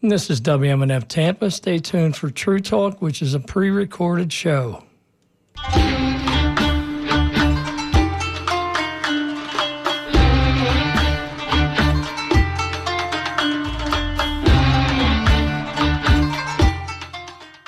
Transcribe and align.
This 0.00 0.30
is 0.30 0.40
WMNF 0.42 1.08
Tampa. 1.08 1.50
Stay 1.50 1.80
tuned 1.80 2.14
for 2.16 2.30
True 2.30 2.60
Talk, 2.60 3.02
which 3.02 3.20
is 3.20 3.34
a 3.34 3.40
pre 3.40 3.68
recorded 3.70 4.32
show. 4.32 4.84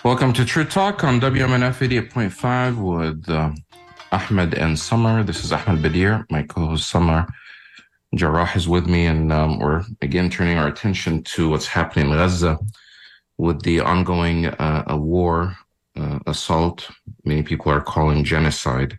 Welcome 0.05 0.33
to 0.35 0.45
True 0.45 0.65
Talk 0.65 1.03
on 1.03 1.21
WMNF 1.21 1.81
88.5 1.81 2.77
with 2.77 3.29
uh, 3.29 3.51
Ahmed 4.13 4.55
and 4.55 4.79
Summer. 4.79 5.25
This 5.25 5.45
is 5.45 5.51
Ahmed 5.51 5.83
Bedier. 5.83 6.31
My 6.31 6.45
co 6.45 6.67
host 6.67 6.89
Summer 6.89 7.27
Jarrah 8.15 8.51
is 8.57 8.69
with 8.69 8.87
me, 8.87 9.07
and 9.07 9.33
um, 9.33 9.59
we're 9.59 9.85
again 10.03 10.31
turning 10.31 10.59
our 10.59 10.69
attention 10.69 11.23
to 11.23 11.49
what's 11.49 11.67
happening 11.67 12.11
in 12.11 12.17
Gaza 12.17 12.59
with 13.39 13.63
the 13.63 13.81
ongoing 13.81 14.47
uh, 14.47 14.85
war 14.91 15.57
uh, 15.97 16.19
assault. 16.27 16.91
Many 17.25 17.43
people 17.43 17.71
are 17.71 17.81
calling 17.81 18.25
genocide. 18.25 18.99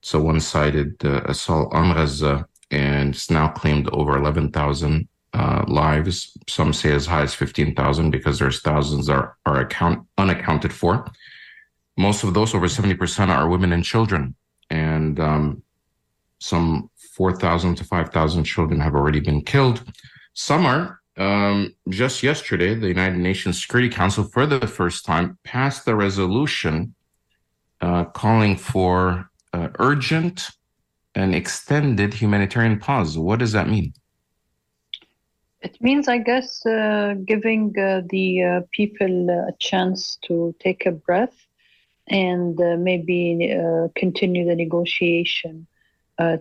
It's 0.00 0.12
a 0.14 0.20
one 0.20 0.40
sided 0.40 1.02
uh, 1.04 1.22
assault 1.24 1.72
on 1.72 1.94
Gaza, 1.94 2.46
and 2.70 3.14
it's 3.14 3.30
now 3.30 3.48
claimed 3.48 3.88
over 3.90 4.16
11,000 4.16 5.08
uh, 5.32 5.64
lives. 5.66 6.36
Some 6.48 6.72
say 6.72 6.92
as 6.92 7.06
high 7.06 7.22
as 7.22 7.34
15,000 7.34 8.10
because 8.10 8.38
there's 8.38 8.60
thousands 8.60 9.08
are, 9.08 9.36
are 9.46 9.60
account, 9.60 10.06
unaccounted 10.18 10.72
for. 10.72 11.10
Most 11.96 12.22
of 12.22 12.34
those, 12.34 12.54
over 12.54 12.66
70%, 12.66 13.28
are 13.28 13.48
women 13.48 13.72
and 13.72 13.84
children. 13.84 14.34
And 14.70 15.18
um, 15.20 15.62
some 16.38 16.90
4,000 17.12 17.76
to 17.76 17.84
5,000 17.84 18.44
children 18.44 18.80
have 18.80 18.94
already 18.94 19.20
been 19.20 19.42
killed. 19.42 19.84
Some 20.34 20.64
are. 20.66 21.00
Um, 21.18 21.74
just 21.90 22.22
yesterday, 22.22 22.74
the 22.74 22.88
United 22.88 23.18
Nations 23.18 23.60
Security 23.60 23.90
Council, 23.90 24.24
for 24.24 24.46
the 24.46 24.66
first 24.66 25.04
time, 25.04 25.38
passed 25.44 25.86
a 25.86 25.94
resolution 25.94 26.94
uh, 27.82 28.04
calling 28.04 28.56
for 28.56 29.30
uh, 29.52 29.68
urgent 29.78 30.48
and 31.14 31.34
extended 31.34 32.14
humanitarian 32.14 32.78
pause. 32.78 33.18
What 33.18 33.40
does 33.40 33.52
that 33.52 33.68
mean? 33.68 33.92
It 35.60 35.76
means, 35.80 36.08
I 36.08 36.18
guess, 36.18 36.64
uh, 36.64 37.14
giving 37.24 37.78
uh, 37.78 38.02
the 38.08 38.42
uh, 38.42 38.60
people 38.72 39.30
a 39.30 39.52
chance 39.58 40.18
to 40.22 40.54
take 40.58 40.86
a 40.86 40.92
breath 40.92 41.36
and 42.08 42.58
uh, 42.60 42.76
maybe 42.78 43.54
continue 43.94 44.44
the 44.44 44.56
negotiation 44.56 45.66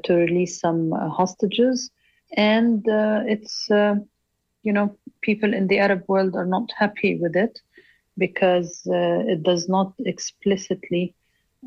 to 0.03 0.13
release 0.13 0.59
some 0.59 0.93
uh, 0.93 1.09
hostages. 1.09 1.91
And 2.37 2.87
uh, 2.87 3.23
it's, 3.25 3.67
you 3.69 4.73
know, 4.73 4.95
people 5.21 5.53
in 5.53 5.67
the 5.67 5.79
Arab 5.79 6.03
world 6.07 6.35
are 6.35 6.45
not 6.45 6.69
happy 6.77 7.17
with 7.17 7.35
it 7.35 7.59
because 8.17 8.81
it 8.85 9.43
does 9.43 9.67
not 9.67 9.93
explicitly 9.99 11.15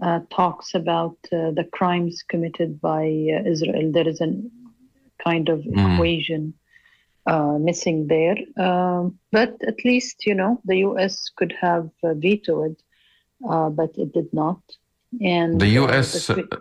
uh, 0.03 0.21
talks 0.29 0.75
about 0.75 1.17
uh, 1.33 1.53
the 1.53 1.69
crimes 1.73 2.25
committed 2.29 2.81
by 2.81 3.05
uh, 3.05 3.49
Israel. 3.49 3.93
There 3.93 4.09
is 4.09 4.21
a 4.21 4.35
kind 5.23 5.49
of 5.49 5.61
mm. 5.61 5.95
equation 5.95 6.55
missing 7.61 8.09
there. 8.09 8.37
Um, 8.59 9.19
but 9.31 9.57
at 9.67 9.85
least, 9.85 10.27
you 10.27 10.35
know, 10.35 10.61
the 10.65 10.79
U.S. 10.79 11.31
could 11.37 11.55
have 11.61 11.91
vetoed, 12.03 12.77
but 13.41 13.91
it 13.97 14.13
did 14.13 14.33
not. 14.33 14.61
And 15.23 15.61
the 15.61 15.69
U.S. 15.69 16.27
The, 16.27 16.61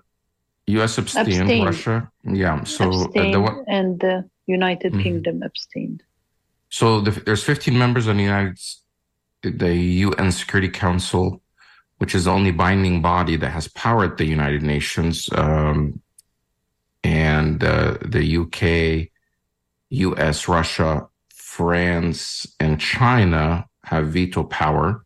U.S. 0.68 0.98
abstained, 0.98 1.28
abstained. 1.28 1.66
Russia, 1.66 2.12
yeah. 2.24 2.64
So 2.64 3.06
abstained, 3.06 3.36
uh, 3.36 3.42
the, 3.42 3.64
and 3.68 4.00
the 4.00 4.30
United 4.46 4.94
mm-hmm. 4.94 5.02
Kingdom 5.02 5.44
abstained. 5.44 6.04
So 6.70 7.02
the, 7.02 7.12
there's 7.12 7.44
15 7.44 7.78
members 7.78 8.08
of 8.08 8.16
the 8.18 8.24
United, 8.24 8.60
the 9.42 9.76
UN 9.76 10.32
Security 10.32 10.70
Council, 10.70 11.42
which 11.98 12.16
is 12.16 12.26
the 12.26 12.32
only 12.32 12.52
binding 12.52 13.02
body 13.02 13.36
that 13.36 13.50
has 13.50 13.68
power 13.68 14.06
at 14.06 14.18
the 14.18 14.26
United 14.26 14.64
Nations, 14.64 15.30
um, 15.34 16.02
and 17.04 17.64
uh, 17.64 17.98
the 18.02 18.38
UK, 18.38 19.10
U.S., 19.90 20.48
Russia, 20.48 21.08
France, 21.30 22.48
and 22.60 22.80
China 22.80 23.68
have 23.84 24.08
veto 24.08 24.44
power 24.44 25.06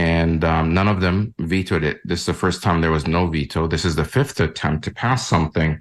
and 0.00 0.44
um, 0.44 0.72
none 0.72 0.88
of 0.88 1.02
them 1.02 1.34
vetoed 1.38 1.84
it. 1.84 2.00
This 2.06 2.20
is 2.20 2.26
the 2.26 2.32
first 2.44 2.62
time 2.62 2.80
there 2.80 2.90
was 2.98 3.06
no 3.06 3.26
veto. 3.26 3.66
This 3.66 3.84
is 3.84 3.96
the 3.96 4.04
fifth 4.16 4.40
attempt 4.40 4.82
to 4.84 4.90
pass 4.90 5.28
something, 5.28 5.78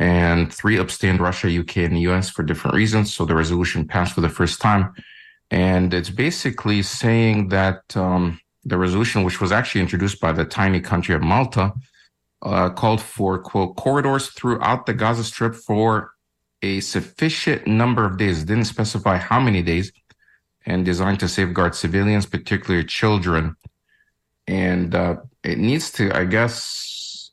and 0.00 0.52
three 0.52 0.78
abstained 0.78 1.20
Russia, 1.20 1.48
UK, 1.60 1.76
and 1.88 1.94
the 1.94 2.06
US 2.10 2.28
for 2.28 2.42
different 2.42 2.74
reasons. 2.74 3.14
So 3.14 3.24
the 3.24 3.36
resolution 3.36 3.86
passed 3.86 4.14
for 4.16 4.20
the 4.20 4.36
first 4.40 4.60
time. 4.60 4.92
And 5.52 5.94
it's 5.94 6.10
basically 6.10 6.82
saying 6.82 7.50
that 7.50 7.82
um, 7.96 8.40
the 8.64 8.78
resolution, 8.78 9.22
which 9.22 9.40
was 9.40 9.52
actually 9.52 9.82
introduced 9.82 10.20
by 10.20 10.32
the 10.32 10.44
tiny 10.44 10.80
country 10.80 11.14
of 11.14 11.22
Malta, 11.22 11.72
uh, 12.42 12.70
called 12.70 13.00
for, 13.00 13.38
quote, 13.38 13.76
corridors 13.76 14.26
throughout 14.30 14.86
the 14.86 14.94
Gaza 14.94 15.22
Strip 15.22 15.54
for 15.54 16.10
a 16.62 16.80
sufficient 16.80 17.64
number 17.68 18.04
of 18.04 18.18
days. 18.18 18.42
It 18.42 18.48
didn't 18.48 18.64
specify 18.64 19.18
how 19.18 19.38
many 19.38 19.62
days 19.62 19.92
and 20.66 20.84
designed 20.84 21.20
to 21.20 21.28
safeguard 21.28 21.74
civilians, 21.74 22.26
particularly 22.26 22.84
children. 22.84 23.56
And 24.46 24.94
uh, 24.94 25.16
it 25.42 25.58
needs 25.58 25.90
to, 25.92 26.14
I 26.14 26.24
guess, 26.24 27.30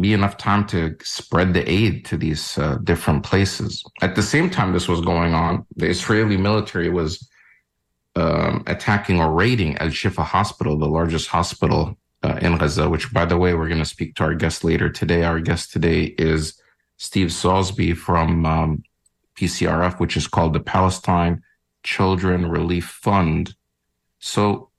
be 0.00 0.12
enough 0.12 0.36
time 0.36 0.66
to 0.66 0.96
spread 1.02 1.54
the 1.54 1.68
aid 1.70 2.04
to 2.06 2.16
these 2.16 2.58
uh, 2.58 2.78
different 2.84 3.22
places. 3.22 3.82
At 4.02 4.14
the 4.14 4.22
same 4.22 4.50
time 4.50 4.72
this 4.72 4.88
was 4.88 5.00
going 5.00 5.32
on, 5.32 5.64
the 5.76 5.86
Israeli 5.86 6.36
military 6.36 6.90
was 6.90 7.28
um, 8.16 8.64
attacking 8.66 9.20
or 9.20 9.32
raiding 9.32 9.78
Al 9.78 9.88
Shifa 9.88 10.24
Hospital, 10.24 10.76
the 10.76 10.86
largest 10.86 11.28
hospital 11.28 11.96
uh, 12.22 12.38
in 12.42 12.58
Gaza, 12.58 12.88
which, 12.88 13.12
by 13.12 13.24
the 13.24 13.38
way, 13.38 13.54
we're 13.54 13.68
going 13.68 13.78
to 13.78 13.84
speak 13.84 14.16
to 14.16 14.24
our 14.24 14.34
guest 14.34 14.64
later 14.64 14.90
today. 14.90 15.22
Our 15.22 15.40
guest 15.40 15.72
today 15.72 16.14
is 16.18 16.60
Steve 16.98 17.32
Sosebee 17.32 17.94
from 17.94 18.44
um, 18.44 18.82
PCRF, 19.36 19.98
which 20.00 20.16
is 20.16 20.26
called 20.26 20.52
the 20.52 20.60
Palestine 20.60 21.42
Children 21.82 22.50
Relief 22.50 22.84
Fund. 22.84 23.54
So, 24.18 24.70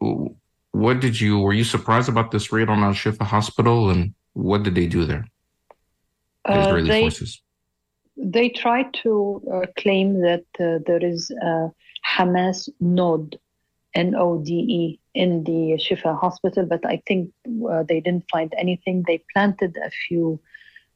what 0.71 0.99
did 0.99 1.19
you 1.19 1.39
were 1.39 1.53
you 1.53 1.63
surprised 1.63 2.09
about 2.09 2.31
this 2.31 2.51
raid 2.51 2.69
on 2.69 2.83
Al 2.83 2.93
Shifa 2.93 3.23
Hospital, 3.23 3.89
and 3.89 4.13
what 4.33 4.63
did 4.63 4.75
they 4.75 4.87
do 4.87 5.05
there? 5.05 5.25
The 6.45 6.53
uh, 6.53 6.67
Israeli 6.67 6.89
they, 6.89 7.01
forces. 7.01 7.41
They 8.17 8.49
tried 8.49 8.93
to 9.03 9.41
uh, 9.51 9.65
claim 9.77 10.21
that 10.21 10.45
uh, 10.59 10.79
there 10.85 11.03
is 11.03 11.31
a 11.31 11.71
Hamas 12.07 12.69
node, 12.79 13.39
N 13.95 14.15
O 14.15 14.41
D 14.43 14.53
E, 14.53 14.99
in 15.13 15.43
the 15.43 15.77
Shifa 15.77 16.19
Hospital, 16.19 16.65
but 16.65 16.85
I 16.85 17.01
think 17.07 17.31
uh, 17.69 17.83
they 17.83 17.99
didn't 17.99 18.25
find 18.31 18.53
anything. 18.57 19.03
They 19.05 19.23
planted 19.33 19.75
a 19.77 19.89
few, 20.07 20.39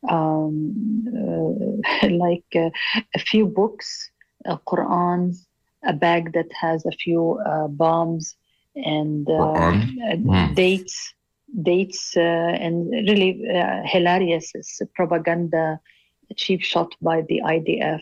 um, 0.09 1.05
uh, 1.07 2.07
like 2.09 2.45
uh, 2.55 2.69
a 3.13 3.19
few 3.19 3.45
books, 3.47 4.11
Qurans, 4.45 5.44
a 5.85 5.93
bag 5.93 6.33
that 6.33 6.51
has 6.53 6.85
a 6.85 6.91
few 6.91 7.39
uh, 7.45 7.67
bombs 7.67 8.35
and 8.75 9.25
mm. 9.25 10.55
dates, 10.55 11.13
dates, 11.61 12.15
uh, 12.17 12.19
and 12.19 12.91
really 12.91 13.41
hilarious 13.85 14.51
propaganda 14.95 15.79
cheap 16.35 16.61
shot 16.61 16.95
by 17.01 17.21
the 17.29 17.41
IDF, 17.45 18.01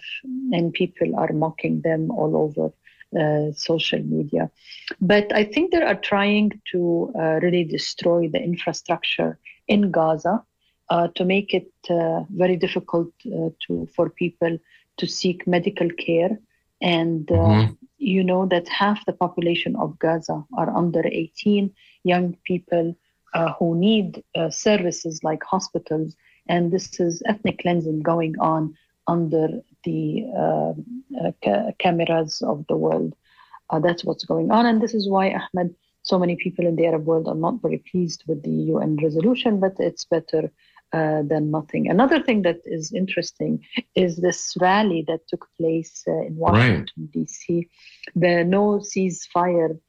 and 0.52 0.74
people 0.74 1.16
are 1.18 1.34
mocking 1.34 1.82
them 1.82 2.10
all 2.12 2.38
over 2.38 2.72
uh, 3.20 3.52
social 3.54 4.00
media. 4.00 4.50
But 5.00 5.32
I 5.34 5.44
think 5.44 5.72
they 5.72 5.84
are 5.84 5.96
trying 5.96 6.60
to 6.72 7.14
uh, 7.16 7.40
really 7.44 7.64
destroy 7.64 8.28
the 8.28 8.42
infrastructure 8.42 9.38
in 9.68 9.92
Gaza 9.92 10.44
uh, 10.90 11.10
to 11.16 11.24
make 11.24 11.54
it 11.54 11.72
very 12.32 12.56
difficult 12.56 13.10
to 13.22 13.88
for 13.96 14.10
people 14.10 14.58
to 14.98 15.08
seek 15.08 15.46
medical 15.46 15.90
care 15.92 16.40
and 16.84 17.32
uh, 17.32 17.36
mm-hmm. 17.36 17.74
you 17.98 18.24
know 18.24 18.46
that 18.46 18.68
half 18.68 19.04
the 19.06 19.14
population 19.14 19.76
of 19.78 19.98
Gaza 19.98 20.44
are 20.58 20.70
under 20.76 21.02
18, 21.06 21.74
young 22.04 22.38
people 22.44 22.96
uh, 23.34 23.54
who 23.54 23.76
need 23.76 24.22
uh, 24.36 24.50
services 24.50 25.24
like 25.24 25.42
hospitals. 25.44 26.16
And 26.48 26.72
this 26.72 27.00
is 27.00 27.24
ethnic 27.26 27.60
cleansing 27.60 28.02
going 28.02 28.36
on 28.40 28.76
under 29.08 29.48
the 29.86 30.26
uh, 30.38 30.74
uh, 31.26 31.32
ca- 31.44 31.72
cameras 31.80 32.42
of 32.42 32.66
the 32.68 32.76
world. 32.76 33.16
Uh, 33.70 33.80
that's 33.80 34.04
what's 34.04 34.26
going 34.26 34.52
on. 34.52 34.66
And 34.66 34.82
this 34.82 34.94
is 34.94 35.10
why, 35.10 35.30
Ahmed, 35.30 35.74
so 36.04 36.20
many 36.20 36.36
people 36.36 36.68
in 36.68 36.76
the 36.76 36.86
Arab 36.86 37.06
world 37.06 37.30
are 37.30 37.36
not 37.36 37.62
very 37.62 37.82
pleased 37.90 38.26
with 38.28 38.44
the 38.44 38.52
UN 38.74 38.98
resolution, 39.02 39.62
but 39.62 39.76
it's 39.80 40.04
better 40.04 40.52
uh, 40.94 41.24
than 41.24 41.50
nothing. 41.50 41.90
Another 41.90 42.22
thing 42.22 42.44
that 42.44 42.60
is 42.66 42.94
interesting 42.94 43.66
is 43.96 44.18
this 44.18 44.54
rally 44.60 45.04
that 45.08 45.28
took 45.28 45.48
place 45.60 46.04
uh, 46.08 46.28
in 46.28 46.36
Washington, 46.36 46.94
right. 46.98 47.12
D.C., 47.12 47.68
the 48.16 48.44
no 48.44 48.80
ceasefire 48.80 49.80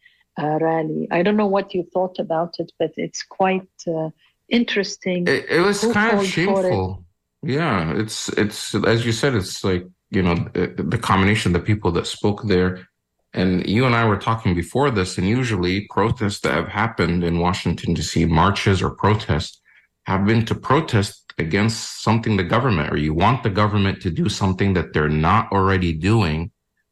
uh, 0.41 0.59
rally. 0.61 1.06
I 1.11 1.23
don't 1.23 1.37
know 1.37 1.47
what 1.47 1.75
you 1.75 1.87
thought 1.93 2.19
about 2.19 2.55
it, 2.59 2.73
but 2.79 2.93
it's 2.97 3.23
quite 3.23 3.69
uh, 3.87 4.11
interesting. 4.49 5.29
It, 5.29 5.45
it 5.51 5.61
was 5.61 5.83
Who 5.83 5.93
kind 5.93 6.19
of 6.19 6.27
shameful. 6.27 7.05
It? 7.43 7.53
Yeah, 7.53 7.93
it's 7.97 8.31
it's 8.31 8.75
as 8.75 9.05
you 9.05 9.12
said, 9.12 9.35
it's 9.35 9.62
like 9.62 9.87
you 10.11 10.23
know 10.23 10.35
the, 10.55 10.83
the 10.83 10.99
combination 10.99 11.55
of 11.55 11.61
the 11.61 11.67
people 11.67 11.93
that 11.93 12.06
spoke 12.06 12.45
there 12.45 12.89
And 13.35 13.67
you 13.67 13.85
and 13.85 13.95
I 13.97 14.05
were 14.06 14.17
talking 14.17 14.55
before 14.55 14.91
this, 14.91 15.19
and 15.19 15.29
usually 15.29 15.87
protests 15.91 16.41
that 16.41 16.55
have 16.55 16.69
happened 16.69 17.25
in 17.25 17.41
Washington, 17.41 17.93
D.C., 17.95 18.25
marches 18.27 18.81
or 18.81 18.91
protests, 18.91 19.61
have 20.05 20.27
been 20.27 20.45
to 20.47 20.55
protest 20.55 21.33
against 21.39 22.03
something 22.03 22.37
the 22.37 22.45
government, 22.45 22.93
or 22.93 22.97
you 22.97 23.12
want 23.12 23.43
the 23.43 23.51
government 23.51 24.01
to 24.03 24.11
do 24.11 24.29
something 24.29 24.75
that 24.75 24.93
they're 24.93 25.09
not 25.09 25.51
already 25.51 25.93
doing. 25.93 26.51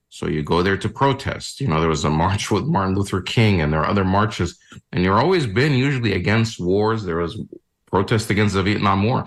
So 0.08 0.26
you 0.26 0.42
go 0.42 0.62
there 0.62 0.76
to 0.76 0.88
protest. 0.88 1.60
You 1.60 1.68
know, 1.68 1.80
there 1.80 1.88
was 1.88 2.04
a 2.04 2.10
march 2.10 2.50
with 2.54 2.64
Martin 2.64 2.94
Luther 2.94 3.20
King, 3.20 3.60
and 3.60 3.72
there 3.72 3.80
are 3.80 3.88
other 3.88 4.04
marches, 4.04 4.58
and 4.92 5.04
you're 5.04 5.18
always 5.18 5.46
been 5.46 5.72
usually 5.72 6.14
against 6.14 6.60
wars. 6.60 7.04
There 7.04 7.16
was 7.16 7.40
protest 7.86 8.30
against 8.30 8.54
the 8.54 8.62
Vietnam 8.62 9.04
War. 9.04 9.24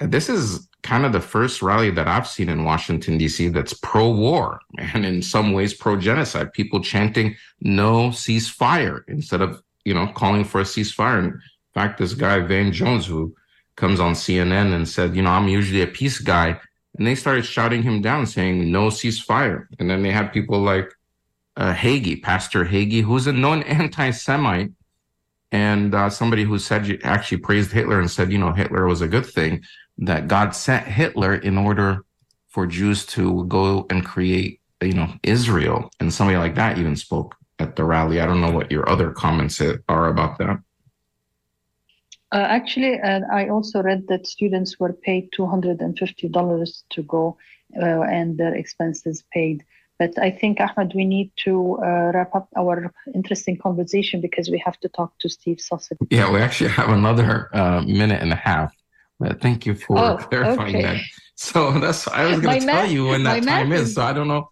And 0.00 0.10
this 0.10 0.28
is 0.28 0.66
kind 0.82 1.04
of 1.04 1.12
the 1.12 1.20
first 1.20 1.62
rally 1.62 1.90
that 1.90 2.08
I've 2.08 2.26
seen 2.26 2.48
in 2.48 2.64
Washington, 2.64 3.18
D.C. 3.18 3.48
that's 3.48 3.74
pro 3.74 4.10
war 4.10 4.60
and 4.78 5.06
in 5.06 5.22
some 5.22 5.52
ways 5.52 5.74
pro 5.74 5.96
genocide. 5.96 6.52
People 6.52 6.80
chanting 6.80 7.36
no 7.60 8.08
ceasefire 8.08 9.02
instead 9.06 9.42
of, 9.42 9.62
you 9.84 9.94
know, 9.94 10.08
calling 10.08 10.44
for 10.44 10.60
a 10.60 10.64
ceasefire. 10.64 11.18
And 11.18 11.40
fact, 11.74 11.98
this 11.98 12.14
guy, 12.14 12.40
Van 12.40 12.72
Jones, 12.72 13.06
who 13.06 13.34
comes 13.76 14.00
on 14.00 14.12
CNN 14.12 14.74
and 14.74 14.88
said, 14.88 15.16
you 15.16 15.22
know, 15.22 15.30
I'm 15.30 15.48
usually 15.48 15.82
a 15.82 15.86
peace 15.86 16.18
guy. 16.18 16.60
And 16.98 17.06
they 17.06 17.14
started 17.14 17.46
shouting 17.46 17.82
him 17.82 18.02
down 18.02 18.26
saying 18.26 18.70
no 18.70 18.88
ceasefire. 18.88 19.66
And 19.78 19.88
then 19.88 20.02
they 20.02 20.10
had 20.10 20.32
people 20.32 20.60
like 20.60 20.92
uh, 21.56 21.72
Hagee, 21.72 22.22
Pastor 22.22 22.64
Hagee, 22.64 23.02
who's 23.02 23.26
a 23.26 23.32
known 23.32 23.62
anti 23.78 24.10
Semite 24.10 24.72
and 25.52 25.94
uh, 25.94 26.08
somebody 26.08 26.44
who 26.44 26.58
said 26.58 26.98
actually 27.04 27.38
praised 27.38 27.72
Hitler 27.72 28.00
and 28.00 28.10
said, 28.10 28.32
you 28.32 28.38
know, 28.38 28.52
Hitler 28.52 28.86
was 28.86 29.02
a 29.02 29.08
good 29.08 29.26
thing 29.26 29.62
that 29.98 30.26
God 30.26 30.54
sent 30.54 30.86
Hitler 30.86 31.34
in 31.34 31.58
order 31.58 32.04
for 32.48 32.66
Jews 32.66 33.04
to 33.06 33.44
go 33.44 33.86
and 33.90 34.04
create, 34.04 34.60
you 34.80 34.94
know, 34.94 35.12
Israel. 35.22 35.90
And 36.00 36.12
somebody 36.12 36.38
like 36.38 36.54
that 36.54 36.78
even 36.78 36.96
spoke 36.96 37.36
at 37.58 37.76
the 37.76 37.84
rally. 37.84 38.20
I 38.20 38.26
don't 38.26 38.40
know 38.40 38.50
what 38.50 38.70
your 38.70 38.88
other 38.88 39.10
comments 39.10 39.60
are 39.60 40.08
about 40.08 40.38
that. 40.38 40.58
Uh, 42.32 42.46
actually, 42.48 42.98
uh, 42.98 43.20
I 43.30 43.48
also 43.48 43.82
read 43.82 44.08
that 44.08 44.26
students 44.26 44.80
were 44.80 44.94
paid 44.94 45.30
$250 45.38 46.82
to 46.90 47.02
go 47.02 47.36
uh, 47.76 48.02
and 48.02 48.38
their 48.38 48.54
expenses 48.54 49.22
paid. 49.32 49.64
But 49.98 50.18
I 50.18 50.30
think, 50.30 50.58
Ahmed, 50.58 50.92
we 50.94 51.04
need 51.04 51.30
to 51.44 51.78
uh, 51.78 52.10
wrap 52.14 52.34
up 52.34 52.48
our 52.56 52.92
interesting 53.14 53.58
conversation 53.58 54.20
because 54.20 54.50
we 54.50 54.60
have 54.64 54.80
to 54.80 54.88
talk 54.88 55.12
to 55.20 55.28
Steve 55.28 55.60
Sosebee. 55.60 56.06
Yeah, 56.10 56.32
we 56.32 56.40
actually 56.40 56.70
have 56.70 56.88
another 56.88 57.54
uh, 57.54 57.82
minute 57.82 58.22
and 58.22 58.32
a 58.32 58.36
half. 58.36 58.74
But 59.20 59.40
thank 59.40 59.66
you 59.66 59.74
for 59.74 59.98
oh, 59.98 60.16
clarifying 60.30 60.76
okay. 60.76 60.82
that. 60.82 61.00
So 61.36 61.70
that's 61.78 62.08
I 62.08 62.24
was 62.26 62.40
going 62.40 62.60
to 62.60 62.66
tell 62.66 62.90
you 62.90 63.08
when 63.08 63.24
that 63.24 63.42
time 63.42 63.72
is. 63.72 63.94
So 63.94 64.02
I 64.02 64.12
don't 64.12 64.28
know. 64.28 64.48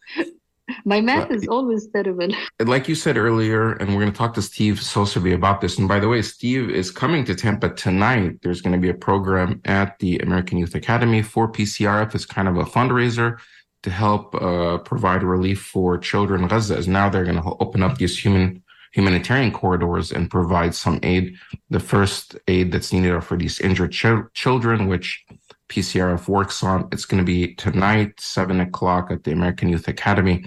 My 0.84 1.00
math 1.00 1.28
but, 1.28 1.36
is 1.36 1.48
always 1.48 1.88
terrible. 1.88 2.28
Like 2.60 2.88
you 2.88 2.94
said 2.94 3.16
earlier, 3.16 3.72
and 3.72 3.90
we're 3.90 4.00
going 4.00 4.12
to 4.12 4.18
talk 4.18 4.34
to 4.34 4.42
Steve 4.42 4.80
Sosebee 4.80 5.32
about 5.32 5.60
this. 5.60 5.78
And 5.78 5.88
by 5.88 5.98
the 5.98 6.08
way, 6.08 6.22
Steve 6.22 6.70
is 6.70 6.90
coming 6.90 7.24
to 7.24 7.34
Tampa 7.34 7.70
tonight. 7.70 8.40
There's 8.42 8.60
going 8.60 8.72
to 8.72 8.78
be 8.78 8.90
a 8.90 8.94
program 8.94 9.60
at 9.64 9.98
the 9.98 10.18
American 10.18 10.58
Youth 10.58 10.74
Academy 10.74 11.22
for 11.22 11.50
PCRF. 11.50 12.14
It's 12.14 12.26
kind 12.26 12.48
of 12.48 12.56
a 12.56 12.64
fundraiser 12.64 13.38
to 13.82 13.90
help 13.90 14.34
uh, 14.34 14.78
provide 14.78 15.22
relief 15.22 15.62
for 15.62 15.96
children. 15.98 16.46
Gaza 16.46 16.76
is 16.76 16.86
now 16.86 17.08
they're 17.08 17.24
going 17.24 17.42
to 17.42 17.56
open 17.60 17.82
up 17.82 17.98
these 17.98 18.18
human 18.18 18.62
humanitarian 18.92 19.52
corridors 19.52 20.10
and 20.10 20.30
provide 20.30 20.74
some 20.74 20.98
aid. 21.02 21.36
The 21.70 21.80
first 21.80 22.36
aid 22.48 22.72
that's 22.72 22.92
needed 22.92 23.12
are 23.12 23.20
for 23.20 23.36
these 23.36 23.60
injured 23.60 23.92
ch- 23.92 24.32
children, 24.34 24.88
which 24.88 25.24
PCRF 25.70 26.28
works 26.28 26.62
on. 26.62 26.88
It's 26.92 27.06
going 27.06 27.24
to 27.24 27.24
be 27.24 27.54
tonight, 27.54 28.20
seven 28.20 28.60
o'clock 28.60 29.10
at 29.10 29.24
the 29.24 29.32
American 29.32 29.68
Youth 29.68 29.88
Academy. 29.88 30.44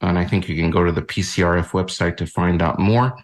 And 0.00 0.18
I 0.18 0.24
think 0.26 0.48
you 0.48 0.56
can 0.56 0.70
go 0.70 0.84
to 0.84 0.92
the 0.92 1.02
PCRF 1.02 1.70
website 1.70 2.16
to 2.18 2.26
find 2.26 2.60
out 2.60 2.78
more 2.78 3.16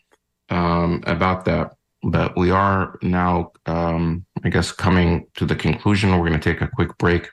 um, 0.48 1.02
about 1.06 1.44
that. 1.44 1.74
But 2.02 2.36
we 2.36 2.50
are 2.50 2.98
now, 3.02 3.52
um, 3.66 4.24
I 4.44 4.48
guess, 4.48 4.72
coming 4.72 5.26
to 5.34 5.44
the 5.44 5.54
conclusion. 5.54 6.10
We're 6.12 6.28
going 6.28 6.40
to 6.40 6.52
take 6.52 6.62
a 6.62 6.70
quick 6.74 6.96
break. 6.98 7.28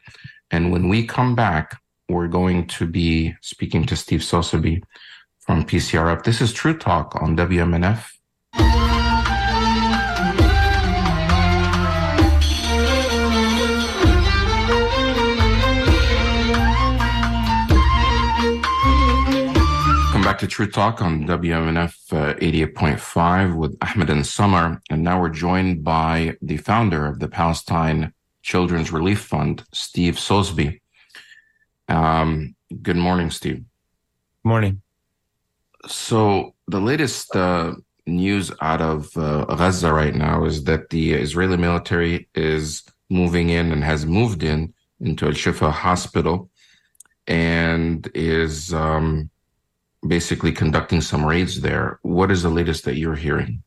And 0.52 0.72
when 0.72 0.90
we 0.90 1.06
come 1.06 1.36
back, 1.36 1.80
we're 2.10 2.28
going 2.28 2.68
to 2.68 2.88
be 2.88 3.36
speaking 3.42 3.86
to 3.86 3.96
Steve 3.96 4.24
Sosebee 4.24 4.82
from 5.40 5.64
PCRF. 5.64 6.24
This 6.24 6.42
is 6.42 6.52
True 6.52 6.78
Talk 6.78 7.16
on 7.22 7.38
WMNF. 7.38 8.19
Back 20.30 20.38
to 20.38 20.48
True 20.48 20.70
Talk 20.70 21.02
on 21.02 21.26
WMNF 21.26 22.14
uh, 22.14 22.36
88.5 22.36 23.56
with 23.56 23.76
Ahmed 23.82 24.12
and 24.12 24.24
Summer. 24.24 24.80
And 24.92 25.04
now 25.04 25.20
we're 25.20 25.30
joined 25.30 25.84
by 25.84 26.38
the 26.44 26.58
founder 26.58 27.08
of 27.08 27.18
the 27.18 27.28
Palestine 27.28 28.14
Children's 28.44 28.92
Relief 28.92 29.22
Fund, 29.22 29.64
Steve 29.74 30.20
Sosebee. 30.20 30.82
Um, 31.88 32.56
good 32.84 32.96
morning, 32.96 33.32
Steve. 33.32 33.64
Morning. 34.44 34.84
So 35.88 36.54
the 36.68 36.80
latest 36.80 37.36
uh, 37.36 37.74
news 38.06 38.52
out 38.62 38.82
of 38.82 39.10
uh, 39.18 39.46
Gaza 39.46 39.92
right 39.92 40.14
now 40.14 40.46
is 40.46 40.64
that 40.66 40.92
the 40.92 41.14
Israeli 41.14 41.58
military 41.58 42.30
is 42.36 42.84
moving 43.10 43.50
in 43.50 43.72
and 43.72 43.84
has 43.84 44.06
moved 44.06 44.44
in 44.44 44.76
into 45.00 45.26
Al 45.26 45.32
Shifa 45.32 45.72
hospital 45.72 46.52
and 47.26 48.08
is 48.14 48.72
um, 48.76 49.32
basically 50.08 50.52
conducting 50.52 51.02
some 51.02 51.26
raids 51.26 51.62
there. 51.62 52.00
What 52.02 52.32
is 52.32 52.44
the 52.44 52.50
latest 52.50 52.86
that 52.86 52.98
you're 52.98 53.16
hearing? 53.16 53.64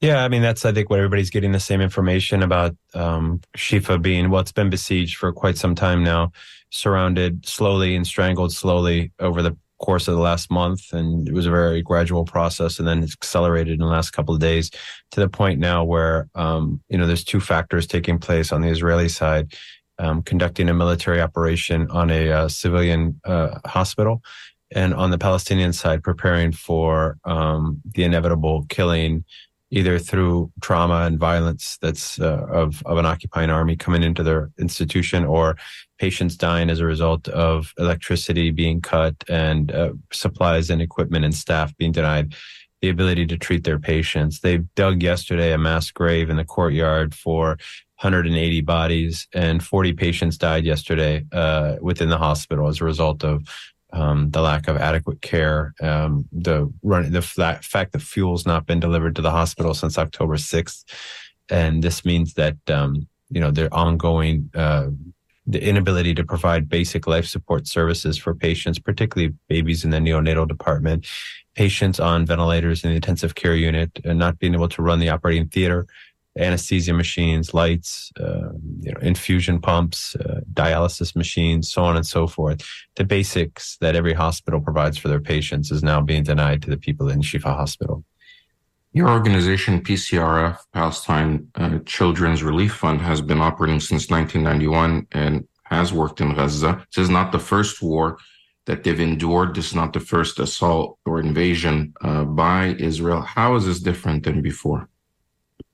Yeah, 0.00 0.24
I 0.24 0.28
mean 0.28 0.40
that's 0.40 0.64
I 0.64 0.72
think 0.72 0.88
what 0.88 0.98
everybody's 0.98 1.28
getting 1.28 1.52
the 1.52 1.60
same 1.60 1.82
information 1.82 2.42
about 2.42 2.74
um, 2.94 3.40
Shifa 3.56 4.00
being 4.00 4.30
well, 4.30 4.40
it's 4.40 4.52
been 4.52 4.70
besieged 4.70 5.18
for 5.18 5.30
quite 5.30 5.58
some 5.58 5.74
time 5.74 6.02
now, 6.02 6.32
surrounded 6.70 7.46
slowly 7.46 7.94
and 7.94 8.06
strangled 8.06 8.52
slowly 8.52 9.12
over 9.18 9.42
the 9.42 9.56
course 9.78 10.08
of 10.08 10.14
the 10.14 10.20
last 10.20 10.50
month, 10.50 10.92
and 10.92 11.28
it 11.28 11.34
was 11.34 11.46
a 11.46 11.50
very 11.50 11.82
gradual 11.82 12.24
process, 12.24 12.78
and 12.78 12.88
then 12.88 13.02
it's 13.02 13.14
accelerated 13.14 13.74
in 13.74 13.80
the 13.80 13.86
last 13.86 14.10
couple 14.12 14.34
of 14.34 14.40
days 14.40 14.70
to 15.10 15.20
the 15.20 15.28
point 15.28 15.58
now 15.58 15.84
where 15.84 16.28
um, 16.34 16.80
you 16.88 16.96
know 16.96 17.06
there's 17.06 17.24
two 17.24 17.40
factors 17.40 17.86
taking 17.86 18.18
place 18.18 18.52
on 18.52 18.62
the 18.62 18.68
Israeli 18.68 19.08
side, 19.08 19.54
um, 19.98 20.22
conducting 20.22 20.70
a 20.70 20.74
military 20.74 21.20
operation 21.20 21.90
on 21.90 22.10
a 22.10 22.30
uh, 22.30 22.48
civilian 22.48 23.20
uh, 23.26 23.58
hospital, 23.66 24.22
and 24.72 24.94
on 24.94 25.10
the 25.10 25.18
Palestinian 25.18 25.72
side 25.72 26.02
preparing 26.02 26.52
for 26.52 27.18
um, 27.24 27.80
the 27.94 28.04
inevitable 28.04 28.64
killing 28.68 29.24
either 29.70 29.98
through 29.98 30.50
trauma 30.60 31.06
and 31.06 31.18
violence 31.18 31.78
that's 31.80 32.18
uh, 32.20 32.44
of 32.50 32.82
of 32.86 32.98
an 32.98 33.06
occupying 33.06 33.50
army 33.50 33.76
coming 33.76 34.02
into 34.02 34.22
their 34.22 34.50
institution, 34.58 35.24
or 35.24 35.56
patients 35.98 36.36
dying 36.36 36.70
as 36.70 36.80
a 36.80 36.86
result 36.86 37.28
of 37.28 37.72
electricity 37.78 38.50
being 38.50 38.80
cut 38.80 39.14
and 39.28 39.72
uh, 39.72 39.92
supplies 40.12 40.70
and 40.70 40.82
equipment 40.82 41.24
and 41.24 41.34
staff 41.34 41.76
being 41.76 41.92
denied 41.92 42.34
the 42.82 42.88
ability 42.88 43.26
to 43.26 43.36
treat 43.36 43.64
their 43.64 43.78
patients. 43.78 44.40
They 44.40 44.58
dug 44.74 45.02
yesterday 45.02 45.52
a 45.52 45.58
mass 45.58 45.90
grave 45.90 46.30
in 46.30 46.36
the 46.36 46.44
courtyard 46.44 47.14
for 47.14 47.58
180 48.00 48.62
bodies, 48.62 49.28
and 49.34 49.62
40 49.62 49.92
patients 49.92 50.38
died 50.38 50.64
yesterday 50.64 51.24
uh, 51.32 51.76
within 51.80 52.08
the 52.08 52.16
hospital 52.16 52.66
as 52.66 52.80
a 52.80 52.84
result 52.84 53.22
of 53.22 53.46
um, 53.92 54.30
the 54.30 54.40
lack 54.40 54.68
of 54.68 54.76
adequate 54.76 55.20
care, 55.22 55.74
um, 55.80 56.26
the 56.32 56.72
run, 56.82 57.10
the 57.12 57.22
fact 57.22 57.92
that 57.92 58.02
fuel's 58.02 58.46
not 58.46 58.66
been 58.66 58.80
delivered 58.80 59.16
to 59.16 59.22
the 59.22 59.30
hospital 59.30 59.74
since 59.74 59.98
October 59.98 60.36
6th. 60.36 60.84
And 61.48 61.82
this 61.82 62.04
means 62.04 62.34
that, 62.34 62.56
um, 62.68 63.08
you 63.30 63.40
know, 63.40 63.50
their 63.50 63.72
ongoing, 63.74 64.50
uh, 64.54 64.88
the 65.46 65.62
inability 65.62 66.14
to 66.14 66.24
provide 66.24 66.68
basic 66.68 67.06
life 67.06 67.26
support 67.26 67.66
services 67.66 68.16
for 68.16 68.34
patients, 68.34 68.78
particularly 68.78 69.34
babies 69.48 69.84
in 69.84 69.90
the 69.90 69.98
neonatal 69.98 70.46
department, 70.46 71.06
patients 71.56 71.98
on 71.98 72.24
ventilators 72.24 72.84
in 72.84 72.90
the 72.90 72.96
intensive 72.96 73.34
care 73.34 73.56
unit, 73.56 73.98
and 74.04 74.18
not 74.18 74.38
being 74.38 74.54
able 74.54 74.68
to 74.68 74.82
run 74.82 75.00
the 75.00 75.08
operating 75.08 75.48
theater, 75.48 75.86
anesthesia 76.38 76.92
machines, 76.92 77.52
lights, 77.52 78.12
uh, 78.20 78.50
you 78.80 78.92
know, 78.92 79.00
infusion 79.00 79.60
pumps, 79.60 80.14
uh, 80.16 80.40
dialysis 80.52 81.16
machines, 81.16 81.70
so 81.70 81.82
on 81.82 81.96
and 81.96 82.06
so 82.06 82.26
forth. 82.26 82.62
The 82.96 83.04
basics 83.04 83.76
that 83.80 83.96
every 83.96 84.14
hospital 84.14 84.60
provides 84.60 84.96
for 84.96 85.08
their 85.08 85.20
patients 85.20 85.70
is 85.70 85.82
now 85.82 86.00
being 86.00 86.22
denied 86.22 86.62
to 86.62 86.70
the 86.70 86.76
people 86.76 87.08
in 87.08 87.20
Shifa 87.20 87.56
Hospital. 87.56 88.04
Your 88.92 89.08
organization, 89.08 89.82
PCRF, 89.82 90.58
Palestine 90.72 91.48
uh, 91.54 91.78
Children's 91.86 92.42
Relief 92.42 92.74
Fund, 92.74 93.00
has 93.00 93.20
been 93.20 93.40
operating 93.40 93.80
since 93.80 94.10
1991 94.10 95.06
and 95.12 95.46
has 95.64 95.92
worked 95.92 96.20
in 96.20 96.34
Gaza. 96.34 96.84
This 96.94 97.04
is 97.04 97.10
not 97.10 97.30
the 97.30 97.38
first 97.38 97.80
war 97.82 98.18
that 98.66 98.82
they've 98.82 99.00
endured. 99.00 99.54
This 99.54 99.68
is 99.68 99.74
not 99.74 99.92
the 99.92 100.00
first 100.00 100.40
assault 100.40 100.98
or 101.06 101.20
invasion 101.20 101.94
uh, 102.02 102.24
by 102.24 102.76
Israel. 102.78 103.20
How 103.20 103.54
is 103.54 103.66
this 103.66 103.80
different 103.80 104.24
than 104.24 104.42
before? 104.42 104.88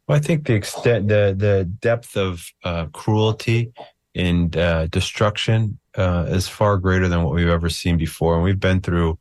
Well, 0.06 0.16
I 0.16 0.20
think 0.20 0.46
the 0.46 0.54
extent, 0.54 1.08
the 1.08 1.34
the 1.36 1.64
depth 1.64 2.16
of 2.16 2.46
uh, 2.64 2.86
cruelty 2.86 3.72
and 4.14 4.56
uh, 4.56 4.86
destruction 4.86 5.78
uh, 5.96 6.26
is 6.28 6.48
far 6.48 6.78
greater 6.78 7.08
than 7.08 7.22
what 7.22 7.34
we've 7.34 7.48
ever 7.48 7.68
seen 7.68 7.96
before. 7.96 8.34
And 8.34 8.44
we've 8.44 8.60
been 8.60 8.80
through 8.80 9.18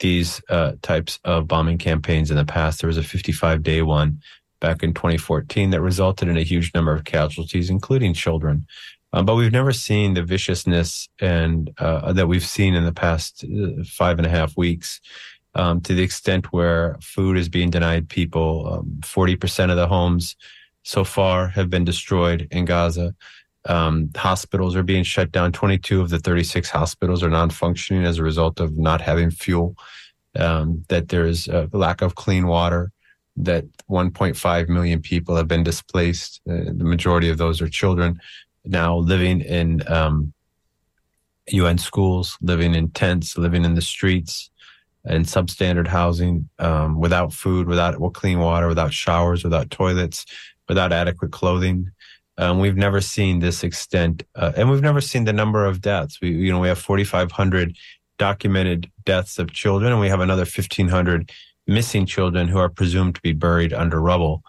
these 0.00 0.42
uh, 0.48 0.72
types 0.82 1.18
of 1.24 1.48
bombing 1.48 1.78
campaigns 1.78 2.30
in 2.30 2.36
the 2.36 2.44
past. 2.44 2.80
There 2.80 2.88
was 2.88 2.98
a 2.98 3.02
55 3.02 3.62
day 3.62 3.82
one 3.82 4.20
back 4.60 4.82
in 4.82 4.94
2014 4.94 5.70
that 5.70 5.80
resulted 5.80 6.28
in 6.28 6.36
a 6.36 6.42
huge 6.42 6.72
number 6.74 6.92
of 6.92 7.04
casualties, 7.04 7.70
including 7.70 8.14
children. 8.14 8.66
Um, 9.12 9.24
but 9.24 9.36
we've 9.36 9.52
never 9.52 9.72
seen 9.72 10.14
the 10.14 10.22
viciousness 10.22 11.08
and 11.20 11.72
uh, 11.78 12.12
that 12.12 12.26
we've 12.26 12.44
seen 12.44 12.74
in 12.74 12.84
the 12.84 12.92
past 12.92 13.44
uh, 13.44 13.84
five 13.84 14.18
and 14.18 14.26
a 14.26 14.30
half 14.30 14.56
weeks. 14.56 15.00
Um, 15.56 15.80
to 15.82 15.94
the 15.94 16.02
extent 16.02 16.52
where 16.52 16.96
food 17.00 17.36
is 17.38 17.48
being 17.48 17.70
denied 17.70 18.08
people, 18.08 18.72
um, 18.72 19.00
40% 19.00 19.70
of 19.70 19.76
the 19.76 19.88
homes 19.88 20.36
so 20.82 21.02
far 21.02 21.48
have 21.48 21.70
been 21.70 21.84
destroyed 21.84 22.46
in 22.50 22.66
Gaza. 22.66 23.14
Um, 23.64 24.10
hospitals 24.14 24.76
are 24.76 24.82
being 24.82 25.02
shut 25.02 25.32
down. 25.32 25.52
22 25.52 26.00
of 26.00 26.10
the 26.10 26.18
36 26.18 26.68
hospitals 26.70 27.22
are 27.22 27.30
non-functioning 27.30 28.04
as 28.04 28.18
a 28.18 28.22
result 28.22 28.60
of 28.60 28.76
not 28.76 29.00
having 29.00 29.30
fuel. 29.30 29.76
Um, 30.38 30.84
that 30.88 31.08
there's 31.08 31.48
a 31.48 31.68
lack 31.72 32.02
of 32.02 32.14
clean 32.14 32.46
water. 32.46 32.92
That 33.38 33.64
1.5 33.90 34.68
million 34.68 35.00
people 35.00 35.36
have 35.36 35.48
been 35.48 35.64
displaced. 35.64 36.40
Uh, 36.48 36.70
the 36.72 36.84
majority 36.84 37.30
of 37.30 37.38
those 37.38 37.62
are 37.62 37.68
children 37.68 38.20
now 38.66 38.96
living 38.96 39.40
in 39.40 39.82
um, 39.90 40.32
UN 41.48 41.78
schools, 41.78 42.36
living 42.40 42.74
in 42.74 42.90
tents, 42.90 43.38
living 43.38 43.64
in 43.64 43.74
the 43.74 43.82
streets, 43.82 44.50
in 45.06 45.22
substandard 45.22 45.86
housing, 45.86 46.48
um, 46.58 46.98
without 46.98 47.32
food, 47.32 47.66
without 47.66 47.98
well, 48.00 48.10
clean 48.10 48.38
water, 48.38 48.68
without 48.68 48.92
showers, 48.92 49.44
without 49.44 49.70
toilets, 49.70 50.26
without 50.68 50.92
adequate 50.92 51.32
clothing. 51.32 51.90
Um, 52.38 52.58
we've 52.58 52.76
never 52.76 53.00
seen 53.00 53.38
this 53.38 53.64
extent, 53.64 54.22
uh, 54.34 54.52
and 54.56 54.70
we've 54.70 54.82
never 54.82 55.00
seen 55.00 55.24
the 55.24 55.32
number 55.32 55.64
of 55.64 55.80
deaths. 55.80 56.20
We, 56.20 56.30
you 56.30 56.52
know, 56.52 56.60
we 56.60 56.68
have 56.68 56.78
4,500 56.78 57.76
documented 58.18 58.90
deaths 59.04 59.38
of 59.38 59.52
children, 59.52 59.92
and 59.92 60.00
we 60.00 60.08
have 60.08 60.20
another 60.20 60.42
1,500 60.42 61.30
missing 61.66 62.06
children 62.06 62.48
who 62.48 62.58
are 62.58 62.68
presumed 62.68 63.14
to 63.14 63.20
be 63.22 63.32
buried 63.32 63.72
under 63.72 64.00
rubble. 64.00 64.42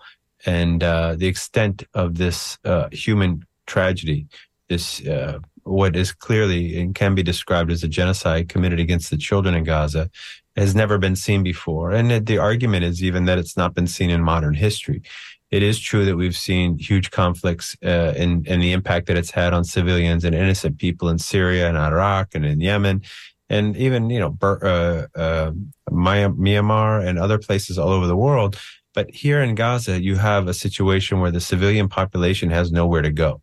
And 0.46 0.84
uh, 0.84 1.16
the 1.16 1.28
extent 1.28 1.84
of 1.94 2.18
this 2.18 2.58
uh, 2.64 2.90
human 2.92 3.46
tragedy, 3.66 4.28
this 4.70 5.06
uh, 5.06 5.40
what 5.68 5.96
is 5.96 6.12
clearly 6.12 6.80
and 6.80 6.96
can 6.96 7.14
be 7.14 7.24
described 7.24 7.72
as 7.72 7.84
a 7.84 7.88
genocide 7.88 8.50
committed 8.50 8.80
against 8.80 9.10
the 9.10 9.18
children 9.18 9.54
in 9.54 9.64
Gaza, 9.64 10.10
has 10.58 10.76
never 10.76 10.98
been 10.98 11.16
seen 11.16 11.44
before. 11.44 11.92
And 11.92 12.26
the 12.26 12.38
argument 12.38 12.84
is 12.84 13.04
even 13.04 13.26
that 13.26 13.38
it's 13.38 13.56
not 13.56 13.74
been 13.76 13.88
seen 13.88 14.10
in 14.10 14.22
modern 14.22 14.56
history 14.56 15.04
it 15.50 15.64
is 15.64 15.80
true 15.80 16.06
that 16.06 16.18
we've 16.18 16.36
seen 16.36 16.78
huge 16.78 17.12
conflicts 17.12 17.76
uh, 17.84 18.14
and, 18.18 18.48
and 18.48 18.62
the 18.62 18.74
impact 18.74 19.08
that 19.08 19.18
it's 19.18 19.32
had 19.32 19.54
on 19.54 19.64
civilians 19.64 20.26
and 20.26 20.36
innocent 20.36 20.78
people 20.78 21.10
in 21.10 21.20
Syria 21.20 21.70
and 21.70 21.78
Iraq 21.78 22.36
and 22.36 22.46
in 22.46 22.60
Yemen, 22.60 23.02
and 23.50 23.78
even 23.78 24.10
you 24.10 24.20
know 24.20 24.38
uh, 24.42 25.08
uh, 25.16 25.52
Myanmar 25.90 27.06
and 27.06 27.18
other 27.18 27.38
places 27.38 27.80
all 27.80 27.90
over 27.90 28.08
the 28.08 28.16
world. 28.16 28.60
But 28.94 29.12
here 29.12 29.42
in 29.42 29.56
Gaza, 29.56 30.02
you 30.02 30.16
have 30.16 30.48
a 30.48 30.54
situation 30.54 31.20
where 31.20 31.32
the 31.32 31.40
civilian 31.40 31.88
population 31.88 32.50
has 32.50 32.72
nowhere 32.72 33.04
to 33.04 33.12
go. 33.12 33.42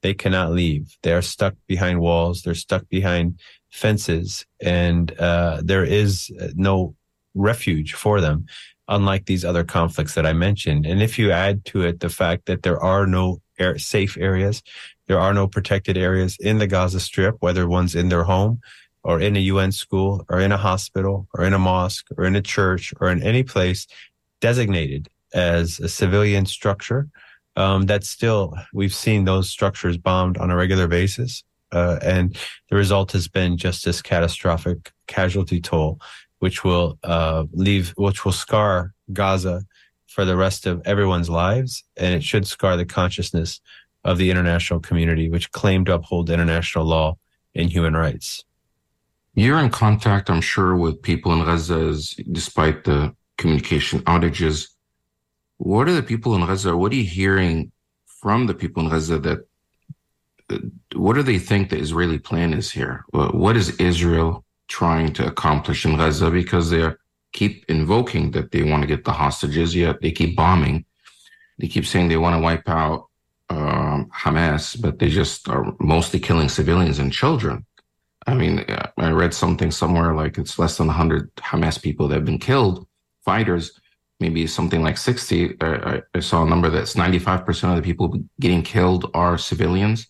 They 0.00 0.14
cannot 0.14 0.52
leave. 0.52 0.96
They 1.02 1.12
are 1.12 1.22
stuck 1.22 1.54
behind 1.66 2.00
walls. 2.00 2.42
They're 2.42 2.54
stuck 2.54 2.88
behind 2.88 3.40
fences, 3.72 4.46
and 4.60 5.18
uh, 5.18 5.60
there 5.64 5.84
is 5.84 6.30
no 6.54 6.94
refuge 7.34 7.94
for 7.94 8.20
them 8.20 8.46
unlike 8.88 9.26
these 9.26 9.44
other 9.44 9.64
conflicts 9.64 10.14
that 10.14 10.26
I 10.26 10.32
mentioned. 10.32 10.86
And 10.86 11.02
if 11.02 11.18
you 11.18 11.30
add 11.30 11.64
to 11.66 11.82
it 11.82 12.00
the 12.00 12.08
fact 12.08 12.46
that 12.46 12.62
there 12.62 12.80
are 12.80 13.06
no 13.06 13.40
air, 13.58 13.78
safe 13.78 14.18
areas, 14.18 14.62
there 15.06 15.18
are 15.18 15.32
no 15.32 15.46
protected 15.46 15.96
areas 15.96 16.36
in 16.40 16.58
the 16.58 16.66
Gaza 16.66 17.00
Strip, 17.00 17.36
whether 17.40 17.68
one's 17.68 17.94
in 17.94 18.08
their 18.08 18.24
home 18.24 18.60
or 19.02 19.20
in 19.20 19.36
a 19.36 19.40
UN 19.40 19.72
school 19.72 20.24
or 20.28 20.40
in 20.40 20.52
a 20.52 20.56
hospital 20.56 21.26
or 21.34 21.44
in 21.44 21.54
a 21.54 21.58
mosque 21.58 22.06
or 22.16 22.24
in 22.24 22.36
a 22.36 22.42
church 22.42 22.92
or 23.00 23.10
in 23.10 23.22
any 23.22 23.42
place 23.42 23.86
designated 24.40 25.08
as 25.32 25.80
a 25.80 25.88
civilian 25.88 26.46
structure. 26.46 27.08
Um, 27.54 27.86
that 27.86 28.04
still, 28.04 28.54
we've 28.72 28.94
seen 28.94 29.24
those 29.24 29.50
structures 29.50 29.98
bombed 29.98 30.38
on 30.38 30.50
a 30.50 30.56
regular 30.56 30.88
basis. 30.88 31.44
Uh, 31.72 31.98
and 32.02 32.36
the 32.68 32.76
result 32.76 33.12
has 33.12 33.28
been 33.28 33.56
just 33.56 33.84
this 33.84 34.02
catastrophic 34.02 34.92
casualty 35.06 35.60
toll 35.60 35.98
which 36.42 36.64
will 36.64 36.98
uh, 37.04 37.44
leave, 37.52 37.90
which 37.90 38.24
will 38.24 38.32
scar 38.32 38.92
Gaza 39.12 39.62
for 40.08 40.24
the 40.24 40.36
rest 40.36 40.66
of 40.66 40.82
everyone's 40.84 41.30
lives, 41.30 41.84
and 41.96 42.16
it 42.16 42.24
should 42.24 42.48
scar 42.48 42.76
the 42.76 42.84
consciousness 42.84 43.60
of 44.02 44.18
the 44.18 44.28
international 44.28 44.80
community, 44.80 45.30
which 45.30 45.52
claimed 45.52 45.86
to 45.86 45.94
uphold 45.94 46.30
international 46.30 46.84
law 46.84 47.16
and 47.54 47.70
human 47.70 47.94
rights. 47.94 48.44
You're 49.36 49.60
in 49.60 49.70
contact, 49.70 50.28
I'm 50.30 50.40
sure, 50.40 50.74
with 50.74 51.00
people 51.00 51.32
in 51.32 51.44
Gaza, 51.44 51.94
despite 52.32 52.82
the 52.82 53.14
communication 53.38 54.00
outages. 54.00 54.66
What 55.58 55.88
are 55.88 55.94
the 55.94 56.02
people 56.02 56.34
in 56.34 56.40
Gaza? 56.40 56.76
What 56.76 56.90
are 56.90 56.96
you 56.96 57.04
hearing 57.04 57.70
from 58.04 58.48
the 58.48 58.54
people 58.54 58.82
in 58.82 58.88
Gaza 58.88 59.20
that? 59.20 59.46
What 60.94 61.14
do 61.14 61.22
they 61.22 61.38
think 61.38 61.70
the 61.70 61.78
Israeli 61.78 62.18
plan 62.18 62.52
is 62.52 62.70
here? 62.70 63.04
What 63.12 63.56
is 63.56 63.76
Israel 63.76 64.44
trying 64.68 65.12
to 65.14 65.26
accomplish 65.26 65.84
in 65.84 65.96
Gaza 65.96 66.30
because 66.30 66.70
they 66.70 66.90
keep 67.32 67.64
invoking 67.68 68.30
that 68.32 68.50
they 68.52 68.62
want 68.62 68.82
to 68.82 68.86
get 68.86 69.04
the 69.04 69.12
hostages, 69.12 69.74
yet 69.74 70.00
they 70.00 70.12
keep 70.12 70.36
bombing. 70.36 70.84
They 71.58 71.68
keep 71.68 71.86
saying 71.86 72.08
they 72.08 72.16
want 72.16 72.36
to 72.36 72.42
wipe 72.42 72.68
out 72.68 73.08
um, 73.50 74.10
Hamas, 74.14 74.80
but 74.80 74.98
they 74.98 75.08
just 75.08 75.48
are 75.48 75.74
mostly 75.78 76.20
killing 76.20 76.48
civilians 76.48 76.98
and 76.98 77.12
children. 77.12 77.66
I 78.26 78.34
mean, 78.34 78.64
I 78.96 79.10
read 79.10 79.34
something 79.34 79.70
somewhere 79.70 80.14
like 80.14 80.38
it's 80.38 80.58
less 80.58 80.76
than 80.76 80.86
100 80.86 81.34
Hamas 81.36 81.82
people 81.82 82.08
that 82.08 82.14
have 82.14 82.24
been 82.24 82.38
killed, 82.38 82.86
fighters, 83.24 83.78
maybe 84.20 84.46
something 84.46 84.82
like 84.82 84.96
60. 84.96 85.56
I, 85.60 86.02
I 86.14 86.20
saw 86.20 86.44
a 86.44 86.48
number 86.48 86.70
that's 86.70 86.94
95% 86.94 87.70
of 87.70 87.76
the 87.76 87.82
people 87.82 88.16
getting 88.38 88.62
killed 88.62 89.10
are 89.12 89.36
civilians. 89.36 90.06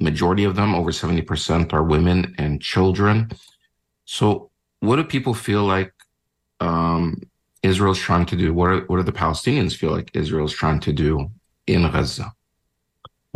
Majority 0.00 0.44
of 0.44 0.56
them, 0.56 0.74
over 0.74 0.90
70%, 0.90 1.72
are 1.72 1.82
women 1.82 2.34
and 2.38 2.60
children. 2.60 3.30
So, 4.04 4.50
what 4.80 4.96
do 4.96 5.04
people 5.04 5.34
feel 5.34 5.64
like 5.64 5.92
um, 6.58 7.22
Israel's 7.62 7.98
trying 7.98 8.26
to 8.26 8.36
do? 8.36 8.54
What 8.54 8.70
are, 8.70 8.80
what 8.86 8.96
do 8.96 9.02
the 9.02 9.12
Palestinians 9.12 9.76
feel 9.76 9.90
like 9.90 10.10
Israel's 10.14 10.54
trying 10.54 10.80
to 10.80 10.92
do 10.92 11.30
in 11.66 11.82
Gaza? 11.82 12.32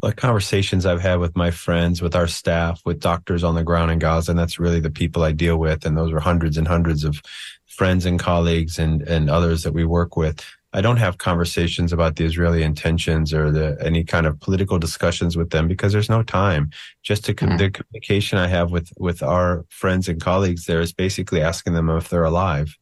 Well, 0.03 0.11
the 0.11 0.17
conversations 0.17 0.87
I've 0.87 1.01
had 1.01 1.21
with 1.21 1.37
my 1.37 1.51
friends, 1.51 2.03
with 2.03 2.17
our 2.17 2.27
staff, 2.27 2.83
with 2.85 3.01
doctors 3.01 3.45
on 3.45 3.55
the 3.55 3.63
ground 3.63 3.91
in 3.91 3.99
Gaza, 3.99 4.33
and 4.33 4.39
that's 4.39 4.59
really 4.59 4.81
the 4.81 4.91
people 4.91 5.23
I 5.23 5.33
deal 5.33 5.59
with. 5.59 5.87
And 5.87 5.97
those 5.97 6.13
are 6.13 6.21
hundreds 6.21 6.59
and 6.59 6.67
hundreds 6.67 7.05
of 7.05 7.23
friends 7.67 8.05
and 8.05 8.19
colleagues 8.19 8.79
and, 8.79 9.03
and 9.03 9.31
others 9.31 9.63
that 9.63 9.73
we 9.73 9.85
work 9.85 10.17
with. 10.17 10.45
I 10.75 10.81
don't 10.81 10.97
have 10.97 11.19
conversations 11.19 11.93
about 11.93 12.17
the 12.17 12.25
Israeli 12.25 12.65
intentions 12.65 13.33
or 13.33 13.53
the 13.53 13.79
any 13.81 14.03
kind 14.03 14.27
of 14.27 14.41
political 14.41 14.77
discussions 14.79 15.37
with 15.37 15.51
them 15.51 15.69
because 15.69 15.93
there's 15.93 16.11
no 16.11 16.25
time. 16.25 16.71
Just 17.05 17.25
to 17.27 17.35
mm-hmm. 17.35 17.57
the 17.57 17.71
communication 17.71 18.39
I 18.39 18.49
have 18.49 18.73
with 18.73 18.93
with 18.99 19.23
our 19.23 19.65
friends 19.69 20.09
and 20.09 20.21
colleagues 20.21 20.67
there 20.67 20.81
is 20.81 20.93
basically 20.93 21.41
asking 21.41 21.75
them 21.75 21.89
if 21.91 22.09
they're 22.09 22.25
alive, 22.25 22.77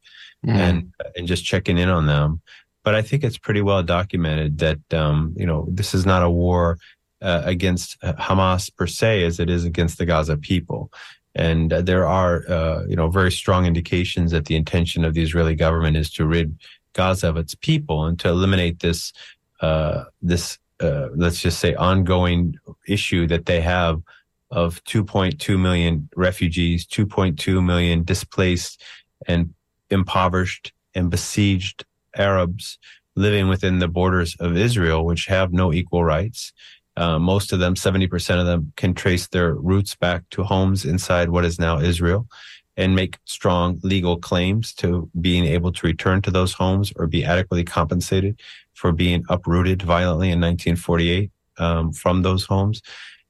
mm-hmm. 0.45 0.57
and 0.57 0.93
and 1.17 1.29
just 1.29 1.45
checking 1.45 1.77
in 1.77 1.91
on 1.91 2.07
them. 2.07 2.41
But 2.83 2.95
I 2.95 3.03
think 3.03 3.25
it's 3.25 3.39
pretty 3.39 3.61
well 3.61 3.83
documented 3.83 4.59
that 4.59 4.95
um, 4.95 5.35
you 5.37 5.47
know 5.47 5.67
this 5.69 5.93
is 5.93 6.07
not 6.07 6.23
a 6.23 6.31
war 6.31 6.79
uh, 7.21 7.43
against 7.45 8.01
Hamas 8.01 8.75
per 8.75 8.87
se 8.87 9.25
as 9.25 9.39
it 9.39 9.51
is 9.51 9.65
against 9.65 9.99
the 9.99 10.07
Gaza 10.07 10.39
people. 10.39 10.91
And 11.35 11.73
uh, 11.73 11.81
there 11.81 12.07
are, 12.07 12.43
uh, 12.47 12.85
you 12.87 12.95
know, 12.95 13.09
very 13.09 13.33
strong 13.33 13.65
indications 13.65 14.33
that 14.33 14.45
the 14.47 14.57
intention 14.57 15.03
of 15.03 15.15
the 15.15 15.23
Israeli 15.23 15.55
government 15.55 15.97
is 15.97 16.11
to 16.13 16.27
rid 16.27 16.59
Gaza 16.93 17.29
of 17.29 17.37
its 17.37 17.55
people 17.55 18.07
and 18.07 18.19
to 18.21 18.29
eliminate 18.29 18.81
this 18.81 19.13
uh, 19.61 20.05
this 20.21 20.59
uh, 20.81 21.09
let's 21.15 21.41
just 21.41 21.61
say 21.61 21.75
ongoing 21.75 22.57
issue 22.89 23.27
that 23.29 23.47
they 23.47 23.61
have 23.61 24.03
of 24.51 24.83
2.2 24.85 25.59
million 25.59 26.09
refugees, 26.17 26.87
2.2 26.87 27.65
million 27.65 28.03
displaced 28.03 28.83
and 29.27 29.55
impoverished 29.91 30.73
and 30.95 31.11
besieged 31.11 31.85
Arabs 32.17 32.79
living 33.15 33.49
within 33.49 33.79
the 33.79 33.89
borders 33.89 34.37
of 34.41 34.57
Israel, 34.57 35.05
which 35.07 35.27
have 35.27 35.53
no 35.53 35.73
equal 35.73 36.05
rights. 36.05 36.53
Uh, 36.97 37.19
most 37.19 37.53
of 37.53 37.61
them, 37.61 37.75
70% 37.75 38.41
of 38.41 38.47
them, 38.47 38.73
can 38.77 38.93
trace 38.93 39.29
their 39.29 39.55
roots 39.55 39.95
back 39.95 40.29
to 40.31 40.43
homes 40.43 40.85
inside 40.85 41.31
what 41.31 41.45
is 41.45 41.59
now 41.59 41.79
Israel 41.79 42.27
and 42.77 42.95
make 42.95 43.19
strong 43.25 43.79
legal 43.83 44.17
claims 44.17 44.73
to 44.75 45.11
being 45.21 45.45
able 45.45 45.73
to 45.73 45.87
return 45.87 46.23
to 46.23 46.31
those 46.31 46.53
homes 46.53 46.93
or 46.97 47.07
be 47.07 47.25
adequately 47.25 47.65
compensated 47.65 48.41
for 48.73 48.93
being 48.93 49.25
uprooted 49.29 49.83
violently 49.83 50.29
in 50.29 50.41
1948 50.41 51.31
um, 51.59 51.93
from 51.93 52.23
those 52.23 52.45
homes. 52.45 52.81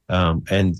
Um, 0.08 0.44
and 0.50 0.76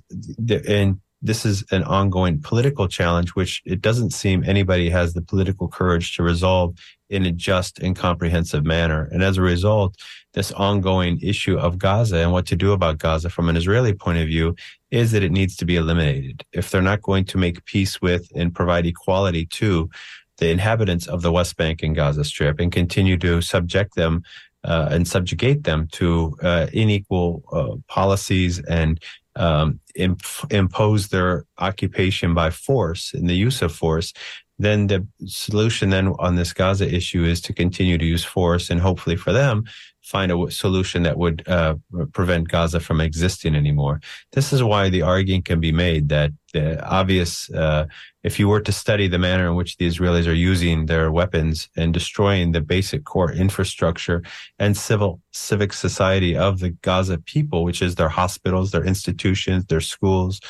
th- 0.47 0.65
and 0.69 1.01
this 1.23 1.47
is 1.47 1.65
an 1.71 1.85
ongoing 1.85 2.43
political 2.43 2.89
challenge, 2.89 3.31
which 3.31 3.63
it 3.65 3.81
doesn't 3.81 4.11
seem 4.11 4.43
anybody 4.45 4.91
has 4.91 5.15
the 5.15 5.23
political 5.23 5.69
courage 5.69 6.17
to 6.17 6.23
resolve 6.23 6.77
in 7.11 7.25
a 7.25 7.31
just 7.31 7.79
and 7.79 7.95
comprehensive 7.95 8.65
manner. 8.65 9.09
And 9.13 9.23
as 9.23 9.39
a 9.39 9.43
result, 9.43 9.97
this 10.35 10.51
ongoing 10.53 11.21
issue 11.21 11.57
of 11.57 11.79
Gaza 11.79 12.17
and 12.17 12.33
what 12.33 12.47
to 12.47 12.57
do 12.57 12.73
about 12.73 12.99
Gaza 12.99 13.31
from 13.31 13.49
an 13.49 13.57
Israeli 13.57 13.93
point 13.93 14.19
of 14.19 14.27
view 14.27 14.57
is 14.93 15.11
that 15.11 15.25
it 15.25 15.33
needs 15.33 15.57
to 15.57 15.65
be 15.65 15.77
eliminated. 15.77 16.45
If 16.53 16.71
they're 16.71 16.83
not 16.83 17.03
going 17.03 17.25
to 17.25 17.39
make 17.39 17.65
peace 17.65 18.01
with 18.01 18.31
and 18.37 18.55
provide 18.55 18.87
equality 18.87 19.47
to 19.47 19.91
the 20.37 20.51
inhabitants 20.51 21.09
of 21.09 21.23
the 21.23 21.33
West 21.33 21.57
Bank 21.57 21.83
and 21.83 21.97
Gaza 21.97 22.25
Strip 22.25 22.61
and 22.61 22.71
continue 22.71 23.17
to 23.19 23.41
subject 23.41 23.95
them 23.95 24.23
uh, 24.65 24.89
and 24.91 25.09
subjugate 25.09 25.65
them 25.65 25.89
to 25.93 26.37
uh, 26.43 26.67
unequal 26.75 27.43
uh, 27.53 27.77
policies 27.89 28.61
and 28.61 29.03
um, 29.35 29.81
imp- 29.95 30.53
impose 30.53 31.09
their 31.09 31.47
occupation 31.59 32.35
by 32.35 32.51
force 32.51 33.15
and 33.15 33.31
the 33.31 33.35
use 33.35 33.63
of 33.63 33.75
force, 33.75 34.13
then 34.59 34.89
the 34.89 35.07
solution 35.27 35.89
then 35.89 36.09
on 36.19 36.37
this 36.37 36.53
Gaza 36.53 36.93
issue 36.95 37.25
is 37.25 37.41
to 37.41 37.55
continue 37.55 37.97
to 37.97 38.05
use 38.05 38.25
force 38.25 38.69
and 38.69 38.81
hopefully 38.81 39.17
for 39.17 39.33
them 39.33 39.65
find 40.03 40.33
a 40.33 40.51
solution 40.51 41.05
that 41.05 41.17
would 41.17 41.47
uh, 41.49 41.77
prevent 42.13 42.49
Gaza 42.49 42.81
from 42.81 43.01
existing 43.01 43.55
anymore. 43.55 44.01
This 44.33 44.53
is 44.53 44.63
why 44.63 44.89
the 44.89 45.03
argument 45.03 45.45
can 45.45 45.61
be 45.61 45.73
made 45.73 46.09
that 46.09 46.33
the 46.53 46.85
obvious, 46.85 47.51
uh, 47.53 47.87
if 48.25 48.39
you 48.39 48.49
were 48.49 48.61
to 48.61 48.73
study 48.73 49.09
the 49.09 49.19
manner 49.19 49.47
in 49.47 49.55
which 49.55 49.77
the 49.77 49.87
Israelis 49.87 50.27
are 50.27 50.35
using 50.35 50.87
their 50.87 51.11
weapons 51.13 51.69
and 51.77 51.95
destroying 51.95 52.53
the 52.53 52.61
basic 52.61 53.05
core 53.05 53.33
infrastructure 53.33 54.23
and 54.59 54.77
civil 54.77 55.21
civic 55.33 55.73
society 55.73 56.37
of 56.37 56.59
the 56.59 56.71
Gaza 56.71 57.19
people, 57.19 57.65
which 57.65 57.81
is 57.81 57.95
their 57.95 58.09
hospitals, 58.09 58.73
their 58.73 58.85
institutions, 58.85 59.65
their 59.67 59.81
schools, 59.81 60.41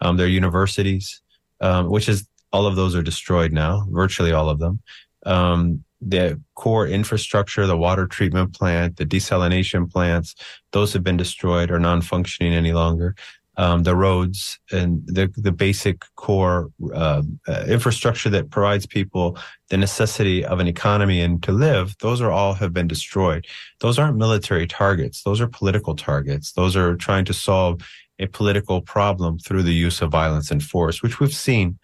um, 0.00 0.16
their 0.16 0.28
universities, 0.28 1.22
um, 1.60 1.88
which 1.88 2.08
is 2.08 2.28
all 2.52 2.66
of 2.66 2.76
those 2.76 2.94
are 2.94 3.02
destroyed 3.02 3.52
now, 3.52 3.86
virtually 3.90 4.32
all 4.32 4.48
of 4.48 4.58
them. 4.58 4.80
Um, 5.26 5.84
the 6.00 6.40
core 6.54 6.86
infrastructure, 6.86 7.66
the 7.66 7.76
water 7.76 8.06
treatment 8.06 8.54
plant, 8.54 8.96
the 8.96 9.06
desalination 9.06 9.90
plants, 9.90 10.34
those 10.72 10.92
have 10.92 11.02
been 11.02 11.16
destroyed 11.16 11.70
or 11.70 11.78
non-functioning 11.78 12.52
any 12.52 12.72
longer. 12.72 13.14
Um, 13.56 13.82
the 13.82 13.96
roads 13.96 14.60
and 14.70 15.04
the 15.06 15.32
the 15.36 15.50
basic 15.50 16.04
core 16.14 16.70
uh, 16.94 17.22
uh, 17.48 17.64
infrastructure 17.66 18.30
that 18.30 18.50
provides 18.50 18.86
people 18.86 19.36
the 19.68 19.76
necessity 19.76 20.44
of 20.44 20.60
an 20.60 20.68
economy 20.68 21.20
and 21.20 21.42
to 21.42 21.50
live, 21.50 21.96
those 21.98 22.20
are 22.20 22.30
all 22.30 22.54
have 22.54 22.72
been 22.72 22.86
destroyed. 22.86 23.48
Those 23.80 23.98
aren't 23.98 24.16
military 24.16 24.68
targets; 24.68 25.24
those 25.24 25.40
are 25.40 25.48
political 25.48 25.96
targets. 25.96 26.52
Those 26.52 26.76
are 26.76 26.94
trying 26.94 27.24
to 27.24 27.34
solve 27.34 27.82
a 28.20 28.26
political 28.28 28.80
problem 28.80 29.40
through 29.40 29.64
the 29.64 29.74
use 29.74 30.02
of 30.02 30.12
violence 30.12 30.52
and 30.52 30.62
force, 30.62 31.02
which 31.02 31.18
we've 31.18 31.34
seen 31.34 31.80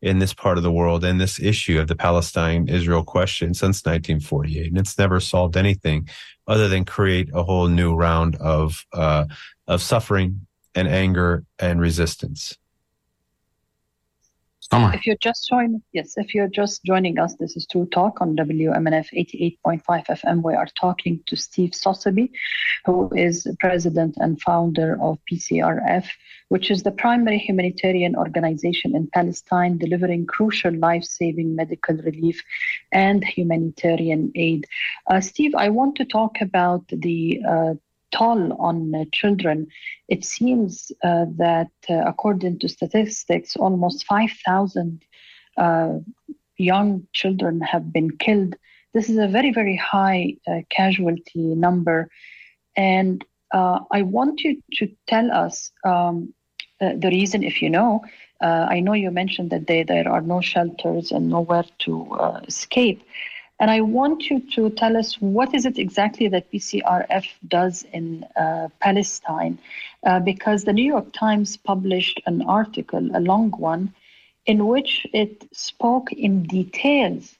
in 0.00 0.18
this 0.18 0.32
part 0.32 0.58
of 0.58 0.62
the 0.62 0.72
world 0.72 1.04
and 1.04 1.20
this 1.20 1.40
issue 1.40 1.80
of 1.80 1.88
the 1.88 1.96
Palestine 1.96 2.68
Israel 2.68 3.02
question 3.02 3.54
since 3.54 3.84
1948. 3.84 4.68
And 4.68 4.78
it's 4.78 4.98
never 4.98 5.20
solved 5.20 5.56
anything 5.56 6.08
other 6.46 6.68
than 6.68 6.84
create 6.84 7.30
a 7.34 7.42
whole 7.42 7.68
new 7.68 7.94
round 7.94 8.36
of, 8.36 8.86
uh, 8.92 9.24
of 9.66 9.82
suffering 9.82 10.46
and 10.74 10.86
anger 10.86 11.44
and 11.58 11.80
resistance. 11.80 12.56
Summer. 14.70 14.94
If 14.94 15.06
you're 15.06 15.16
just 15.16 15.48
joining, 15.48 15.82
yes, 15.92 16.14
if 16.18 16.34
you're 16.34 16.48
just 16.48 16.84
joining 16.84 17.18
us, 17.18 17.34
this 17.36 17.56
is 17.56 17.66
True 17.66 17.86
Talk 17.86 18.20
on 18.20 18.36
WMNF 18.36 19.06
88.5 19.64 19.82
FM. 19.82 20.42
We 20.42 20.54
are 20.54 20.66
talking 20.78 21.20
to 21.24 21.36
Steve 21.36 21.74
Sosebee, 21.74 22.28
who 22.84 23.08
is 23.14 23.46
president 23.60 24.16
and 24.18 24.38
founder 24.42 24.98
of 25.00 25.18
PCRF, 25.30 26.06
which 26.48 26.70
is 26.70 26.82
the 26.82 26.90
primary 26.90 27.38
humanitarian 27.38 28.16
organization 28.16 28.96
in 28.96 29.08
Palestine 29.12 29.78
delivering 29.78 30.26
crucial 30.26 30.74
life-saving 30.74 31.54
medical 31.54 31.96
relief 31.96 32.42
and 32.92 33.24
humanitarian 33.24 34.32
aid. 34.34 34.66
Uh, 35.08 35.20
Steve, 35.20 35.54
I 35.54 35.68
want 35.68 35.96
to 35.96 36.04
talk 36.04 36.40
about 36.40 36.84
the 36.88 37.40
uh, 37.46 37.74
toll 38.10 38.54
on 38.54 38.94
uh, 38.94 39.04
children. 39.12 39.66
It 40.08 40.24
seems 40.24 40.90
uh, 41.04 41.26
that, 41.36 41.70
uh, 41.90 42.02
according 42.06 42.60
to 42.60 42.68
statistics, 42.68 43.56
almost 43.56 44.06
5,000 44.06 45.02
young 46.60 47.06
children 47.12 47.60
have 47.60 47.92
been 47.92 48.10
killed. 48.16 48.56
This 48.94 49.08
is 49.08 49.18
a 49.18 49.28
very, 49.28 49.52
very 49.52 49.76
high 49.76 50.34
casualty 50.70 51.54
number. 51.54 52.08
And 52.74 53.24
I 53.52 54.02
want 54.02 54.40
you 54.42 54.60
to 54.74 54.88
tell 55.06 55.30
us 55.30 55.70
um, 55.84 56.34
the 56.80 57.10
reason, 57.10 57.42
if 57.42 57.60
you 57.62 57.70
know, 57.70 58.04
uh, 58.40 58.66
I 58.70 58.80
know 58.80 58.92
you 58.92 59.10
mentioned 59.10 59.50
that 59.50 59.66
they, 59.66 59.82
there 59.82 60.08
are 60.08 60.20
no 60.20 60.40
shelters 60.40 61.10
and 61.10 61.28
nowhere 61.28 61.64
to 61.80 62.12
uh, 62.12 62.40
escape. 62.46 63.02
And 63.60 63.70
I 63.70 63.80
want 63.80 64.30
you 64.30 64.38
to 64.54 64.70
tell 64.70 64.96
us 64.96 65.20
what 65.20 65.52
is 65.52 65.66
it 65.66 65.78
exactly 65.78 66.28
that 66.28 66.50
PCRF 66.52 67.26
does 67.48 67.84
in 67.92 68.24
uh, 68.36 68.68
Palestine, 68.80 69.58
uh, 70.06 70.20
because 70.20 70.62
the 70.62 70.72
New 70.72 70.84
York 70.84 71.12
Times 71.12 71.56
published 71.56 72.20
an 72.26 72.42
article, 72.42 73.10
a 73.16 73.20
long 73.20 73.50
one, 73.50 73.92
in 74.46 74.66
which 74.68 75.04
it 75.12 75.48
spoke 75.52 76.12
in 76.12 76.44
details 76.44 77.36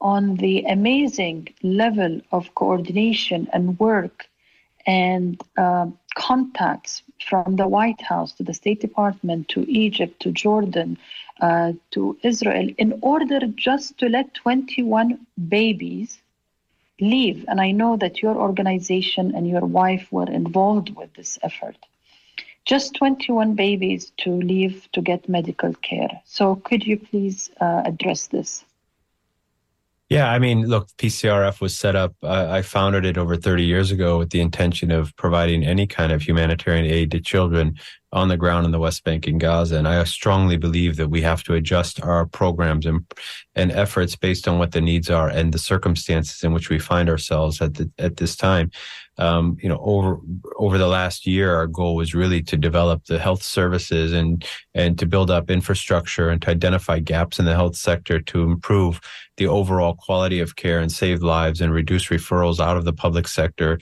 on 0.00 0.36
the 0.36 0.62
amazing 0.64 1.48
level 1.62 2.20
of 2.32 2.54
coordination 2.54 3.46
and 3.52 3.78
work 3.78 4.26
and 4.86 5.40
uh, 5.56 5.86
contacts 6.14 7.02
from 7.28 7.56
the 7.56 7.66
White 7.66 8.00
House 8.02 8.32
to 8.34 8.42
the 8.42 8.54
State 8.54 8.80
Department 8.80 9.48
to 9.48 9.68
Egypt 9.70 10.20
to 10.20 10.30
Jordan 10.30 10.98
uh, 11.40 11.72
to 11.92 12.16
Israel 12.22 12.68
in 12.78 12.98
order 13.02 13.40
just 13.54 13.98
to 13.98 14.08
let 14.08 14.34
21 14.34 15.26
babies 15.48 16.18
leave. 17.00 17.44
And 17.48 17.60
I 17.60 17.70
know 17.72 17.96
that 17.96 18.22
your 18.22 18.36
organization 18.36 19.34
and 19.34 19.48
your 19.48 19.66
wife 19.66 20.06
were 20.12 20.30
involved 20.30 20.94
with 20.94 21.12
this 21.14 21.38
effort. 21.42 21.76
Just 22.64 22.94
21 22.94 23.54
babies 23.54 24.12
to 24.18 24.30
leave 24.30 24.88
to 24.92 25.02
get 25.02 25.28
medical 25.28 25.74
care. 25.74 26.22
So, 26.24 26.56
could 26.56 26.86
you 26.86 26.98
please 26.98 27.50
uh, 27.60 27.82
address 27.84 28.28
this? 28.28 28.64
Yeah, 30.10 30.30
I 30.30 30.38
mean, 30.38 30.66
look, 30.66 30.88
PCRF 30.98 31.60
was 31.60 31.76
set 31.76 31.96
up. 31.96 32.14
I 32.22 32.60
founded 32.60 33.06
it 33.06 33.16
over 33.16 33.36
30 33.36 33.64
years 33.64 33.90
ago 33.90 34.18
with 34.18 34.30
the 34.30 34.40
intention 34.40 34.90
of 34.90 35.16
providing 35.16 35.64
any 35.64 35.86
kind 35.86 36.12
of 36.12 36.20
humanitarian 36.22 36.84
aid 36.84 37.10
to 37.12 37.20
children 37.20 37.78
on 38.14 38.28
the 38.28 38.36
ground 38.36 38.64
in 38.64 38.70
the 38.70 38.78
West 38.78 39.02
Bank 39.02 39.26
and 39.26 39.40
Gaza. 39.40 39.76
And 39.76 39.88
I 39.88 40.02
strongly 40.04 40.56
believe 40.56 40.96
that 40.96 41.10
we 41.10 41.20
have 41.22 41.42
to 41.44 41.54
adjust 41.54 42.00
our 42.00 42.26
programs 42.26 42.86
and, 42.86 43.04
and 43.56 43.72
efforts 43.72 44.14
based 44.14 44.46
on 44.46 44.58
what 44.58 44.70
the 44.70 44.80
needs 44.80 45.10
are 45.10 45.28
and 45.28 45.52
the 45.52 45.58
circumstances 45.58 46.44
in 46.44 46.52
which 46.52 46.70
we 46.70 46.78
find 46.78 47.10
ourselves 47.10 47.60
at 47.60 47.74
the, 47.74 47.90
at 47.98 48.16
this 48.16 48.36
time. 48.36 48.70
Um, 49.16 49.56
you 49.62 49.68
know, 49.68 49.78
over 49.80 50.18
over 50.56 50.76
the 50.76 50.88
last 50.88 51.24
year, 51.24 51.54
our 51.54 51.68
goal 51.68 51.94
was 51.94 52.16
really 52.16 52.42
to 52.42 52.56
develop 52.56 53.04
the 53.04 53.18
health 53.18 53.44
services 53.44 54.12
and 54.12 54.44
and 54.74 54.98
to 54.98 55.06
build 55.06 55.30
up 55.30 55.50
infrastructure 55.50 56.30
and 56.30 56.42
to 56.42 56.50
identify 56.50 56.98
gaps 56.98 57.38
in 57.38 57.44
the 57.44 57.54
health 57.54 57.76
sector 57.76 58.20
to 58.20 58.42
improve 58.42 59.00
the 59.36 59.46
overall 59.46 59.94
quality 59.94 60.40
of 60.40 60.56
care 60.56 60.80
and 60.80 60.90
save 60.90 61.22
lives 61.22 61.60
and 61.60 61.72
reduce 61.72 62.08
referrals 62.08 62.58
out 62.58 62.76
of 62.76 62.84
the 62.84 62.92
public 62.92 63.28
sector 63.28 63.78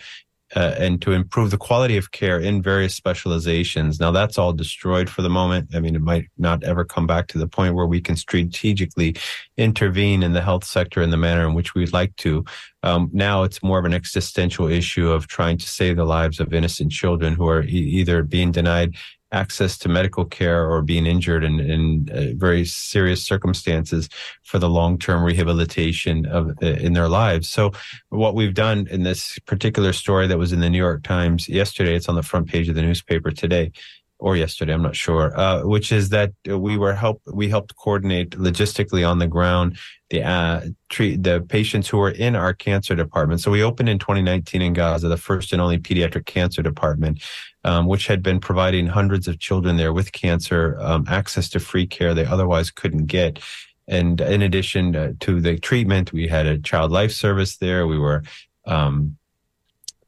uh, 0.55 0.75
and 0.79 1.01
to 1.03 1.13
improve 1.13 1.51
the 1.51 1.57
quality 1.57 1.97
of 1.97 2.11
care 2.11 2.39
in 2.39 2.63
various 2.63 2.95
specializations. 2.95 3.99
Now 3.99 4.11
that's 4.11 4.39
all 4.39 4.53
destroyed 4.53 5.09
for 5.09 5.23
the 5.23 5.31
moment. 5.31 5.75
I 5.75 5.81
mean, 5.81 5.95
it 5.95 6.03
might 6.03 6.29
not 6.39 6.63
ever 6.63 6.85
come 6.85 7.07
back 7.07 7.29
to 7.29 7.39
the 7.39 7.47
point 7.47 7.75
where 7.75 7.87
we 7.87 8.01
can 8.01 8.17
strategically 8.17 9.17
intervene 9.57 10.23
in 10.23 10.33
the 10.33 10.43
health 10.43 10.65
sector 10.65 11.03
in 11.03 11.11
the 11.11 11.17
manner 11.17 11.47
in 11.47 11.55
which 11.55 11.75
we'd 11.75 11.93
like 11.93 12.15
to. 12.17 12.45
Um, 12.83 13.11
now 13.13 13.45
it's 13.45 13.63
more 13.63 13.79
of 13.79 13.85
an 13.85 13.95
existential 13.95 14.69
issue 14.69 15.11
of 15.11 15.27
trying 15.27 15.59
to 15.59 15.69
save 15.69 15.97
the 15.97 16.05
lives 16.05 16.41
of 16.41 16.53
innocent 16.53 16.93
children 16.93 17.35
who 17.35 17.49
are 17.49 17.63
e- 17.63 17.69
either 17.69 18.23
being 18.23 18.53
denied 18.53 18.97
access 19.33 19.79
to 19.79 19.89
medical 19.89 20.25
care 20.25 20.71
or 20.71 20.83
being 20.83 21.07
injured 21.07 21.43
in, 21.43 21.59
in 21.59 22.09
uh, 22.13 22.37
very 22.37 22.65
serious 22.65 23.25
circumstances 23.25 24.09
for 24.43 24.59
the 24.59 24.69
long-term 24.69 25.25
rehabilitation 25.25 26.27
of 26.27 26.51
uh, 26.63 26.67
in 26.67 26.93
their 26.93 27.09
lives. 27.09 27.49
So 27.49 27.73
what 28.11 28.35
we've 28.35 28.55
done 28.55 28.87
in 28.89 29.03
this 29.03 29.39
particular 29.47 29.93
story 29.93 30.27
that 30.27 30.39
was 30.39 30.53
in 30.53 30.61
the 30.61 30.71
New 30.71 30.79
York 30.79 31.03
Times 31.03 31.49
yesterday, 31.49 31.97
it's 31.97 32.09
on 32.09 32.15
the 32.15 32.23
front 32.23 32.49
page 32.49 32.69
of 32.69 32.75
the 32.75 32.83
newspaper 32.83 33.31
today, 33.31 33.73
or 34.23 34.37
yesterday, 34.37 34.73
I'm 34.73 34.83
not 34.83 34.95
sure, 34.95 35.37
uh, 35.39 35.63
which 35.63 35.91
is 35.91 36.11
that 36.11 36.33
we 36.47 36.79
were 36.79 36.95
help 36.95 37.21
we 37.27 37.49
helped 37.49 37.75
coordinate 37.75 38.31
logistically 38.31 39.07
on 39.07 39.19
the 39.19 39.27
ground 39.27 39.79
the 40.11 40.23
uh, 40.23 40.61
treat 40.91 41.23
the 41.23 41.41
patients 41.49 41.89
who 41.89 41.99
were 41.99 42.11
in 42.11 42.37
our 42.37 42.55
cancer 42.55 42.95
department. 42.95 43.41
So 43.41 43.51
we 43.51 43.63
opened 43.63 43.89
in 43.89 43.99
2019 43.99 44.63
in 44.63 44.75
Gaza, 44.75 45.09
the 45.09 45.17
first 45.17 45.53
and 45.53 45.61
only 45.61 45.79
pediatric 45.79 46.27
cancer 46.27 46.63
department, 46.63 47.23
um, 47.65 47.87
which 47.87 48.07
had 48.07 48.23
been 48.23 48.39
providing 48.39 48.87
hundreds 48.87 49.27
of 49.27 49.41
children 49.41 49.77
there 49.77 49.93
with 49.93 50.13
cancer 50.13 50.79
um, 50.81 51.05
access 51.09 51.49
to 51.51 51.59
free 51.59 51.87
care 51.87 52.15
they 52.15 52.27
otherwise 52.27 52.71
couldn't 52.71 53.07
get. 53.07 53.41
And 53.89 54.21
in 54.21 54.43
addition 54.43 54.95
uh, 54.95 55.13
to 55.21 55.41
the 55.41 55.59
treatment, 55.59 56.13
we 56.13 56.29
had 56.29 56.47
a 56.47 56.59
child 56.59 56.93
life 56.93 57.13
service 57.13 57.57
there. 57.57 57.87
We 57.89 57.99
were 57.99 58.23
um, 58.67 59.17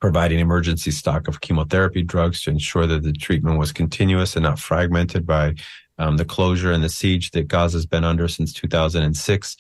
providing 0.05 0.39
emergency 0.39 0.91
stock 0.91 1.29
of 1.29 1.41
chemotherapy 1.41 2.03
drugs 2.03 2.43
to 2.43 2.51
ensure 2.51 2.87
that 2.87 3.03
the 3.03 3.13
treatment 3.15 3.59
was 3.59 3.73
continuous 3.73 4.37
and 4.37 4.43
not 4.43 4.59
fragmented 4.59 5.27
by 5.27 5.55
um, 5.97 6.19
the 6.19 6.27
closure 6.27 6.71
and 6.71 6.85
the 6.85 6.91
siege 6.91 7.31
that 7.31 7.49
Gaza 7.49 7.79
has 7.79 7.87
been 7.87 8.05
under 8.05 8.29
since 8.29 8.53
2006. 8.53 9.57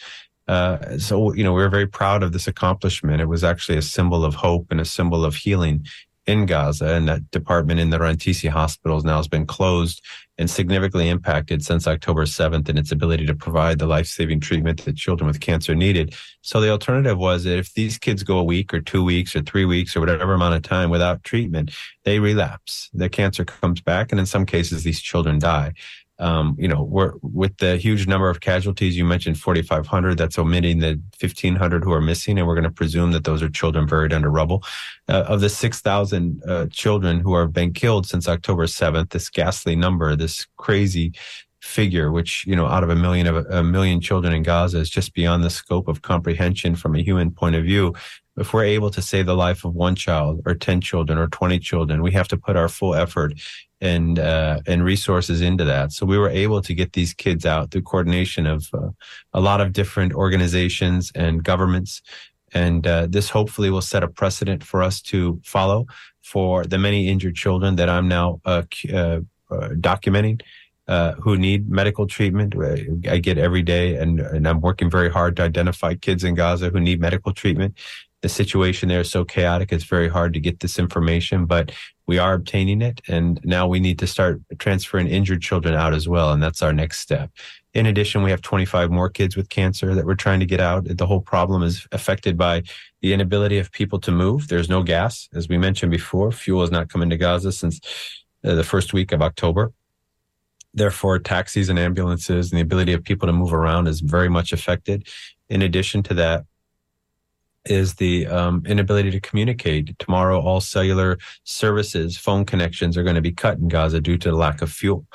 Uh, 0.46 0.98
so, 0.98 1.33
you 1.33 1.42
know, 1.42 1.54
we 1.54 1.62
we're 1.62 1.70
very 1.70 1.87
proud 1.87 2.22
of 2.22 2.33
this 2.33 2.46
accomplishment. 2.46 3.22
It 3.22 3.24
was 3.24 3.42
actually 3.42 3.78
a 3.78 3.83
symbol 3.96 4.22
of 4.22 4.35
hope 4.35 4.66
and 4.70 4.83
a 4.83 4.85
symbol 4.85 5.24
of 5.24 5.35
healing 5.35 5.87
in 6.26 6.46
Gaza, 6.46 6.94
and 6.94 7.08
that 7.08 7.30
department 7.30 7.80
in 7.80 7.90
the 7.90 7.98
Rantisi 7.98 8.48
hospitals 8.48 9.04
now 9.04 9.18
has 9.18 9.28
been 9.28 9.46
closed 9.46 10.02
and 10.38 10.50
significantly 10.50 11.08
impacted 11.08 11.64
since 11.64 11.87
October 11.87 12.24
7th 12.24 12.68
in 12.68 12.76
its 12.76 12.90
ability 12.90 13.24
to 13.26 13.34
provide 13.34 13.78
the 13.78 13.87
life-saving 13.87 14.40
treatment 14.40 14.84
that 14.84 14.96
children 14.96 15.28
with 15.28 15.40
cancer 15.40 15.74
needed. 15.74 16.14
So 16.40 16.60
the 16.60 16.70
alternative 16.70 17.18
was 17.18 17.44
that 17.44 17.58
if 17.58 17.72
these 17.74 17.98
kids 17.98 18.22
go 18.22 18.38
a 18.38 18.44
week 18.44 18.74
or 18.74 18.80
two 18.80 19.04
weeks 19.04 19.37
or 19.37 19.42
three 19.42 19.64
weeks 19.64 19.94
or 19.94 20.00
whatever 20.00 20.34
amount 20.34 20.54
of 20.54 20.62
time 20.62 20.90
without 20.90 21.22
treatment, 21.22 21.70
they 22.04 22.18
relapse. 22.18 22.90
The 22.92 23.08
cancer 23.08 23.44
comes 23.44 23.80
back, 23.80 24.10
and 24.10 24.18
in 24.18 24.26
some 24.26 24.46
cases, 24.46 24.82
these 24.82 25.00
children 25.00 25.38
die 25.38 25.74
um, 26.18 26.55
you 26.59 26.68
know, 26.68 26.83
we're 26.83 27.14
with 27.22 27.57
the 27.59 27.77
huge 27.77 28.07
number 28.07 28.31
of 28.31 28.40
casualties. 28.40 28.96
You 28.96 29.05
mentioned 29.05 29.38
4,500. 29.38 30.16
That's 30.16 30.38
omitting 30.38 30.79
the 30.79 31.00
1,500 31.20 31.83
who 31.83 31.92
are 31.92 32.00
missing, 32.00 32.38
and 32.38 32.46
we're 32.46 32.55
going 32.55 32.64
to 32.64 32.70
presume 32.70 33.12
that 33.12 33.24
those 33.24 33.42
are 33.42 33.48
children 33.48 33.87
buried 33.87 34.12
under 34.12 34.31
rubble. 34.31 34.62
Uh, 35.09 35.24
of 35.27 35.40
the 35.40 35.48
6,000 35.48 36.42
uh, 36.46 36.66
children 36.70 37.18
who 37.20 37.37
have 37.37 37.53
been 37.53 37.72
killed 37.72 38.07
since 38.07 38.29
October 38.29 38.66
7th, 38.66 39.11
this 39.11 39.29
ghastly 39.29 39.74
number, 39.74 40.14
this 40.14 40.46
crazy 40.57 41.12
figure, 41.61 42.12
which 42.12 42.46
you 42.46 42.55
know, 42.55 42.66
out 42.66 42.85
of 42.85 42.90
a 42.90 42.96
million 42.96 43.27
of 43.27 43.37
a, 43.37 43.59
a 43.59 43.64
million 43.64 44.00
children 44.00 44.33
in 44.35 44.42
Gaza, 44.42 44.79
is 44.79 44.90
just 44.90 45.14
beyond 45.14 45.42
the 45.42 45.50
scope 45.50 45.88
of 45.88 46.03
comprehension 46.03 46.77
from 46.77 46.94
a 46.94 47.03
human 47.03 47.31
point 47.31 47.57
of 47.57 47.64
view 47.64 47.94
if 48.36 48.52
we're 48.52 48.64
able 48.64 48.90
to 48.90 49.00
save 49.00 49.26
the 49.26 49.36
life 49.36 49.64
of 49.64 49.74
one 49.74 49.94
child 49.94 50.42
or 50.44 50.54
10 50.54 50.80
children 50.80 51.18
or 51.18 51.28
20 51.28 51.58
children, 51.60 52.02
we 52.02 52.12
have 52.12 52.28
to 52.28 52.36
put 52.36 52.56
our 52.56 52.68
full 52.68 52.94
effort 52.94 53.34
and 53.80 54.18
uh, 54.18 54.60
and 54.66 54.84
resources 54.84 55.40
into 55.40 55.64
that. 55.64 55.92
So 55.92 56.06
we 56.06 56.18
were 56.18 56.30
able 56.30 56.62
to 56.62 56.74
get 56.74 56.94
these 56.94 57.12
kids 57.12 57.44
out 57.44 57.70
through 57.70 57.82
coordination 57.82 58.46
of 58.46 58.68
uh, 58.72 58.88
a 59.32 59.40
lot 59.40 59.60
of 59.60 59.72
different 59.72 60.14
organizations 60.14 61.12
and 61.14 61.44
governments. 61.44 62.02
And 62.52 62.86
uh, 62.86 63.08
this 63.10 63.28
hopefully 63.28 63.70
will 63.70 63.82
set 63.82 64.02
a 64.02 64.08
precedent 64.08 64.64
for 64.64 64.82
us 64.82 65.02
to 65.02 65.40
follow 65.44 65.86
for 66.22 66.64
the 66.64 66.78
many 66.78 67.08
injured 67.08 67.34
children 67.34 67.76
that 67.76 67.88
I'm 67.88 68.08
now 68.08 68.40
uh, 68.44 68.62
uh, 68.92 69.20
uh, 69.50 69.68
documenting. 69.80 70.40
who 71.22 71.36
need 71.36 71.68
medical 71.68 72.06
treatment? 72.06 72.54
I 73.08 73.18
get 73.18 73.38
every 73.38 73.62
day, 73.62 73.96
and, 73.96 74.20
and 74.20 74.48
I'm 74.48 74.60
working 74.60 74.90
very 74.90 75.10
hard 75.10 75.36
to 75.36 75.42
identify 75.42 75.94
kids 75.94 76.24
in 76.24 76.34
Gaza 76.34 76.70
who 76.70 76.80
need 76.80 77.00
medical 77.00 77.32
treatment 77.32 77.74
the 78.24 78.28
situation 78.30 78.88
there 78.88 79.02
is 79.02 79.10
so 79.10 79.22
chaotic. 79.22 79.70
It's 79.70 79.84
very 79.84 80.08
hard 80.08 80.32
to 80.32 80.40
get 80.40 80.60
this 80.60 80.78
information, 80.78 81.44
but 81.44 81.72
we 82.06 82.16
are 82.16 82.32
obtaining 82.32 82.80
it. 82.80 83.02
And 83.06 83.38
now 83.44 83.68
we 83.68 83.80
need 83.80 83.98
to 83.98 84.06
start 84.06 84.40
transferring 84.58 85.08
injured 85.08 85.42
children 85.42 85.74
out 85.74 85.92
as 85.92 86.08
well. 86.08 86.32
And 86.32 86.42
that's 86.42 86.62
our 86.62 86.72
next 86.72 87.00
step. 87.00 87.30
In 87.74 87.84
addition, 87.84 88.22
we 88.22 88.30
have 88.30 88.40
25 88.40 88.90
more 88.90 89.10
kids 89.10 89.37
with 89.37 89.50
cancer 89.50 89.94
that 89.94 90.06
we're 90.06 90.14
trying 90.14 90.40
to 90.40 90.46
get 90.46 90.58
out. 90.58 90.87
The 90.88 91.06
whole 91.06 91.20
problem 91.20 91.62
is 91.62 91.87
affected 91.92 92.38
by 92.38 92.62
the 93.02 93.12
inability 93.12 93.58
of 93.58 93.70
people 93.72 94.00
to 94.00 94.10
move. 94.10 94.48
There's 94.48 94.70
no 94.70 94.82
gas. 94.82 95.28
As 95.34 95.46
we 95.46 95.58
mentioned 95.58 95.92
before, 95.92 96.32
fuel 96.32 96.62
has 96.62 96.70
not 96.70 96.88
come 96.88 97.02
into 97.02 97.18
Gaza 97.18 97.52
since 97.52 97.78
uh, 98.42 98.54
the 98.54 98.64
first 98.64 98.94
week 98.94 99.12
of 99.12 99.20
October. 99.20 99.70
Therefore, 100.72 101.18
taxis 101.18 101.68
and 101.68 101.78
ambulances 101.78 102.50
and 102.50 102.56
the 102.56 102.62
ability 102.62 102.94
of 102.94 103.04
people 103.04 103.26
to 103.26 103.34
move 103.34 103.52
around 103.52 103.87
is 103.87 104.00
very 104.00 104.30
much 104.30 104.50
affected. 104.54 105.06
In 105.50 105.60
addition 105.60 106.02
to 106.04 106.14
that, 106.14 106.46
is 107.66 107.94
the 107.94 108.27
um, 108.27 108.62
inability 108.66 109.11
to 109.11 109.20
communicate. 109.20 109.98
Tomorrow, 109.98 110.40
all 110.40 110.61
cellular 110.61 111.18
services, 111.44 112.16
phone 112.16 112.44
connections 112.44 112.96
are 112.96 113.03
going 113.03 113.14
to 113.14 113.22
be 113.22 113.33
cut 113.33 113.59
in 113.59 113.68
Gaza 113.68 114.00
due 114.00 114.18
to 114.18 114.31
the 114.31 114.37
lack 114.37 114.62
of 114.62 114.70
fuel. 114.70 115.07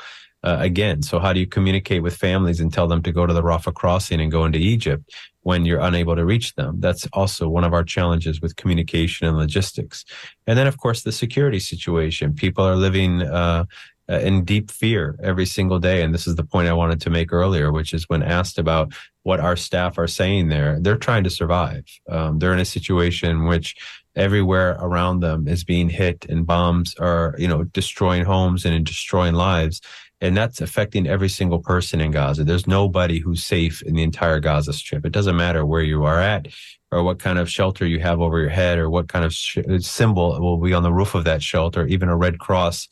Uh, 0.41 0.57
again, 0.59 1.01
so 1.01 1.19
how 1.19 1.33
do 1.33 1.39
you 1.39 1.47
communicate 1.47 2.01
with 2.01 2.15
families 2.15 2.61
and 2.61 2.71
tell 2.71 2.87
them 2.87 3.03
to 3.03 3.11
go 3.11 3.25
to 3.25 3.33
the 3.33 3.43
Rafah 3.43 3.73
crossing 3.73 4.21
and 4.21 4.31
go 4.31 4.45
into 4.45 4.57
Egypt 4.57 5.11
when 5.41 5.65
you're 5.65 5.81
unable 5.81 6.15
to 6.15 6.23
reach 6.23 6.55
them? 6.55 6.79
That's 6.79 7.05
also 7.11 7.49
one 7.49 7.65
of 7.65 7.73
our 7.73 7.83
challenges 7.83 8.39
with 8.39 8.55
communication 8.55 9.27
and 9.27 9.37
logistics. 9.37 10.05
And 10.47 10.57
then, 10.57 10.65
of 10.65 10.77
course, 10.77 11.03
the 11.03 11.11
security 11.11 11.59
situation. 11.59 12.33
People 12.33 12.63
are 12.63 12.77
living 12.77 13.21
uh, 13.21 13.65
in 14.09 14.43
deep 14.43 14.71
fear 14.71 15.17
every 15.23 15.45
single 15.45 15.79
day. 15.79 16.01
And 16.01 16.13
this 16.13 16.27
is 16.27 16.35
the 16.35 16.43
point 16.43 16.67
I 16.67 16.73
wanted 16.73 16.99
to 17.01 17.09
make 17.09 17.31
earlier, 17.31 17.71
which 17.71 17.93
is 17.93 18.09
when 18.09 18.23
asked 18.23 18.57
about 18.57 18.93
what 19.23 19.39
our 19.39 19.55
staff 19.55 19.97
are 19.97 20.07
saying 20.07 20.47
there, 20.47 20.79
they're 20.79 20.97
trying 20.97 21.23
to 21.23 21.29
survive. 21.29 21.83
Um, 22.09 22.39
they're 22.39 22.53
in 22.53 22.59
a 22.59 22.65
situation 22.65 23.45
which 23.45 23.75
everywhere 24.15 24.77
around 24.79 25.19
them 25.19 25.47
is 25.47 25.63
being 25.63 25.89
hit 25.89 26.25
and 26.27 26.47
bombs 26.47 26.95
are, 26.99 27.35
you 27.37 27.47
know, 27.47 27.63
destroying 27.65 28.25
homes 28.25 28.65
and 28.65 28.85
destroying 28.85 29.35
lives. 29.35 29.81
And 30.21 30.35
that's 30.35 30.59
affecting 30.59 31.07
every 31.07 31.29
single 31.29 31.59
person 31.59 32.01
in 32.01 32.11
Gaza. 32.11 32.43
There's 32.43 32.67
nobody 32.67 33.19
who's 33.19 33.43
safe 33.43 33.81
in 33.83 33.95
the 33.95 34.03
entire 34.03 34.39
Gaza 34.39 34.73
Strip. 34.73 35.05
It 35.05 35.13
doesn't 35.13 35.37
matter 35.37 35.65
where 35.65 35.81
you 35.81 36.03
are 36.03 36.19
at 36.19 36.47
or 36.91 37.03
what 37.03 37.19
kind 37.19 37.39
of 37.39 37.49
shelter 37.49 37.85
you 37.85 37.99
have 37.99 38.19
over 38.19 38.39
your 38.39 38.49
head 38.49 38.79
or 38.79 38.89
what 38.89 39.07
kind 39.07 39.23
of 39.23 39.33
sh- 39.33 39.59
symbol 39.79 40.37
will 40.41 40.57
be 40.57 40.73
on 40.73 40.83
the 40.83 40.91
roof 40.91 41.15
of 41.15 41.23
that 41.23 41.41
shelter, 41.41 41.85
even 41.85 42.09
a 42.09 42.17
red 42.17 42.39
cross 42.39 42.87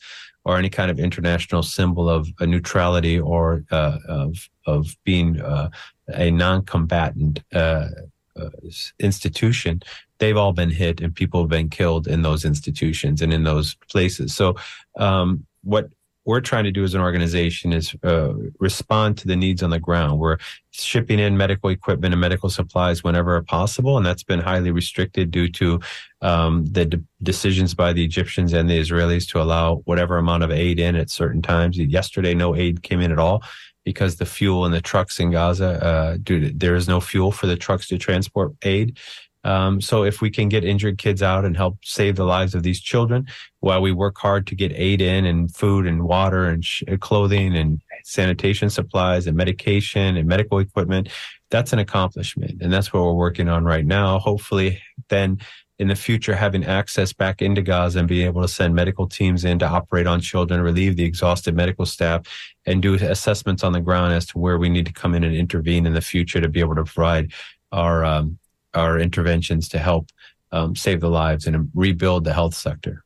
or 0.48 0.56
any 0.56 0.70
kind 0.70 0.90
of 0.90 0.98
international 0.98 1.62
symbol 1.62 2.08
of 2.08 2.26
a 2.40 2.46
neutrality 2.46 3.20
or 3.20 3.64
uh, 3.70 3.98
of 4.08 4.48
of 4.66 4.96
being 5.04 5.38
uh, 5.40 5.68
a 6.08 6.30
non-combatant 6.30 7.40
uh, 7.52 7.88
uh, 8.34 8.50
institution, 8.98 9.82
they've 10.18 10.38
all 10.38 10.54
been 10.54 10.70
hit 10.70 11.02
and 11.02 11.14
people 11.14 11.40
have 11.42 11.50
been 11.50 11.68
killed 11.68 12.08
in 12.08 12.22
those 12.22 12.46
institutions 12.46 13.20
and 13.20 13.32
in 13.32 13.44
those 13.44 13.76
places. 13.90 14.34
So, 14.34 14.56
um, 14.96 15.44
what 15.64 15.90
we're 16.28 16.42
trying 16.42 16.64
to 16.64 16.70
do 16.70 16.84
as 16.84 16.92
an 16.92 17.00
organization 17.00 17.72
is 17.72 17.96
uh, 18.04 18.34
respond 18.60 19.16
to 19.16 19.26
the 19.26 19.34
needs 19.34 19.62
on 19.62 19.70
the 19.70 19.80
ground. 19.80 20.18
We're 20.18 20.36
shipping 20.72 21.18
in 21.18 21.38
medical 21.38 21.70
equipment 21.70 22.12
and 22.12 22.20
medical 22.20 22.50
supplies 22.50 23.02
whenever 23.02 23.40
possible, 23.40 23.96
and 23.96 24.04
that's 24.04 24.24
been 24.24 24.38
highly 24.38 24.70
restricted 24.70 25.30
due 25.30 25.48
to 25.52 25.80
um, 26.20 26.66
the 26.66 26.84
de- 26.84 27.02
decisions 27.22 27.72
by 27.72 27.94
the 27.94 28.04
Egyptians 28.04 28.52
and 28.52 28.68
the 28.68 28.78
Israelis 28.78 29.26
to 29.30 29.40
allow 29.40 29.76
whatever 29.86 30.18
amount 30.18 30.42
of 30.42 30.50
aid 30.50 30.78
in 30.78 30.96
at 30.96 31.08
certain 31.08 31.40
times. 31.40 31.78
Yesterday, 31.78 32.34
no 32.34 32.54
aid 32.54 32.82
came 32.82 33.00
in 33.00 33.10
at 33.10 33.18
all 33.18 33.42
because 33.86 34.16
the 34.16 34.26
fuel 34.26 34.66
in 34.66 34.72
the 34.72 34.82
trucks 34.82 35.18
in 35.18 35.30
Gaza, 35.30 35.82
uh, 35.82 36.18
due 36.22 36.40
to, 36.40 36.52
there 36.52 36.74
is 36.74 36.88
no 36.88 37.00
fuel 37.00 37.32
for 37.32 37.46
the 37.46 37.56
trucks 37.56 37.88
to 37.88 37.96
transport 37.96 38.52
aid. 38.64 38.98
Um, 39.44 39.80
so 39.80 40.04
if 40.04 40.20
we 40.20 40.30
can 40.30 40.48
get 40.48 40.64
injured 40.64 40.98
kids 40.98 41.22
out 41.22 41.44
and 41.44 41.56
help 41.56 41.78
save 41.82 42.16
the 42.16 42.24
lives 42.24 42.54
of 42.54 42.62
these 42.62 42.80
children 42.80 43.26
while 43.60 43.80
we 43.80 43.92
work 43.92 44.18
hard 44.18 44.46
to 44.48 44.54
get 44.54 44.72
aid 44.72 45.00
in 45.00 45.24
and 45.24 45.54
food 45.54 45.86
and 45.86 46.02
water 46.02 46.46
and 46.46 46.64
sh- 46.64 46.82
clothing 47.00 47.56
and 47.56 47.80
sanitation 48.04 48.68
supplies 48.68 49.26
and 49.26 49.36
medication 49.36 50.16
and 50.16 50.28
medical 50.28 50.58
equipment, 50.58 51.08
that's 51.50 51.72
an 51.72 51.78
accomplishment. 51.78 52.60
And 52.60 52.72
that's 52.72 52.92
what 52.92 53.02
we're 53.02 53.12
working 53.14 53.48
on 53.48 53.64
right 53.64 53.86
now. 53.86 54.18
Hopefully 54.18 54.82
then 55.08 55.38
in 55.78 55.86
the 55.86 55.94
future, 55.94 56.34
having 56.34 56.64
access 56.64 57.12
back 57.12 57.40
into 57.40 57.62
Gaza 57.62 58.00
and 58.00 58.08
being 58.08 58.26
able 58.26 58.42
to 58.42 58.48
send 58.48 58.74
medical 58.74 59.06
teams 59.06 59.44
in 59.44 59.60
to 59.60 59.66
operate 59.66 60.08
on 60.08 60.20
children, 60.20 60.60
relieve 60.60 60.96
the 60.96 61.04
exhausted 61.04 61.54
medical 61.54 61.86
staff 61.86 62.26
and 62.66 62.82
do 62.82 62.94
assessments 62.94 63.62
on 63.62 63.72
the 63.72 63.80
ground 63.80 64.12
as 64.12 64.26
to 64.26 64.38
where 64.38 64.58
we 64.58 64.68
need 64.68 64.86
to 64.86 64.92
come 64.92 65.14
in 65.14 65.22
and 65.22 65.36
intervene 65.36 65.86
in 65.86 65.94
the 65.94 66.00
future 66.00 66.40
to 66.40 66.48
be 66.48 66.58
able 66.58 66.74
to 66.74 66.84
provide 66.84 67.32
our 67.70 68.04
um, 68.04 68.38
our 68.78 68.98
interventions 68.98 69.68
to 69.70 69.78
help 69.78 70.10
um, 70.52 70.74
save 70.74 71.00
the 71.00 71.10
lives 71.10 71.46
and 71.46 71.70
rebuild 71.74 72.24
the 72.24 72.32
health 72.32 72.54
sector. 72.54 73.04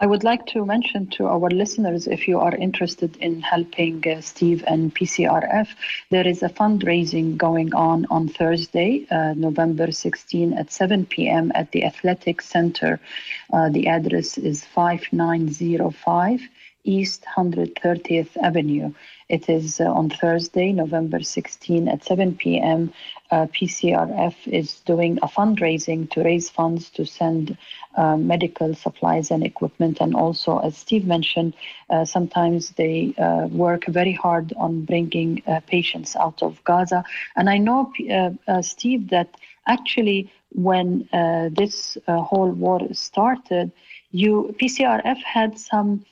I 0.00 0.06
would 0.06 0.22
like 0.22 0.46
to 0.46 0.64
mention 0.64 1.08
to 1.16 1.26
our 1.26 1.50
listeners 1.50 2.06
if 2.06 2.28
you 2.28 2.38
are 2.38 2.54
interested 2.54 3.16
in 3.16 3.40
helping 3.40 4.06
uh, 4.06 4.20
Steve 4.20 4.62
and 4.64 4.94
PCRF, 4.94 5.68
there 6.10 6.26
is 6.26 6.44
a 6.44 6.48
fundraising 6.48 7.36
going 7.36 7.74
on 7.74 8.06
on 8.08 8.28
Thursday, 8.28 9.06
uh, 9.10 9.34
November 9.34 9.90
16 9.90 10.52
at 10.52 10.70
7 10.70 11.04
p.m. 11.06 11.50
at 11.56 11.72
the 11.72 11.84
Athletic 11.84 12.42
Center. 12.42 13.00
Uh, 13.52 13.70
the 13.70 13.88
address 13.88 14.38
is 14.38 14.64
5905 14.64 16.42
East 16.88 17.24
130th 17.36 18.34
Avenue. 18.42 18.94
It 19.28 19.50
is 19.50 19.78
uh, 19.78 19.84
on 19.84 20.08
Thursday, 20.08 20.72
November 20.72 21.20
16 21.20 21.86
at 21.86 22.02
7 22.02 22.34
p.m. 22.36 22.90
Uh, 23.30 23.46
PCRF 23.46 24.34
is 24.46 24.80
doing 24.86 25.18
a 25.20 25.28
fundraising 25.28 26.10
to 26.12 26.22
raise 26.22 26.48
funds 26.48 26.88
to 26.90 27.04
send 27.04 27.58
uh, 27.96 28.16
medical 28.16 28.74
supplies 28.74 29.30
and 29.30 29.44
equipment. 29.44 29.98
And 30.00 30.14
also, 30.14 30.60
as 30.60 30.78
Steve 30.78 31.04
mentioned, 31.04 31.52
uh, 31.90 32.06
sometimes 32.06 32.70
they 32.70 33.12
uh, 33.18 33.48
work 33.48 33.84
very 33.86 34.14
hard 34.14 34.54
on 34.56 34.86
bringing 34.86 35.42
uh, 35.46 35.60
patients 35.66 36.16
out 36.16 36.42
of 36.42 36.64
Gaza. 36.64 37.04
And 37.36 37.50
I 37.50 37.58
know, 37.58 37.92
Steve, 38.62 39.10
that 39.10 39.28
actually 39.66 40.32
when 40.52 41.06
this 41.54 41.98
whole 42.08 42.50
war 42.50 42.80
started, 42.92 43.72
you 44.10 44.54
PCRF 44.58 45.18
had 45.22 45.58
some 45.58 46.06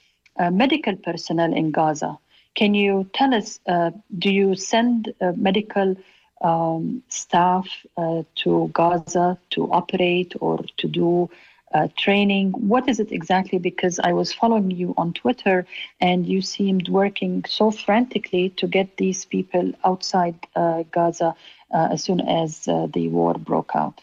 medical 0.50 0.96
personnel 0.96 1.52
in 1.52 1.70
Gaza. 1.70 2.18
Can 2.56 2.74
you 2.74 3.08
tell 3.12 3.34
us, 3.34 3.60
uh, 3.68 3.90
do 4.18 4.30
you 4.30 4.56
send 4.56 5.12
uh, 5.20 5.32
medical 5.36 5.94
um, 6.40 7.02
staff 7.08 7.68
uh, 7.98 8.22
to 8.36 8.70
Gaza 8.72 9.38
to 9.50 9.70
operate 9.72 10.34
or 10.40 10.64
to 10.78 10.88
do 10.88 11.28
uh, 11.74 11.88
training? 11.98 12.52
What 12.52 12.88
is 12.88 12.98
it 12.98 13.12
exactly? 13.12 13.58
Because 13.58 13.98
I 13.98 14.14
was 14.14 14.32
following 14.32 14.70
you 14.70 14.94
on 14.96 15.12
Twitter 15.12 15.66
and 16.00 16.26
you 16.26 16.40
seemed 16.40 16.88
working 16.88 17.44
so 17.46 17.70
frantically 17.70 18.50
to 18.56 18.66
get 18.66 18.96
these 18.96 19.26
people 19.26 19.72
outside 19.84 20.36
uh, 20.56 20.84
Gaza 20.90 21.34
uh, 21.74 21.88
as 21.92 22.04
soon 22.04 22.20
as 22.20 22.60
the 22.64 23.08
war 23.08 23.34
broke 23.34 23.72
out. 23.74 24.00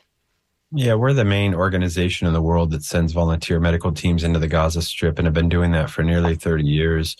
Yeah, 0.75 0.95
we're 0.95 1.13
the 1.13 1.23
main 1.23 1.53
organization 1.53 2.25
in 2.25 2.33
the 2.33 2.41
world 2.41 2.71
that 2.71 2.83
sends 2.83 3.13
volunteer 3.13 3.59
medical 3.59 3.91
teams 3.91 4.23
into 4.23 4.39
the 4.39 4.47
Gaza 4.47 4.81
Strip 4.81 5.19
and 5.19 5.27
have 5.27 5.33
been 5.33 5.47
doing 5.47 5.71
that 5.73 5.91
for 5.91 6.01
nearly 6.01 6.33
30 6.33 6.63
years. 6.63 7.15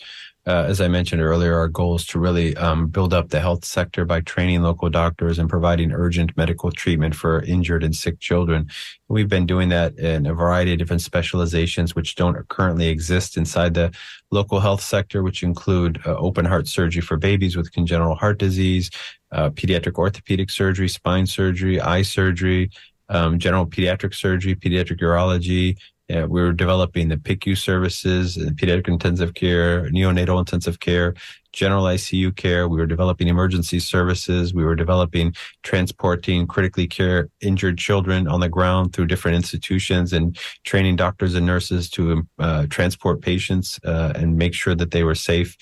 Uh, 0.47 0.65
as 0.67 0.81
I 0.81 0.87
mentioned 0.87 1.21
earlier, 1.21 1.55
our 1.55 1.67
goal 1.67 1.95
is 1.95 2.05
to 2.07 2.19
really 2.19 2.57
um, 2.57 2.87
build 2.87 3.13
up 3.13 3.29
the 3.29 3.39
health 3.39 3.63
sector 3.63 4.05
by 4.05 4.21
training 4.21 4.63
local 4.63 4.89
doctors 4.89 5.37
and 5.37 5.47
providing 5.47 5.91
urgent 5.91 6.35
medical 6.35 6.71
treatment 6.71 7.15
for 7.15 7.43
injured 7.43 7.83
and 7.83 7.95
sick 7.95 8.19
children. 8.19 8.69
We've 9.07 9.29
been 9.29 9.45
doing 9.45 9.69
that 9.69 9.97
in 9.99 10.25
a 10.25 10.33
variety 10.33 10.73
of 10.73 10.79
different 10.79 11.03
specializations, 11.03 11.95
which 11.95 12.15
don't 12.15 12.47
currently 12.49 12.87
exist 12.87 13.37
inside 13.37 13.75
the 13.75 13.93
local 14.31 14.59
health 14.61 14.81
sector, 14.81 15.21
which 15.21 15.43
include 15.43 16.01
uh, 16.07 16.17
open 16.17 16.43
heart 16.43 16.67
surgery 16.67 17.01
for 17.01 17.17
babies 17.17 17.55
with 17.55 17.71
congenital 17.71 18.15
heart 18.15 18.39
disease, 18.39 18.89
uh, 19.31 19.49
pediatric 19.51 19.95
orthopedic 19.95 20.49
surgery, 20.49 20.89
spine 20.89 21.25
surgery, 21.25 21.79
eye 21.79 22.01
surgery, 22.01 22.69
um, 23.09 23.39
general 23.39 23.65
pediatric 23.65 24.13
surgery, 24.15 24.55
pediatric 24.55 24.99
urology, 24.99 25.77
yeah, 26.09 26.25
we 26.25 26.41
were 26.41 26.51
developing 26.51 27.07
the 27.07 27.15
PICU 27.15 27.57
services, 27.57 28.37
pediatric 28.37 28.89
intensive 28.89 29.33
care, 29.33 29.89
neonatal 29.89 30.37
intensive 30.37 30.81
care, 30.81 31.13
general 31.53 31.85
ICU 31.85 32.35
care. 32.35 32.67
We 32.67 32.77
were 32.77 32.85
developing 32.85 33.29
emergency 33.29 33.79
services. 33.79 34.53
We 34.53 34.65
were 34.65 34.75
developing 34.75 35.33
transporting 35.61 36.45
critically 36.45 36.87
care 36.87 37.29
injured 37.39 37.77
children 37.77 38.27
on 38.27 38.41
the 38.41 38.49
ground 38.49 38.93
through 38.93 39.05
different 39.05 39.37
institutions 39.37 40.11
and 40.11 40.37
training 40.65 40.97
doctors 40.97 41.35
and 41.35 41.45
nurses 41.45 41.89
to 41.91 42.27
uh, 42.37 42.67
transport 42.69 43.21
patients 43.21 43.79
uh, 43.85 44.11
and 44.15 44.37
make 44.37 44.53
sure 44.53 44.75
that 44.75 44.91
they 44.91 45.03
were 45.03 45.15
safe. 45.15 45.55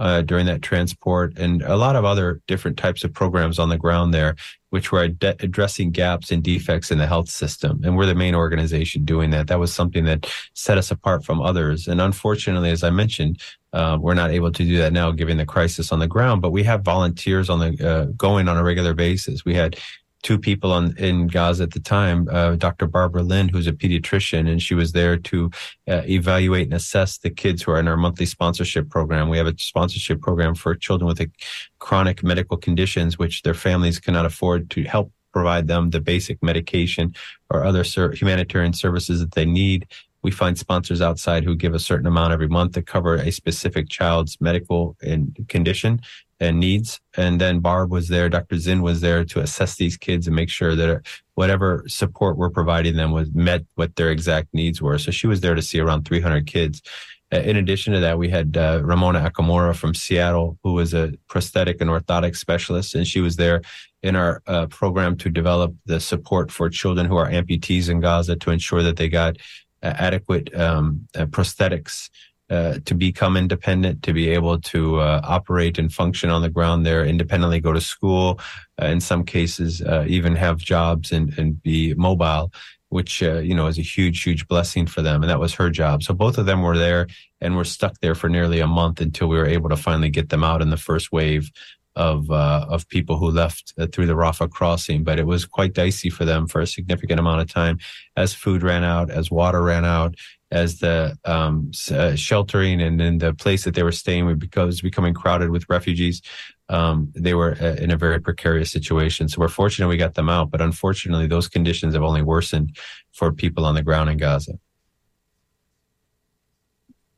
Uh, 0.00 0.22
during 0.22 0.46
that 0.46 0.62
transport 0.62 1.36
and 1.36 1.60
a 1.62 1.74
lot 1.74 1.96
of 1.96 2.04
other 2.04 2.40
different 2.46 2.76
types 2.76 3.02
of 3.02 3.12
programs 3.12 3.58
on 3.58 3.68
the 3.68 3.76
ground 3.76 4.14
there 4.14 4.36
which 4.70 4.92
were 4.92 5.04
ad- 5.04 5.36
addressing 5.40 5.90
gaps 5.90 6.30
and 6.30 6.42
defects 6.42 6.90
in 6.90 6.98
the 6.98 7.06
health 7.06 7.28
system. 7.28 7.80
And 7.84 7.96
we're 7.96 8.06
the 8.06 8.14
main 8.14 8.34
organization 8.34 9.04
doing 9.04 9.30
that. 9.30 9.46
That 9.46 9.58
was 9.58 9.72
something 9.72 10.04
that 10.04 10.30
set 10.54 10.78
us 10.78 10.90
apart 10.90 11.24
from 11.24 11.40
others. 11.40 11.88
And 11.88 12.00
unfortunately, 12.00 12.70
as 12.70 12.82
I 12.82 12.90
mentioned, 12.90 13.40
uh, 13.72 13.98
we're 14.00 14.14
not 14.14 14.30
able 14.30 14.50
to 14.52 14.64
do 14.64 14.78
that 14.78 14.92
now, 14.92 15.10
given 15.10 15.36
the 15.36 15.46
crisis 15.46 15.92
on 15.92 15.98
the 15.98 16.06
ground. 16.06 16.42
But 16.42 16.52
we 16.52 16.62
have 16.64 16.82
volunteers 16.82 17.50
on 17.50 17.60
the 17.60 17.88
uh, 17.88 18.04
going 18.16 18.48
on 18.48 18.56
a 18.56 18.64
regular 18.64 18.94
basis. 18.94 19.44
We 19.44 19.54
had 19.54 19.76
two 20.22 20.38
people 20.38 20.72
on 20.72 20.96
in 20.96 21.26
Gaza 21.28 21.64
at 21.64 21.72
the 21.72 21.80
time, 21.80 22.28
uh, 22.30 22.56
Dr. 22.56 22.86
Barbara 22.86 23.22
Lynn, 23.22 23.48
who's 23.48 23.66
a 23.66 23.72
pediatrician, 23.72 24.48
and 24.48 24.60
she 24.62 24.74
was 24.74 24.92
there 24.92 25.16
to 25.16 25.50
uh, 25.88 26.02
evaluate 26.08 26.66
and 26.66 26.74
assess 26.74 27.18
the 27.18 27.30
kids 27.30 27.62
who 27.62 27.72
are 27.72 27.78
in 27.78 27.88
our 27.88 27.96
monthly 27.96 28.26
sponsorship 28.26 28.88
program. 28.88 29.28
We 29.28 29.38
have 29.38 29.46
a 29.46 29.54
sponsorship 29.58 30.20
program 30.20 30.54
for 30.54 30.74
children 30.74 31.06
with 31.06 31.20
a 31.20 31.30
chronic 31.78 32.22
medical 32.22 32.56
conditions, 32.56 33.18
which 33.18 33.42
their 33.42 33.54
families 33.54 34.00
cannot 34.00 34.26
afford 34.26 34.70
to 34.70 34.82
help 34.84 35.12
provide 35.32 35.68
them 35.68 35.90
the 35.90 36.00
basic 36.00 36.42
medication 36.42 37.14
or 37.50 37.64
other 37.64 37.84
ser- 37.84 38.12
humanitarian 38.12 38.72
services 38.72 39.20
that 39.20 39.32
they 39.32 39.44
need. 39.44 39.86
We 40.22 40.30
find 40.30 40.58
sponsors 40.58 41.00
outside 41.00 41.44
who 41.44 41.54
give 41.54 41.74
a 41.74 41.78
certain 41.78 42.06
amount 42.06 42.32
every 42.32 42.48
month 42.48 42.72
to 42.72 42.82
cover 42.82 43.16
a 43.16 43.30
specific 43.30 43.88
child's 43.88 44.40
medical 44.40 44.96
and 45.02 45.36
condition 45.48 46.00
and 46.40 46.60
needs. 46.60 47.00
And 47.16 47.40
then 47.40 47.60
Barb 47.60 47.90
was 47.90 48.08
there, 48.08 48.28
Dr. 48.28 48.56
Zind 48.56 48.82
was 48.82 49.00
there 49.00 49.24
to 49.24 49.40
assess 49.40 49.76
these 49.76 49.96
kids 49.96 50.26
and 50.26 50.36
make 50.36 50.50
sure 50.50 50.74
that 50.76 51.06
whatever 51.34 51.84
support 51.86 52.36
we're 52.36 52.50
providing 52.50 52.96
them 52.96 53.12
was 53.12 53.32
met 53.32 53.64
what 53.74 53.96
their 53.96 54.10
exact 54.10 54.48
needs 54.52 54.80
were. 54.80 54.98
So 54.98 55.10
she 55.10 55.26
was 55.26 55.40
there 55.40 55.54
to 55.54 55.62
see 55.62 55.80
around 55.80 56.04
300 56.04 56.46
kids. 56.46 56.82
In 57.30 57.56
addition 57.56 57.92
to 57.92 58.00
that, 58.00 58.18
we 58.18 58.30
had 58.30 58.56
uh, 58.56 58.80
Ramona 58.82 59.30
Akamora 59.30 59.76
from 59.76 59.94
Seattle, 59.94 60.58
who 60.62 60.72
was 60.72 60.94
a 60.94 61.12
prosthetic 61.28 61.80
and 61.80 61.90
orthotic 61.90 62.34
specialist, 62.34 62.94
and 62.94 63.06
she 63.06 63.20
was 63.20 63.36
there 63.36 63.60
in 64.02 64.16
our 64.16 64.42
uh, 64.46 64.66
program 64.66 65.16
to 65.18 65.28
develop 65.28 65.74
the 65.84 66.00
support 66.00 66.50
for 66.50 66.70
children 66.70 67.04
who 67.04 67.16
are 67.16 67.28
amputees 67.28 67.90
in 67.90 68.00
Gaza 68.00 68.36
to 68.36 68.50
ensure 68.50 68.82
that 68.82 68.96
they 68.96 69.10
got 69.10 69.36
uh, 69.36 69.40
adequate 69.82 70.54
um, 70.54 71.06
uh, 71.14 71.26
prosthetics 71.26 72.10
uh, 72.50 72.78
to 72.86 72.94
become 72.94 73.36
independent, 73.36 74.02
to 74.02 74.12
be 74.12 74.30
able 74.30 74.58
to 74.58 75.00
uh, 75.00 75.20
operate 75.22 75.78
and 75.78 75.92
function 75.92 76.30
on 76.30 76.42
the 76.42 76.48
ground 76.48 76.86
there 76.86 77.04
independently, 77.04 77.60
go 77.60 77.72
to 77.72 77.80
school, 77.80 78.40
uh, 78.80 78.86
in 78.86 79.00
some 79.00 79.22
cases, 79.24 79.82
uh, 79.82 80.04
even 80.08 80.34
have 80.34 80.56
jobs 80.56 81.12
and, 81.12 81.36
and 81.38 81.62
be 81.62 81.92
mobile, 81.94 82.50
which, 82.88 83.22
uh, 83.22 83.38
you 83.38 83.54
know, 83.54 83.66
is 83.66 83.78
a 83.78 83.82
huge, 83.82 84.22
huge 84.22 84.48
blessing 84.48 84.86
for 84.86 85.02
them. 85.02 85.22
And 85.22 85.28
that 85.28 85.40
was 85.40 85.52
her 85.54 85.68
job. 85.68 86.02
So 86.02 86.14
both 86.14 86.38
of 86.38 86.46
them 86.46 86.62
were 86.62 86.78
there 86.78 87.06
and 87.42 87.54
were 87.54 87.64
stuck 87.64 88.00
there 88.00 88.14
for 88.14 88.30
nearly 88.30 88.60
a 88.60 88.66
month 88.66 89.02
until 89.02 89.28
we 89.28 89.36
were 89.36 89.46
able 89.46 89.68
to 89.68 89.76
finally 89.76 90.08
get 90.08 90.30
them 90.30 90.42
out 90.42 90.62
in 90.62 90.70
the 90.70 90.76
first 90.78 91.12
wave 91.12 91.50
of 91.98 92.30
uh, 92.30 92.64
of 92.68 92.88
people 92.88 93.18
who 93.18 93.30
left 93.30 93.74
through 93.92 94.06
the 94.06 94.14
Rafah 94.14 94.50
crossing, 94.50 95.02
but 95.02 95.18
it 95.18 95.26
was 95.26 95.44
quite 95.44 95.74
dicey 95.74 96.10
for 96.10 96.24
them 96.24 96.46
for 96.46 96.60
a 96.60 96.66
significant 96.66 97.18
amount 97.18 97.40
of 97.40 97.52
time 97.52 97.78
as 98.16 98.32
food 98.32 98.62
ran 98.62 98.84
out, 98.84 99.10
as 99.10 99.30
water 99.30 99.62
ran 99.62 99.84
out, 99.84 100.14
as 100.52 100.78
the 100.78 101.18
um, 101.24 101.72
uh, 101.90 102.14
sheltering 102.14 102.80
and 102.80 103.00
then 103.00 103.18
the 103.18 103.34
place 103.34 103.64
that 103.64 103.74
they 103.74 103.82
were 103.82 103.92
staying 103.92 104.26
was 104.26 104.80
becoming 104.80 105.12
crowded 105.12 105.50
with 105.50 105.68
refugees. 105.68 106.22
Um, 106.68 107.12
they 107.14 107.34
were 107.34 107.56
uh, 107.60 107.74
in 107.82 107.90
a 107.90 107.96
very 107.96 108.20
precarious 108.20 108.70
situation. 108.70 109.28
So 109.28 109.40
we're 109.40 109.48
fortunate 109.48 109.88
we 109.88 109.96
got 109.96 110.14
them 110.14 110.28
out, 110.28 110.50
but 110.52 110.60
unfortunately, 110.60 111.26
those 111.26 111.48
conditions 111.48 111.94
have 111.94 112.04
only 112.04 112.22
worsened 112.22 112.76
for 113.12 113.32
people 113.32 113.64
on 113.66 113.74
the 113.74 113.82
ground 113.82 114.08
in 114.08 114.18
Gaza. 114.18 114.52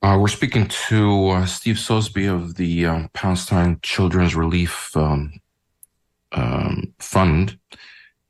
Uh, 0.02 0.16
we're 0.18 0.28
speaking 0.28 0.66
to 0.66 1.28
uh, 1.28 1.44
Steve 1.44 1.78
Sosebee 1.78 2.24
of 2.24 2.54
the 2.54 2.86
uh, 2.86 3.08
Palestine 3.12 3.78
Children's 3.82 4.34
Relief 4.34 4.96
um, 4.96 5.38
um, 6.32 6.94
Fund, 6.98 7.58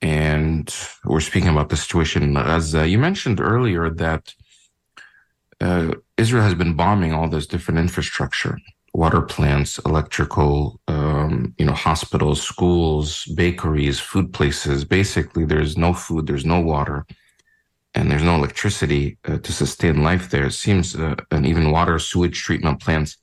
and 0.02 0.74
we're 1.04 1.20
speaking 1.20 1.48
about 1.48 1.68
the 1.68 1.76
situation. 1.76 2.37
As 2.37 2.74
you 2.74 2.98
mentioned 2.98 3.40
earlier 3.40 3.88
that 3.88 4.35
uh, 5.61 5.92
Israel 6.16 6.42
has 6.42 6.54
been 6.54 6.74
bombing 6.74 7.12
all 7.12 7.28
this 7.28 7.46
different 7.46 7.78
infrastructure, 7.78 8.59
water 8.92 9.22
plants, 9.22 9.78
electrical, 9.87 10.80
um, 10.88 11.54
you 11.56 11.66
know, 11.66 11.72
hospitals, 11.72 12.42
schools, 12.42 13.26
bakeries, 13.37 14.00
food 14.00 14.33
places. 14.33 14.85
Basically, 14.85 15.44
there's 15.44 15.76
no 15.76 15.94
food, 15.94 16.26
there's 16.26 16.44
no 16.44 16.59
water, 16.59 17.06
and 17.94 18.11
there's 18.11 18.22
no 18.22 18.37
electricity 18.37 19.18
uh, 19.26 19.38
to 19.38 19.53
sustain 19.53 20.03
life 20.03 20.31
there. 20.31 20.46
It 20.46 20.53
seems, 20.53 20.94
uh, 20.94 21.16
even 21.33 21.70
water, 21.70 21.98
sewage 21.98 22.40
treatment 22.42 22.81
plants. 22.81 23.16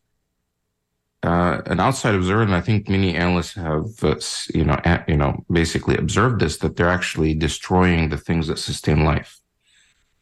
Uh, 1.23 1.61
an 1.65 1.79
outside 1.79 2.13
observer, 2.13 2.43
and 2.43 2.53
I 2.53 2.61
think 2.61 2.87
many 2.87 3.15
analysts 3.15 3.55
have, 3.55 4.03
uh, 4.03 4.15
you 4.53 4.63
know, 4.63 4.79
you 5.07 5.17
know, 5.17 5.43
basically 5.51 5.97
observed 5.97 6.39
this 6.39 6.57
that 6.57 6.75
they're 6.75 6.89
actually 6.89 7.33
destroying 7.33 8.09
the 8.09 8.17
things 8.17 8.47
that 8.47 8.59
sustain 8.59 9.03
life. 9.03 9.39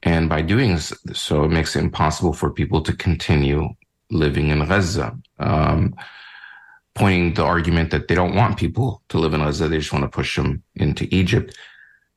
And 0.04 0.30
by 0.30 0.42
doing 0.42 0.78
so, 0.78 1.44
it 1.44 1.50
makes 1.50 1.76
it 1.76 1.84
impossible 1.84 2.34
for 2.34 2.50
people 2.52 2.82
to 2.82 2.96
continue 2.96 3.70
living 4.10 4.50
in 4.50 4.60
Gaza. 4.60 5.18
Um, 5.40 5.96
pointing 6.94 7.34
the 7.34 7.44
argument 7.44 7.92
that 7.92 8.08
they 8.08 8.16
don't 8.16 8.36
want 8.36 8.58
people 8.58 9.02
to 9.10 9.20
live 9.20 9.34
in 9.34 9.42
Gaza, 9.42 9.68
they 9.68 9.80
just 9.80 9.92
want 9.92 10.04
to 10.04 10.10
push 10.10 10.38
them 10.38 10.64
into 10.76 11.08
Egypt. 11.14 11.58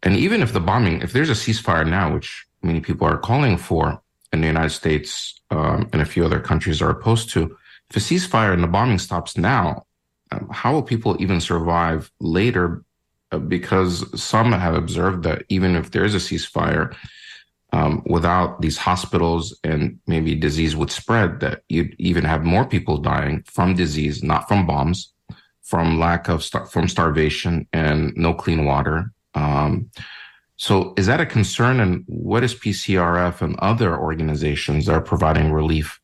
And 0.03 0.17
even 0.17 0.43
if 0.43 0.53
the 0.53 0.61
bombing, 0.61 1.01
if 1.03 1.13
there's 1.13 1.31
a 1.31 1.33
ceasefire 1.33 1.89
now, 1.89 2.15
which 2.15 2.47
many 2.63 2.81
people 2.81 3.07
are 3.07 3.19
calling 3.19 3.57
for, 3.57 4.01
and 4.33 4.43
the 4.43 4.47
United 4.47 4.71
States 4.71 5.41
um, 5.51 5.89
and 5.93 6.03
a 6.03 6.07
few 6.07 6.25
other 6.25 6.41
countries 6.41 6.81
are 6.83 6.91
opposed 6.91 7.31
to, 7.31 7.57
if 7.91 7.97
a 7.97 8.01
ceasefire 8.01 8.53
and 8.53 8.63
the 8.63 8.69
bombing 8.69 8.99
stops 8.99 9.37
now, 9.37 9.87
um, 10.31 10.49
how 10.53 10.73
will 10.73 10.83
people 10.83 11.17
even 11.21 11.41
survive 11.41 12.11
later? 12.21 12.85
Uh, 13.31 13.39
because 13.39 14.05
some 14.21 14.53
have 14.53 14.75
observed 14.75 15.23
that 15.23 15.43
even 15.49 15.77
if 15.77 15.91
there 15.91 16.05
is 16.05 16.15
a 16.15 16.19
ceasefire, 16.19 16.95
um, 17.73 18.03
without 18.07 18.61
these 18.63 18.79
hospitals 18.79 19.59
and 19.65 19.99
maybe 20.07 20.35
disease 20.35 20.75
would 20.75 20.91
spread, 20.91 21.41
that 21.41 21.63
you'd 21.69 21.95
even 21.99 22.25
have 22.25 22.45
more 22.45 22.65
people 22.65 22.97
dying 22.97 23.43
from 23.43 23.75
disease, 23.75 24.23
not 24.23 24.49
from 24.49 24.67
bombs, 24.67 25.13
from 25.63 25.99
lack 25.99 26.29
of 26.29 26.43
from 26.71 26.89
starvation 26.89 27.67
and 27.75 28.17
no 28.17 28.33
clean 28.33 28.65
water. 28.65 29.13
Um, 29.35 29.91
so, 30.57 30.93
is 30.97 31.07
that 31.07 31.21
a 31.21 31.27
concern? 31.27 31.81
And 31.81 32.05
what 32.07 32.43
is 32.43 32.55
PCRF 32.55 33.43
and 33.43 33.57
other 33.61 33.97
organizations 33.97 34.87
that 34.87 34.95
are 34.95 35.01
providing 35.01 35.53
relief 35.53 36.01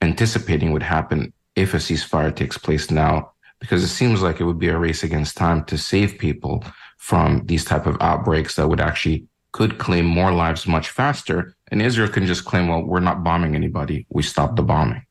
anticipating 0.00 0.72
would 0.72 0.82
happen 0.82 1.32
if 1.56 1.74
a 1.74 1.76
ceasefire 1.76 2.34
takes 2.34 2.56
place 2.56 2.90
now? 2.90 3.32
Because 3.60 3.84
it 3.84 3.88
seems 3.88 4.22
like 4.22 4.40
it 4.40 4.44
would 4.44 4.58
be 4.58 4.68
a 4.68 4.78
race 4.78 5.02
against 5.02 5.36
time 5.36 5.64
to 5.66 5.76
save 5.76 6.18
people 6.18 6.64
from 6.96 7.44
these 7.46 7.64
type 7.64 7.86
of 7.86 7.96
outbreaks 8.00 8.56
that 8.56 8.68
would 8.68 8.80
actually 8.80 9.26
could 9.52 9.78
claim 9.78 10.06
more 10.06 10.32
lives 10.32 10.66
much 10.66 10.88
faster. 10.88 11.54
And 11.70 11.82
Israel 11.82 12.08
can 12.08 12.26
just 12.26 12.44
claim, 12.44 12.68
well, 12.68 12.82
we're 12.82 13.00
not 13.00 13.22
bombing 13.22 13.54
anybody. 13.54 14.06
We 14.08 14.22
stopped 14.22 14.56
the 14.56 14.62
bombing. 14.62 15.04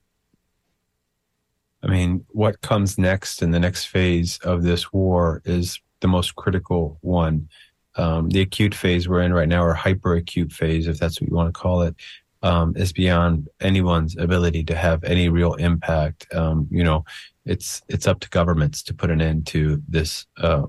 I 1.83 1.87
mean, 1.87 2.25
what 2.29 2.61
comes 2.61 2.97
next 2.97 3.41
in 3.41 3.51
the 3.51 3.59
next 3.59 3.85
phase 3.85 4.37
of 4.39 4.63
this 4.63 4.91
war 4.91 5.41
is 5.45 5.79
the 6.01 6.07
most 6.07 6.35
critical 6.35 6.97
one. 7.01 7.49
Um, 7.95 8.29
the 8.29 8.41
acute 8.41 8.75
phase 8.75 9.07
we're 9.07 9.21
in 9.21 9.33
right 9.33 9.49
now, 9.49 9.63
or 9.63 9.73
hyper 9.73 10.15
acute 10.15 10.51
phase, 10.51 10.87
if 10.87 10.97
that's 10.97 11.19
what 11.19 11.29
you 11.29 11.35
want 11.35 11.53
to 11.53 11.59
call 11.59 11.81
it, 11.81 11.95
um, 12.43 12.75
is 12.75 12.93
beyond 12.93 13.49
anyone's 13.59 14.17
ability 14.17 14.63
to 14.65 14.75
have 14.75 15.03
any 15.03 15.29
real 15.29 15.55
impact. 15.55 16.27
Um, 16.33 16.67
you 16.71 16.83
know, 16.83 17.03
it's 17.45 17.81
it's 17.89 18.07
up 18.07 18.19
to 18.21 18.29
governments 18.29 18.83
to 18.83 18.93
put 18.93 19.11
an 19.11 19.21
end 19.21 19.47
to 19.47 19.81
this 19.87 20.25
uh, 20.37 20.67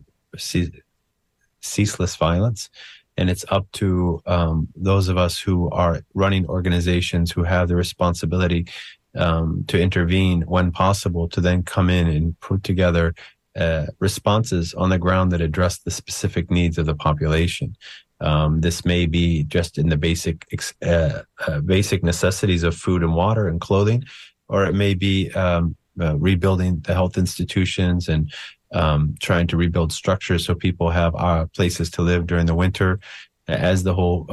ceaseless 1.61 2.17
violence 2.17 2.71
And 3.17 3.31
it's 3.31 3.45
up 3.51 3.71
to 3.73 4.23
um, 4.27 4.69
those 4.75 5.09
of 5.09 5.17
us 5.19 5.39
who 5.39 5.71
are 5.71 6.01
running 6.15 6.47
organizations 6.47 7.31
who 7.31 7.45
have 7.45 7.69
the 7.69 7.77
responsibility 7.77 8.67
um, 9.15 9.65
to 9.69 9.81
intervene 9.81 10.43
when 10.43 10.73
possible 10.73 11.29
to 11.29 11.41
then 11.41 11.63
come 11.63 11.91
in 11.91 12.09
and 12.09 12.39
put 12.41 12.65
together 12.65 13.15
uh, 13.57 13.87
responses 13.99 14.75
on 14.75 14.91
the 14.91 14.99
ground 14.99 15.33
that 15.33 15.41
address 15.41 15.79
the 15.79 15.91
specific 15.91 16.51
needs 16.51 16.79
of 16.79 16.87
the 16.87 16.95
population. 16.95 17.77
Um, 18.21 18.61
this 18.61 18.85
may 18.85 19.07
be 19.07 19.45
just 19.45 19.79
in 19.79 19.89
the 19.89 19.97
basic 19.97 20.47
uh, 20.83 21.23
uh, 21.47 21.61
basic 21.61 22.05
necessities 22.05 22.63
of 22.63 22.77
food 22.77 23.03
and 23.03 23.15
water 23.15 23.49
and 23.49 23.61
clothing, 23.61 24.05
or 24.49 24.65
it 24.65 24.75
may 24.75 24.95
be 24.95 25.31
um, 25.33 25.77
uh, 26.01 26.17
rebuilding 26.17 26.81
the 26.81 26.95
health 26.95 27.19
institutions 27.19 28.09
and 28.09 28.33
um, 28.73 29.17
trying 29.21 29.47
to 29.49 29.57
rebuild 29.57 29.93
structures 29.93 30.47
so 30.47 30.55
people 30.55 30.91
have 30.91 31.15
uh, 31.17 31.47
places 31.55 31.91
to 31.91 32.03
live 32.03 32.27
during 32.27 32.47
the 32.47 32.55
winter. 32.55 33.01
As 33.49 33.83
the 33.83 33.93
whole 33.93 34.25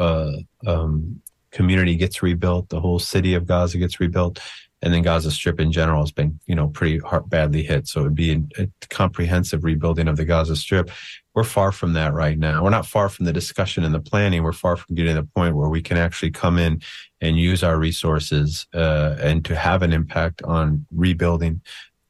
um, 0.68 1.22
community 1.52 1.96
gets 1.96 2.22
rebuilt, 2.22 2.70
the 2.70 2.80
whole 2.80 3.00
city 3.00 3.34
of 3.34 3.48
Gaza 3.48 3.80
gets 3.80 4.00
rebuilt, 4.00 4.40
and 4.82 4.94
then 4.94 5.02
Gaza 5.02 5.32
Strip 5.32 5.60
in 5.60 5.72
general 5.72 6.02
has 6.02 6.12
been, 6.12 6.40
you 6.46 6.56
know, 6.56 6.68
pretty 6.68 7.00
hard, 7.00 7.30
badly 7.30 7.64
hit. 7.64 7.88
So 7.88 8.02
it'd 8.02 8.16
be 8.16 8.32
a, 8.32 8.64
a 8.64 8.68
comprehensive 8.90 9.64
rebuilding 9.64 10.08
of 10.08 10.18
the 10.18 10.26
Gaza 10.26 10.56
Strip. 10.56 10.90
We're 11.36 11.44
far 11.44 11.72
from 11.72 11.94
that 11.94 12.14
right 12.14 12.38
now. 12.38 12.64
We're 12.64 12.70
not 12.70 12.86
far 12.86 13.10
from 13.10 13.26
the 13.26 13.34
discussion 13.34 13.84
and 13.84 13.94
the 13.94 14.00
planning. 14.00 14.44
We're 14.44 14.54
far 14.54 14.78
from 14.78 14.96
getting 14.96 15.16
to 15.16 15.22
the 15.22 15.28
point 15.28 15.56
where 15.56 15.70
we 15.70 15.82
can 15.82 15.98
actually 15.98 16.32
come 16.32 16.58
in 16.58 16.82
and 17.22 17.38
use 17.38 17.64
our 17.64 17.78
resources 17.78 18.68
uh, 18.74 19.16
and 19.20 19.44
to 19.46 19.56
have 19.56 19.82
an 19.82 19.94
impact 19.94 20.42
on 20.44 20.86
rebuilding 20.92 21.62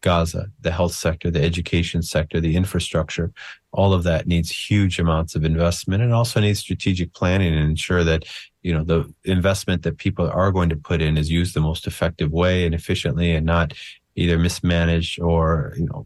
Gaza, 0.02 0.48
the 0.62 0.72
health 0.72 0.94
sector, 0.94 1.30
the 1.30 1.44
education 1.44 2.02
sector, 2.02 2.40
the 2.40 2.56
infrastructure, 2.56 3.34
all 3.72 3.94
of 3.94 4.04
that 4.04 4.28
needs 4.28 4.50
huge 4.50 4.98
amounts 5.00 5.36
of 5.36 5.44
investment 5.44 6.02
and 6.02 6.14
also 6.14 6.40
needs 6.40 6.60
strategic 6.60 7.14
planning 7.14 7.54
and 7.54 7.70
ensure 7.70 8.04
that, 8.04 8.24
you 8.62 8.74
know, 8.74 8.84
the 8.84 9.12
investment 9.24 9.84
that 9.84 9.98
people 9.98 10.30
are 10.30 10.52
going 10.52 10.70
to 10.70 10.76
put 10.76 11.02
in 11.02 11.18
is 11.18 11.32
used 11.32 11.54
the 11.54 11.62
most 11.62 11.88
effective 11.88 12.32
way 12.32 12.66
and 12.66 12.76
efficiently 12.76 13.34
and 13.34 13.46
not 13.46 13.74
either 14.16 14.38
mismanaged 14.38 15.20
or, 15.20 15.74
you 15.78 15.86
know, 15.86 16.06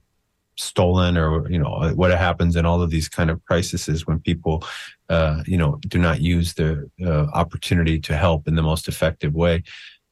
stolen 0.56 1.18
or, 1.18 1.50
you 1.50 1.58
know, 1.58 1.92
what 1.96 2.12
happens 2.12 2.56
in 2.56 2.66
all 2.66 2.82
of 2.82 2.92
these 2.92 3.10
kind 3.10 3.32
of 3.32 3.44
crises 3.46 4.06
when 4.06 4.20
people, 4.20 4.63
uh, 5.10 5.44
you 5.48 5.58
know, 5.58 5.80
do 5.88 5.98
not 5.98 6.22
use 6.22 6.54
the 6.54 6.89
uh, 7.04 7.26
opportunity 7.34 8.00
to 8.00 8.16
help 8.16 8.48
in 8.48 8.56
the 8.56 8.62
most 8.62 8.88
effective 8.88 9.34
way 9.34 9.63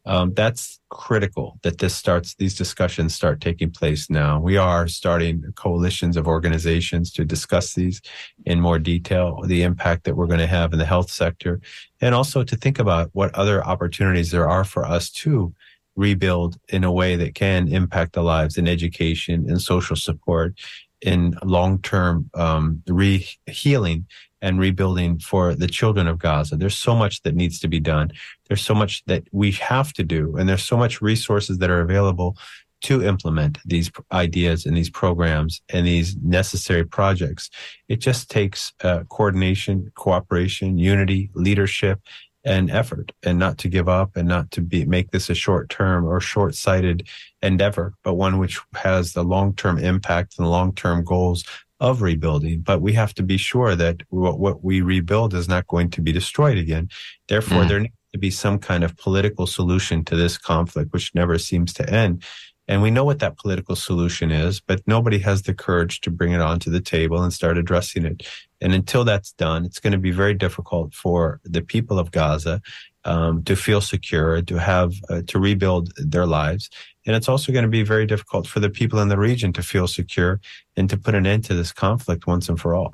um, 0.05 0.33
that's 0.33 0.79
critical 0.89 1.59
that 1.61 1.77
this 1.77 1.95
starts 1.95 2.35
these 2.35 2.55
discussions 2.55 3.13
start 3.13 3.39
taking 3.39 3.69
place 3.69 4.09
now. 4.09 4.39
We 4.39 4.57
are 4.57 4.87
starting 4.87 5.43
coalitions 5.55 6.17
of 6.17 6.27
organizations 6.27 7.11
to 7.13 7.25
discuss 7.25 7.73
these 7.73 8.01
in 8.45 8.59
more 8.59 8.79
detail 8.79 9.41
the 9.45 9.61
impact 9.61 10.05
that 10.05 10.15
we're 10.15 10.27
going 10.27 10.39
to 10.39 10.47
have 10.47 10.73
in 10.73 10.79
the 10.79 10.85
health 10.85 11.11
sector 11.11 11.61
and 12.01 12.15
also 12.15 12.43
to 12.43 12.55
think 12.55 12.79
about 12.79 13.09
what 13.13 13.33
other 13.35 13.63
opportunities 13.63 14.31
there 14.31 14.49
are 14.49 14.63
for 14.63 14.85
us 14.85 15.09
to 15.09 15.53
rebuild 15.95 16.57
in 16.69 16.83
a 16.83 16.91
way 16.91 17.15
that 17.15 17.35
can 17.35 17.67
impact 17.67 18.13
the 18.13 18.23
lives 18.23 18.57
in 18.57 18.67
education 18.67 19.45
and 19.49 19.61
social 19.61 19.95
support 19.95 20.55
in 21.01 21.35
long-term 21.43 22.29
um, 22.33 22.83
re 22.87 23.27
healing 23.47 24.05
and 24.41 24.59
rebuilding 24.59 25.19
for 25.19 25.53
the 25.53 25.67
children 25.67 26.07
of 26.07 26.17
Gaza. 26.17 26.55
There's 26.55 26.77
so 26.77 26.95
much 26.95 27.21
that 27.21 27.35
needs 27.35 27.59
to 27.59 27.67
be 27.67 27.79
done. 27.79 28.11
There's 28.47 28.63
so 28.63 28.73
much 28.73 29.03
that 29.05 29.23
we 29.31 29.51
have 29.51 29.93
to 29.93 30.03
do, 30.03 30.35
and 30.37 30.49
there's 30.49 30.63
so 30.63 30.77
much 30.77 31.01
resources 31.01 31.59
that 31.59 31.69
are 31.69 31.81
available 31.81 32.37
to 32.81 33.03
implement 33.03 33.59
these 33.65 33.91
ideas 34.11 34.65
and 34.65 34.75
these 34.75 34.89
programs 34.89 35.61
and 35.69 35.85
these 35.85 36.15
necessary 36.17 36.83
projects. 36.83 37.49
It 37.87 37.97
just 37.97 38.29
takes 38.29 38.73
uh, 38.83 39.03
coordination, 39.09 39.91
cooperation, 39.95 40.79
unity, 40.79 41.29
leadership, 41.35 41.99
and 42.43 42.71
effort, 42.71 43.11
and 43.23 43.37
not 43.37 43.57
to 43.59 43.69
give 43.69 43.87
up 43.87 44.15
and 44.15 44.27
not 44.27 44.49
to 44.51 44.61
be 44.61 44.85
make 44.85 45.11
this 45.11 45.29
a 45.29 45.35
short 45.35 45.69
term 45.69 46.05
or 46.05 46.19
short 46.19 46.55
sighted 46.55 47.07
endeavor, 47.41 47.93
but 48.03 48.15
one 48.15 48.37
which 48.39 48.59
has 48.75 49.13
the 49.13 49.23
long 49.23 49.53
term 49.55 49.77
impact 49.77 50.35
and 50.37 50.49
long 50.49 50.73
term 50.73 51.03
goals 51.03 51.43
of 51.81 52.03
rebuilding, 52.03 52.61
but 52.61 52.79
we 52.79 52.93
have 52.93 53.11
to 53.11 53.23
be 53.23 53.37
sure 53.37 53.75
that 53.75 54.03
what, 54.09 54.39
what 54.39 54.63
we 54.63 54.81
rebuild 54.81 55.33
is 55.33 55.49
not 55.49 55.65
going 55.67 55.89
to 55.89 55.99
be 55.99 56.11
destroyed 56.11 56.57
again. 56.57 56.87
Therefore, 57.27 57.63
mm. 57.63 57.67
there 57.67 57.79
needs 57.79 57.93
to 58.13 58.19
be 58.19 58.29
some 58.29 58.59
kind 58.59 58.83
of 58.83 58.95
political 58.97 59.47
solution 59.47 60.05
to 60.05 60.15
this 60.15 60.37
conflict, 60.37 60.93
which 60.93 61.13
never 61.15 61.39
seems 61.39 61.73
to 61.73 61.89
end. 61.89 62.23
And 62.71 62.81
we 62.81 62.89
know 62.89 63.03
what 63.03 63.19
that 63.19 63.37
political 63.37 63.75
solution 63.75 64.31
is, 64.31 64.61
but 64.61 64.81
nobody 64.87 65.19
has 65.19 65.41
the 65.41 65.53
courage 65.53 65.99
to 66.01 66.09
bring 66.09 66.31
it 66.31 66.39
onto 66.39 66.71
the 66.71 66.79
table 66.79 67.21
and 67.21 67.33
start 67.33 67.57
addressing 67.57 68.05
it. 68.05 68.25
And 68.61 68.73
until 68.73 69.03
that's 69.03 69.33
done, 69.33 69.65
it's 69.65 69.81
going 69.81 69.91
to 69.91 69.99
be 69.99 70.11
very 70.11 70.33
difficult 70.33 70.93
for 70.93 71.41
the 71.43 71.61
people 71.61 71.99
of 71.99 72.11
Gaza 72.11 72.61
um, 73.03 73.43
to 73.43 73.57
feel 73.57 73.81
secure, 73.81 74.41
to 74.41 74.55
have, 74.57 74.93
uh, 75.09 75.21
to 75.27 75.37
rebuild 75.37 75.91
their 75.97 76.25
lives. 76.25 76.69
And 77.05 77.13
it's 77.13 77.27
also 77.27 77.51
going 77.51 77.65
to 77.65 77.69
be 77.69 77.83
very 77.83 78.05
difficult 78.05 78.47
for 78.47 78.61
the 78.61 78.69
people 78.69 78.99
in 78.99 79.09
the 79.09 79.17
region 79.17 79.51
to 79.51 79.61
feel 79.61 79.85
secure 79.85 80.39
and 80.77 80.89
to 80.89 80.95
put 80.95 81.13
an 81.13 81.27
end 81.27 81.43
to 81.45 81.53
this 81.53 81.73
conflict 81.73 82.25
once 82.25 82.47
and 82.47 82.57
for 82.57 82.73
all. 82.73 82.93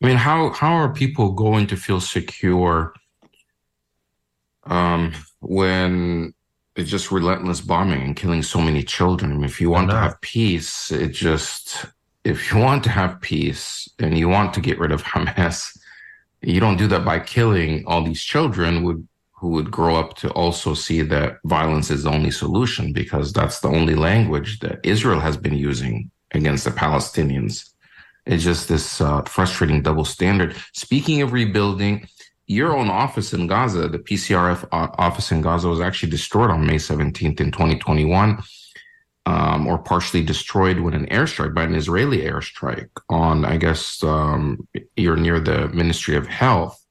I 0.00 0.06
mean, 0.06 0.18
how, 0.18 0.50
how 0.50 0.74
are 0.74 0.92
people 0.92 1.32
going 1.32 1.66
to 1.66 1.76
feel 1.76 2.00
secure 2.00 2.94
um, 4.66 5.14
when 5.40 6.32
it's 6.80 6.90
just 6.90 7.12
relentless 7.12 7.60
bombing 7.60 8.02
and 8.02 8.16
killing 8.16 8.42
so 8.42 8.60
many 8.60 8.82
children? 8.82 9.44
If 9.44 9.60
you 9.60 9.70
want 9.70 9.90
to 9.90 9.96
have 9.96 10.20
peace, 10.20 10.90
it 10.90 11.08
just, 11.08 11.86
if 12.24 12.50
you 12.50 12.58
want 12.58 12.82
to 12.84 12.90
have 12.90 13.20
peace 13.20 13.88
and 13.98 14.18
you 14.18 14.28
want 14.28 14.54
to 14.54 14.60
get 14.60 14.78
rid 14.78 14.92
of 14.92 15.02
Hamas, 15.12 15.78
you 16.42 16.58
don't 16.58 16.78
do 16.78 16.86
that 16.88 17.04
by 17.04 17.20
killing 17.20 17.84
all 17.86 18.02
these 18.02 18.22
children 18.22 18.82
would 18.82 19.06
who 19.40 19.48
would 19.48 19.70
grow 19.70 19.96
up 19.96 20.14
to 20.14 20.30
also 20.32 20.74
see 20.74 21.00
that 21.00 21.38
violence 21.44 21.90
is 21.90 22.02
the 22.02 22.10
only 22.10 22.30
solution 22.30 22.92
because 22.92 23.32
that's 23.32 23.60
the 23.60 23.68
only 23.68 23.94
language 23.94 24.58
that 24.60 24.78
Israel 24.84 25.18
has 25.18 25.38
been 25.38 25.56
using 25.56 26.10
against 26.32 26.64
the 26.64 26.70
Palestinians. 26.70 27.70
It's 28.26 28.44
just 28.44 28.68
this 28.68 29.00
uh, 29.00 29.22
frustrating 29.22 29.80
double 29.80 30.04
standard. 30.04 30.56
Speaking 30.74 31.22
of 31.22 31.32
rebuilding, 31.32 32.06
your 32.50 32.76
own 32.76 32.90
office 32.90 33.32
in 33.32 33.46
Gaza, 33.46 33.86
the 33.86 34.00
PCRF 34.00 34.66
office 34.72 35.30
in 35.30 35.40
Gaza, 35.40 35.68
was 35.68 35.80
actually 35.80 36.10
destroyed 36.10 36.50
on 36.50 36.66
May 36.66 36.76
17th 36.76 37.40
in 37.40 37.52
2021, 37.52 38.42
um, 39.26 39.68
or 39.68 39.78
partially 39.78 40.24
destroyed 40.24 40.80
with 40.80 40.92
an 40.94 41.06
airstrike 41.06 41.54
by 41.54 41.62
an 41.62 41.76
Israeli 41.76 42.22
airstrike 42.22 42.90
on, 43.08 43.44
I 43.44 43.56
guess, 43.56 44.02
um, 44.02 44.66
you're 44.96 45.16
near 45.16 45.38
the 45.38 45.68
Ministry 45.68 46.16
of 46.16 46.26
Health. 46.26 46.84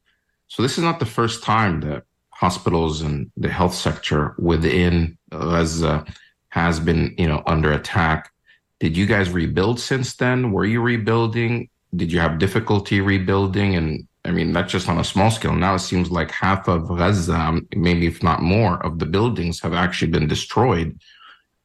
So 0.47 0.63
this 0.63 0.77
is 0.77 0.83
not 0.85 0.99
the 0.99 1.05
first 1.05 1.43
time 1.43 1.81
that 1.81 2.03
hospitals 2.29 3.01
and 3.01 3.29
the 3.35 3.49
health 3.49 3.73
sector 3.73 4.35
within 4.37 5.17
Gaza 5.29 6.05
has 6.49 6.79
been, 6.79 7.15
you 7.17 7.27
know, 7.27 7.43
under 7.45 7.73
attack. 7.73 8.31
Did 8.79 8.95
you 8.95 9.05
guys 9.05 9.29
rebuild 9.29 9.81
since 9.81 10.15
then? 10.15 10.53
Were 10.53 10.63
you 10.63 10.81
rebuilding? 10.81 11.67
Did 11.93 12.13
you 12.13 12.21
have 12.21 12.39
difficulty 12.39 13.01
rebuilding? 13.01 13.75
And 13.75 14.07
I 14.25 14.31
mean, 14.31 14.51
not 14.51 14.67
just 14.67 14.89
on 14.89 14.99
a 14.99 15.03
small 15.03 15.31
scale. 15.31 15.53
Now 15.53 15.75
it 15.75 15.79
seems 15.79 16.11
like 16.11 16.31
half 16.31 16.67
of 16.67 16.87
Gaza, 16.89 17.59
maybe 17.75 18.05
if 18.07 18.21
not 18.21 18.41
more, 18.41 18.83
of 18.85 18.99
the 18.99 19.05
buildings 19.05 19.59
have 19.61 19.73
actually 19.73 20.11
been 20.11 20.27
destroyed. 20.27 20.99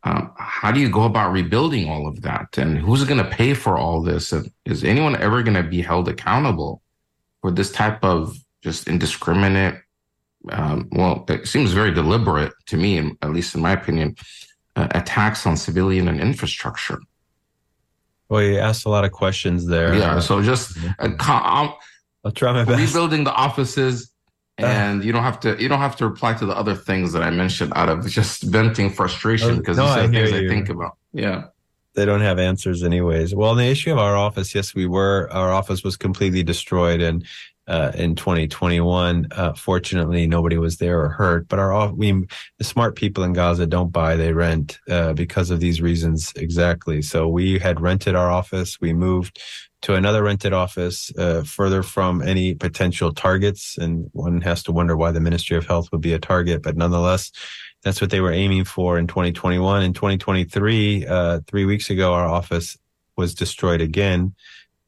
Um, 0.04 0.32
how 0.38 0.70
do 0.70 0.80
you 0.80 0.88
go 0.88 1.04
about 1.04 1.32
rebuilding 1.32 1.88
all 1.88 2.06
of 2.06 2.22
that? 2.22 2.56
And 2.58 2.78
who's 2.78 3.04
going 3.04 3.22
to 3.22 3.30
pay 3.30 3.54
for 3.54 3.76
all 3.76 4.02
this? 4.02 4.32
And 4.32 4.50
is 4.64 4.84
anyone 4.84 5.16
ever 5.16 5.42
going 5.42 5.56
to 5.56 5.68
be 5.68 5.82
held 5.82 6.08
accountable 6.08 6.82
for 7.40 7.50
this 7.50 7.72
type 7.72 8.04
of 8.04 8.36
just 8.62 8.86
indiscriminate 8.86 9.76
um, 10.50 10.88
well, 10.92 11.24
it 11.28 11.46
seems 11.46 11.72
very 11.72 11.92
deliberate 11.92 12.52
to 12.66 12.76
me, 12.76 13.12
at 13.22 13.30
least 13.30 13.54
in 13.54 13.62
my 13.62 13.72
opinion, 13.72 14.16
uh, 14.76 14.88
attacks 14.90 15.46
on 15.46 15.56
civilian 15.56 16.08
and 16.08 16.20
infrastructure. 16.20 16.98
Well, 18.28 18.42
you 18.42 18.58
asked 18.58 18.84
a 18.84 18.88
lot 18.88 19.04
of 19.04 19.12
questions 19.12 19.66
there. 19.66 19.94
Yeah, 19.94 20.18
so 20.18 20.42
just 20.42 20.76
uh, 20.98 21.10
I'll, 21.20 21.78
I'll 22.24 22.32
try 22.32 22.52
my 22.52 22.64
best. 22.64 22.78
Rebuilding 22.78 23.24
the 23.24 23.32
offices, 23.32 24.10
uh. 24.60 24.66
and 24.66 25.02
uh, 25.02 25.04
you 25.04 25.12
don't 25.12 25.22
have 25.22 25.40
to 25.40 25.60
you 25.60 25.68
don't 25.68 25.80
have 25.80 25.96
to 25.96 26.08
reply 26.08 26.34
to 26.34 26.46
the 26.46 26.56
other 26.56 26.74
things 26.74 27.12
that 27.12 27.22
I 27.22 27.30
mentioned 27.30 27.72
out 27.76 27.88
of 27.88 28.06
just 28.06 28.42
venting 28.42 28.90
frustration 28.90 29.58
because 29.58 29.78
oh, 29.78 29.86
no, 29.86 29.94
these 29.94 29.96
are 29.96 30.08
things 30.12 30.30
you. 30.30 30.46
I 30.46 30.48
think 30.48 30.68
about. 30.68 30.96
Yeah 31.12 31.44
they 31.94 32.04
don't 32.04 32.20
have 32.20 32.38
answers 32.38 32.82
anyways. 32.82 33.34
Well, 33.34 33.50
on 33.50 33.56
the 33.56 33.66
issue 33.66 33.92
of 33.92 33.98
our 33.98 34.16
office, 34.16 34.54
yes, 34.54 34.74
we 34.74 34.86
were. 34.86 35.28
Our 35.32 35.52
office 35.52 35.82
was 35.82 35.96
completely 35.96 36.42
destroyed, 36.42 37.00
and 37.00 37.24
uh, 37.66 37.92
in 37.94 38.14
2021. 38.14 39.28
Uh, 39.30 39.52
fortunately, 39.54 40.26
nobody 40.26 40.58
was 40.58 40.78
there 40.78 41.00
or 41.00 41.08
hurt. 41.08 41.48
But 41.48 41.58
our 41.58 41.92
we 41.92 42.12
the 42.58 42.64
smart 42.64 42.96
people 42.96 43.24
in 43.24 43.32
Gaza 43.32 43.66
don't 43.66 43.92
buy; 43.92 44.16
they 44.16 44.32
rent 44.32 44.78
uh, 44.88 45.12
because 45.14 45.50
of 45.50 45.60
these 45.60 45.80
reasons 45.80 46.32
exactly. 46.36 47.02
So 47.02 47.28
we 47.28 47.58
had 47.58 47.80
rented 47.80 48.14
our 48.14 48.30
office. 48.30 48.80
We 48.80 48.92
moved 48.92 49.40
to 49.82 49.94
another 49.94 50.22
rented 50.22 50.52
office 50.52 51.10
uh, 51.18 51.42
further 51.42 51.82
from 51.82 52.22
any 52.22 52.54
potential 52.54 53.12
targets, 53.12 53.76
and 53.78 54.08
one 54.12 54.40
has 54.42 54.62
to 54.64 54.72
wonder 54.72 54.96
why 54.96 55.12
the 55.12 55.20
Ministry 55.20 55.56
of 55.56 55.66
Health 55.66 55.90
would 55.92 56.00
be 56.00 56.12
a 56.12 56.18
target. 56.18 56.62
But 56.62 56.76
nonetheless. 56.76 57.30
That's 57.82 58.00
what 58.00 58.08
they 58.08 58.22
were 58.22 58.32
aiming 58.32 58.64
for 58.64 58.98
in 58.98 59.06
2021. 59.06 59.82
In 59.82 59.92
2023, 59.92 61.06
uh, 61.06 61.40
three 61.46 61.66
weeks 61.66 61.90
ago, 61.90 62.14
our 62.14 62.26
office 62.26 62.78
was 63.14 63.34
destroyed 63.34 63.82
again 63.82 64.34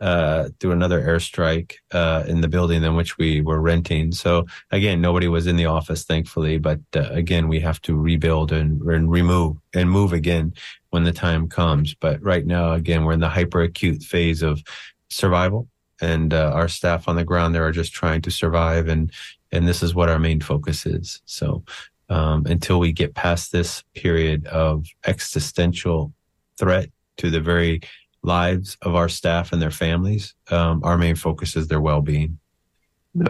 uh, 0.01 0.49
through 0.61 0.73
another 0.73 1.01
airstrike 1.01 1.75
uh, 1.93 2.25
in 2.27 2.41
the 2.41 2.49
building 2.49 2.83
in 2.83 2.97
which 2.97 3.17
we 3.17 3.41
were 3.41 3.61
renting. 3.61 4.13
So 4.13 4.47
again, 4.71 5.01
nobody 5.01 5.29
was 5.29 5.47
in 5.47 5.57
the 5.57 5.67
office, 5.67 6.05
thankfully. 6.05 6.59
But 6.59 6.81
uh, 6.95 7.09
again, 7.11 7.49
we 7.49 7.61
have 7.61 7.81
to 7.83 7.97
rebuild 7.97 8.53
and, 8.53 8.83
and 8.83 9.11
remove 9.11 9.57
and 9.75 9.91
move 9.91 10.13
again 10.13 10.53
when 10.91 11.05
the 11.05 11.13
time 11.13 11.49
comes. 11.49 11.95
But 11.95 12.23
right 12.23 12.45
now, 12.45 12.73
again, 12.73 13.05
we're 13.05 13.13
in 13.13 13.21
the 13.21 13.29
hyper 13.29 13.63
acute 13.63 14.03
phase 14.03 14.43
of 14.43 14.63
survival, 15.09 15.69
and 16.01 16.35
uh, 16.35 16.53
our 16.55 16.69
staff 16.69 17.09
on 17.09 17.17
the 17.17 17.25
ground 17.25 17.55
there 17.55 17.67
are 17.67 17.73
just 17.73 17.93
trying 17.93 18.23
to 18.23 18.31
survive, 18.31 18.89
and 18.89 19.11
and 19.53 19.67
this 19.67 19.83
is 19.83 19.95
what 19.95 20.11
our 20.11 20.19
main 20.19 20.41
focus 20.41 20.85
is. 20.85 21.23
So 21.25 21.65
um, 22.09 22.45
until 22.47 22.79
we 22.79 22.93
get 22.93 23.15
past 23.15 23.53
this 23.53 23.83
period 23.95 24.47
of 24.47 24.87
existential 25.07 26.13
threat 26.59 26.91
to 27.19 27.31
the 27.31 27.41
very 27.41 27.81
lives 28.27 28.77
of 28.83 28.95
our 28.95 29.09
staff 29.09 29.53
and 29.53 29.63
their 29.63 29.71
families, 29.71 30.35
um, 30.51 30.83
our 30.85 30.99
main 30.99 31.15
focus 31.15 31.57
is 31.57 31.69
their 31.69 31.81
well-being. 31.81 32.39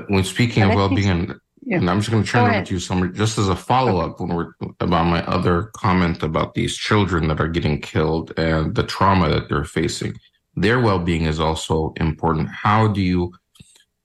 When 0.08 0.24
speaking 0.24 0.64
of 0.64 0.74
well-being, 0.74 1.08
and, 1.08 1.34
yeah. 1.62 1.76
and 1.76 1.88
I'm 1.88 2.00
just 2.00 2.10
going 2.10 2.24
to 2.24 2.28
turn 2.28 2.50
over 2.50 2.64
to 2.64 2.74
you, 2.74 2.80
Summer, 2.80 3.06
just 3.06 3.38
as 3.38 3.48
a 3.48 3.54
follow-up 3.54 4.12
okay. 4.12 4.24
when 4.24 4.34
we're 4.36 4.52
about 4.80 5.06
my 5.06 5.24
other 5.26 5.70
comment 5.76 6.22
about 6.22 6.54
these 6.54 6.76
children 6.76 7.28
that 7.28 7.40
are 7.40 7.48
getting 7.48 7.80
killed 7.80 8.32
and 8.36 8.74
the 8.74 8.82
trauma 8.82 9.28
that 9.28 9.48
they're 9.48 9.64
facing. 9.64 10.14
Their 10.56 10.80
well-being 10.80 11.26
is 11.26 11.38
also 11.38 11.92
important. 11.96 12.48
How 12.48 12.88
do 12.88 13.00
you 13.00 13.32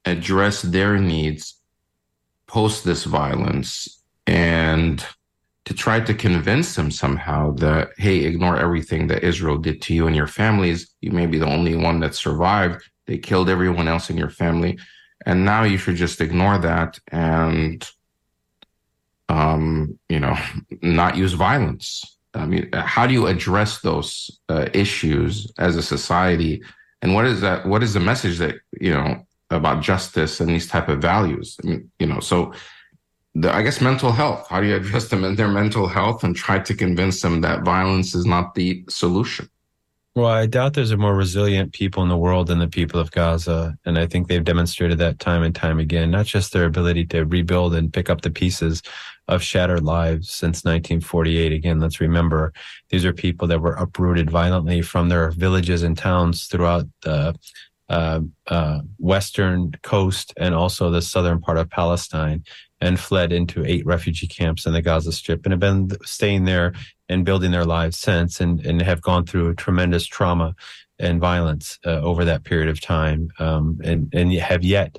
address 0.06 0.62
their 0.62 0.98
needs 0.98 1.56
post 2.48 2.84
this 2.84 3.06
violence 3.06 4.04
and 4.28 5.04
to 5.66 5.74
try 5.74 6.00
to 6.00 6.14
convince 6.14 6.76
them 6.76 6.90
somehow 6.90 7.52
that, 7.54 7.92
hey, 7.98 8.20
ignore 8.20 8.58
everything 8.58 9.08
that 9.08 9.24
Israel 9.24 9.58
did 9.58 9.82
to 9.84 9.94
you 9.94 10.08
and 10.08 10.16
your 10.16 10.28
families. 10.28 10.94
You 11.02 11.12
may 11.12 11.28
be 11.28 11.38
the 11.38 11.46
only 11.46 11.76
one 11.76 12.00
that 12.00 12.16
survived. 12.16 12.84
They 13.06 13.18
killed 13.18 13.50
everyone 13.50 13.88
else 13.88 14.10
in 14.10 14.18
your 14.18 14.30
family. 14.30 14.80
And 15.26 15.46
now 15.46 15.64
you 15.64 15.78
should 15.78 15.98
just 15.98 16.20
ignore 16.20 16.58
that 16.60 17.00
and, 17.12 17.88
um, 19.30 20.00
you 20.10 20.20
know, 20.20 20.36
not 20.82 21.16
use 21.16 21.34
violence. 21.34 22.18
I 22.34 22.46
mean, 22.46 22.70
how 22.74 23.06
do 23.06 23.14
you 23.14 23.28
address 23.28 23.82
those 23.82 24.40
uh, 24.50 24.68
issues 24.74 25.52
as 25.60 25.76
a 25.76 25.84
society? 25.84 26.64
And 27.02 27.14
what 27.14 27.26
is 27.26 27.42
that? 27.42 27.66
What 27.66 27.84
is 27.84 27.94
the 27.94 28.00
message 28.00 28.38
that, 28.40 28.56
you 28.80 28.94
know, 28.94 29.28
about 29.50 29.84
justice 29.84 30.40
and 30.40 30.50
these 30.50 30.68
type 30.68 30.88
of 30.88 31.02
values? 31.02 31.58
I 31.64 31.68
mean, 31.68 31.92
you 32.00 32.08
know, 32.08 32.20
so 32.20 32.54
the, 33.34 33.54
I 33.54 33.62
guess 33.62 33.82
mental 33.82 34.12
health. 34.12 34.48
How 34.50 34.62
do 34.62 34.68
you 34.68 34.76
address 34.76 35.10
them 35.10 35.24
in 35.24 35.36
their 35.36 35.48
mental 35.48 35.88
health 35.88 36.24
and 36.24 36.36
try 36.36 36.60
to 36.60 36.74
convince 36.74 37.22
them 37.22 37.42
that 37.42 37.64
violence 37.64 38.14
is 38.14 38.26
not 38.26 38.56
the 38.56 38.84
solution? 38.90 39.50
Well, 40.14 40.28
I 40.28 40.46
doubt 40.46 40.74
there's 40.74 40.92
a 40.92 40.98
more 40.98 41.16
resilient 41.16 41.72
people 41.72 42.04
in 42.04 42.10
the 42.10 42.18
world 42.18 42.48
than 42.48 42.60
the 42.60 42.68
people 42.68 43.00
of 43.00 43.12
Gaza. 43.12 43.78
And 43.86 43.98
I 43.98 44.08
think 44.08 44.28
they've 44.28 44.44
demonstrated 44.44 44.98
that 44.98 45.20
time 45.20 45.42
and 45.42 45.56
time 45.56 45.80
again, 45.80 46.12
not 46.12 46.26
just 46.26 46.52
their 46.52 46.66
ability 46.66 47.06
to 47.08 47.24
rebuild 47.24 47.74
and 47.74 47.94
pick 47.94 48.10
up 48.10 48.20
the 48.20 48.30
pieces 48.30 48.84
of 49.30 49.42
shattered 49.42 49.84
lives 49.84 50.30
since 50.30 50.66
1948. 50.66 51.54
Again, 51.54 51.80
let's 51.80 52.02
remember 52.02 52.52
these 52.90 53.06
are 53.06 53.14
people 53.14 53.48
that 53.48 53.62
were 53.62 53.76
uprooted 53.76 54.30
violently 54.30 54.82
from 54.82 55.08
their 55.08 55.32
villages 55.32 55.82
and 55.82 55.98
towns 55.98 56.48
throughout 56.48 56.88
the 57.04 57.34
uh, 57.88 58.20
uh, 58.48 58.82
western 58.98 59.72
coast 59.82 60.34
and 60.36 60.54
also 60.54 60.90
the 60.90 61.02
southern 61.02 61.40
part 61.40 61.58
of 61.58 61.70
Palestine 61.70 62.44
and 62.82 63.00
fled 63.00 63.32
into 63.32 63.64
eight 63.66 63.86
refugee 63.86 64.28
camps 64.28 64.66
in 64.66 64.74
the 64.74 64.82
Gaza 64.82 65.12
Strip 65.12 65.46
and 65.46 65.54
have 65.54 65.60
been 65.60 65.90
staying 66.04 66.46
there 66.46 66.74
and 67.08 67.24
building 67.24 67.52
their 67.52 67.66
lives 67.66 67.98
since 67.98 68.42
and, 68.42 68.66
and 68.66 68.82
have 68.82 69.02
gone 69.02 69.26
through 69.26 69.54
tremendous 69.56 70.06
trauma 70.06 70.56
and 70.98 71.22
violence 71.22 71.80
uh, 71.86 72.02
over 72.02 72.26
that 72.26 72.44
period 72.44 72.70
of 72.70 72.82
time 72.82 73.30
um, 73.40 73.80
and, 73.84 74.12
and 74.14 74.34
have 74.34 74.64
yet 74.64 74.98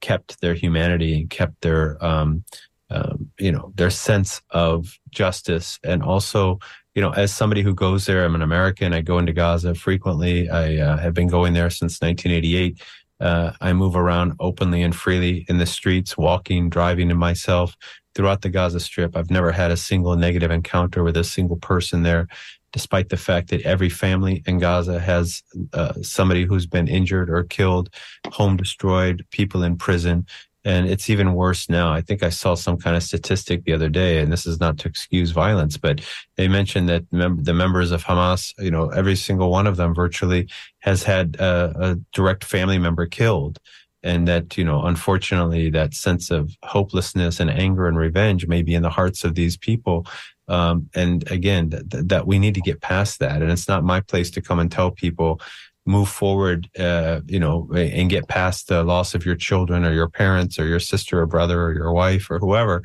kept 0.00 0.40
their 0.40 0.54
humanity 0.54 1.20
and 1.20 1.30
kept 1.30 1.60
their 1.62 2.02
um, 2.04 2.44
um, 2.90 3.30
you 3.40 3.50
know 3.50 3.72
their 3.74 3.90
sense 3.90 4.40
of 4.50 4.98
justice. 5.10 5.80
And 5.82 6.02
also 6.02 6.60
you 6.94 7.02
know 7.02 7.10
as 7.10 7.34
somebody 7.34 7.62
who 7.62 7.74
goes 7.74 8.06
there 8.06 8.24
i'm 8.24 8.34
an 8.34 8.40
american 8.40 8.94
i 8.94 9.02
go 9.02 9.18
into 9.18 9.32
gaza 9.32 9.74
frequently. 9.74 10.48
I 10.48 10.76
uh, 10.76 10.96
have 10.96 11.12
been 11.12 11.28
going 11.28 11.52
there 11.52 11.68
since 11.68 12.00
1988 12.00 12.80
uh, 13.20 13.52
I 13.60 13.72
move 13.72 13.96
around 13.96 14.34
openly 14.40 14.82
and 14.82 14.94
freely 14.94 15.46
in 15.48 15.58
the 15.58 15.66
streets, 15.66 16.16
walking, 16.16 16.68
driving 16.68 17.08
to 17.08 17.14
myself 17.14 17.74
throughout 18.14 18.42
the 18.42 18.48
Gaza 18.48 18.80
Strip. 18.80 19.16
I've 19.16 19.30
never 19.30 19.52
had 19.52 19.70
a 19.70 19.76
single 19.76 20.16
negative 20.16 20.50
encounter 20.50 21.02
with 21.02 21.16
a 21.16 21.24
single 21.24 21.56
person 21.56 22.02
there, 22.02 22.28
despite 22.72 23.08
the 23.08 23.16
fact 23.16 23.50
that 23.50 23.62
every 23.62 23.88
family 23.88 24.42
in 24.46 24.58
Gaza 24.58 25.00
has 25.00 25.42
uh, 25.72 25.94
somebody 26.02 26.44
who's 26.44 26.66
been 26.66 26.88
injured 26.88 27.30
or 27.30 27.44
killed, 27.44 27.90
home 28.32 28.56
destroyed, 28.56 29.24
people 29.30 29.62
in 29.62 29.76
prison. 29.76 30.26
And 30.66 30.88
it's 30.88 31.08
even 31.08 31.34
worse 31.34 31.68
now. 31.68 31.92
I 31.92 32.00
think 32.00 32.24
I 32.24 32.28
saw 32.28 32.56
some 32.56 32.76
kind 32.76 32.96
of 32.96 33.04
statistic 33.04 33.64
the 33.64 33.72
other 33.72 33.88
day, 33.88 34.18
and 34.18 34.32
this 34.32 34.46
is 34.46 34.58
not 34.58 34.78
to 34.78 34.88
excuse 34.88 35.30
violence, 35.30 35.76
but 35.76 36.00
they 36.36 36.48
mentioned 36.48 36.88
that 36.88 37.04
mem- 37.12 37.44
the 37.44 37.54
members 37.54 37.92
of 37.92 38.04
Hamas, 38.04 38.52
you 38.58 38.72
know, 38.72 38.88
every 38.88 39.14
single 39.14 39.48
one 39.48 39.68
of 39.68 39.76
them 39.76 39.94
virtually 39.94 40.48
has 40.80 41.04
had 41.04 41.36
a, 41.36 41.72
a 41.78 41.94
direct 42.12 42.42
family 42.42 42.78
member 42.78 43.06
killed 43.06 43.60
and 44.02 44.28
that 44.28 44.56
you 44.56 44.64
know 44.64 44.82
unfortunately 44.84 45.70
that 45.70 45.94
sense 45.94 46.30
of 46.30 46.54
hopelessness 46.62 47.40
and 47.40 47.50
anger 47.50 47.88
and 47.88 47.98
revenge 47.98 48.46
may 48.46 48.62
be 48.62 48.74
in 48.74 48.82
the 48.82 48.90
hearts 48.90 49.24
of 49.24 49.34
these 49.34 49.56
people 49.56 50.06
um, 50.48 50.88
and 50.94 51.28
again 51.30 51.70
th- 51.70 51.84
that 51.90 52.26
we 52.26 52.38
need 52.38 52.54
to 52.54 52.60
get 52.60 52.80
past 52.80 53.18
that 53.18 53.42
and 53.42 53.50
it's 53.50 53.68
not 53.68 53.84
my 53.84 54.00
place 54.00 54.30
to 54.30 54.40
come 54.40 54.58
and 54.58 54.70
tell 54.70 54.90
people 54.90 55.40
move 55.86 56.08
forward, 56.08 56.68
uh, 56.78 57.20
you 57.26 57.38
know, 57.38 57.68
and 57.74 58.10
get 58.10 58.28
past 58.28 58.68
the 58.68 58.82
loss 58.82 59.14
of 59.14 59.24
your 59.24 59.36
children 59.36 59.84
or 59.84 59.92
your 59.92 60.08
parents 60.08 60.58
or 60.58 60.66
your 60.66 60.80
sister 60.80 61.20
or 61.20 61.26
brother 61.26 61.62
or 61.62 61.72
your 61.72 61.92
wife 61.92 62.30
or 62.30 62.38
whoever. 62.38 62.82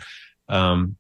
Um, 0.48 0.98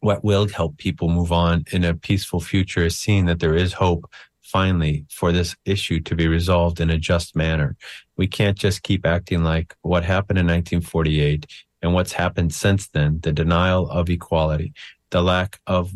what 0.00 0.24
will 0.24 0.48
help 0.48 0.76
people 0.78 1.08
move 1.08 1.32
on 1.32 1.64
in 1.72 1.84
a 1.84 1.94
peaceful 1.94 2.40
future 2.40 2.84
is 2.84 2.96
seeing 2.96 3.26
that 3.26 3.40
there 3.40 3.54
is 3.54 3.72
hope 3.72 4.10
finally 4.42 5.06
for 5.10 5.32
this 5.32 5.56
issue 5.64 6.00
to 6.00 6.14
be 6.14 6.26
resolved 6.26 6.80
in 6.80 6.90
a 6.90 6.98
just 6.98 7.36
manner. 7.36 7.76
We 8.16 8.26
can't 8.26 8.58
just 8.58 8.82
keep 8.82 9.06
acting 9.06 9.44
like 9.44 9.74
what 9.82 10.04
happened 10.04 10.38
in 10.38 10.46
1948 10.46 11.46
and 11.82 11.94
what's 11.94 12.12
happened 12.12 12.52
since 12.52 12.88
then, 12.88 13.20
the 13.22 13.32
denial 13.32 13.88
of 13.88 14.10
equality, 14.10 14.72
the 15.10 15.22
lack 15.22 15.60
of 15.66 15.92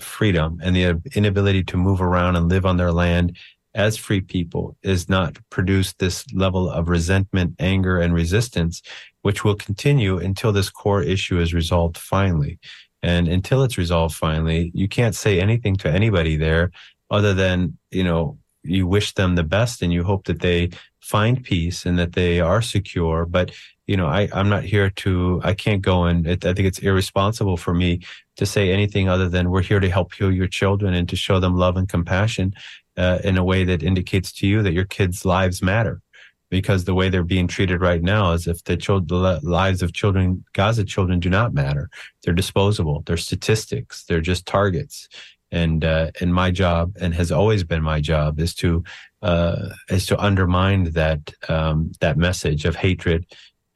freedom 0.00 0.60
and 0.62 0.76
the 0.76 1.00
inability 1.14 1.64
to 1.64 1.76
move 1.76 2.00
around 2.00 2.36
and 2.36 2.48
live 2.48 2.66
on 2.66 2.76
their 2.76 2.92
land 2.92 3.36
as 3.74 3.96
free 3.96 4.20
people 4.20 4.76
is 4.82 5.08
not 5.08 5.38
produce 5.50 5.92
this 5.94 6.24
level 6.32 6.70
of 6.70 6.88
resentment, 6.88 7.54
anger, 7.58 7.98
and 7.98 8.14
resistance, 8.14 8.82
which 9.22 9.44
will 9.44 9.54
continue 9.54 10.18
until 10.18 10.52
this 10.52 10.70
core 10.70 11.02
issue 11.02 11.38
is 11.38 11.54
resolved 11.54 11.96
finally. 11.96 12.58
And 13.02 13.28
until 13.28 13.62
it's 13.62 13.78
resolved 13.78 14.14
finally, 14.14 14.72
you 14.74 14.88
can't 14.88 15.14
say 15.14 15.40
anything 15.40 15.76
to 15.76 15.90
anybody 15.90 16.36
there 16.36 16.72
other 17.10 17.34
than, 17.34 17.78
you 17.90 18.04
know, 18.04 18.38
you 18.64 18.86
wish 18.86 19.14
them 19.14 19.34
the 19.34 19.44
best 19.44 19.82
and 19.82 19.92
you 19.92 20.02
hope 20.02 20.24
that 20.24 20.40
they 20.40 20.70
find 21.00 21.42
peace 21.44 21.86
and 21.86 21.98
that 21.98 22.12
they 22.12 22.40
are 22.40 22.60
secure. 22.60 23.24
But, 23.24 23.52
you 23.86 23.96
know, 23.96 24.06
I, 24.06 24.28
I'm 24.32 24.48
not 24.48 24.64
here 24.64 24.90
to, 24.90 25.40
I 25.44 25.54
can't 25.54 25.80
go 25.80 26.04
and 26.04 26.26
it, 26.26 26.44
I 26.44 26.52
think 26.52 26.68
it's 26.68 26.80
irresponsible 26.80 27.56
for 27.56 27.72
me 27.72 28.00
to 28.36 28.44
say 28.44 28.72
anything 28.72 29.08
other 29.08 29.28
than 29.28 29.50
we're 29.50 29.62
here 29.62 29.80
to 29.80 29.90
help 29.90 30.12
heal 30.12 30.32
your 30.32 30.48
children 30.48 30.92
and 30.92 31.08
to 31.08 31.16
show 31.16 31.40
them 31.40 31.56
love 31.56 31.76
and 31.76 31.88
compassion 31.88 32.52
uh, 32.98 33.20
in 33.24 33.38
a 33.38 33.44
way 33.44 33.64
that 33.64 33.82
indicates 33.82 34.32
to 34.32 34.46
you 34.46 34.62
that 34.62 34.72
your 34.72 34.84
kids' 34.84 35.24
lives 35.24 35.62
matter. 35.62 36.02
Because 36.50 36.84
the 36.84 36.94
way 36.94 37.10
they're 37.10 37.22
being 37.22 37.46
treated 37.46 37.82
right 37.82 38.02
now 38.02 38.32
is 38.32 38.46
if 38.46 38.64
the, 38.64 38.76
the 38.76 39.40
lives 39.42 39.82
of 39.82 39.92
children, 39.92 40.44
Gaza 40.54 40.82
children, 40.82 41.20
do 41.20 41.28
not 41.28 41.52
matter. 41.52 41.90
They're 42.22 42.32
disposable. 42.32 43.02
They're 43.04 43.18
statistics. 43.18 44.04
They're 44.04 44.22
just 44.22 44.46
targets. 44.46 45.08
And 45.50 45.84
uh, 45.84 46.10
and 46.20 46.34
my 46.34 46.50
job, 46.50 46.94
and 47.00 47.14
has 47.14 47.30
always 47.32 47.64
been 47.64 47.82
my 47.82 48.00
job, 48.00 48.40
is 48.40 48.54
to 48.56 48.82
uh, 49.22 49.70
is 49.90 50.06
to 50.06 50.18
undermine 50.18 50.92
that 50.92 51.32
um, 51.48 51.92
that 52.00 52.16
message 52.16 52.64
of 52.64 52.76
hatred 52.76 53.26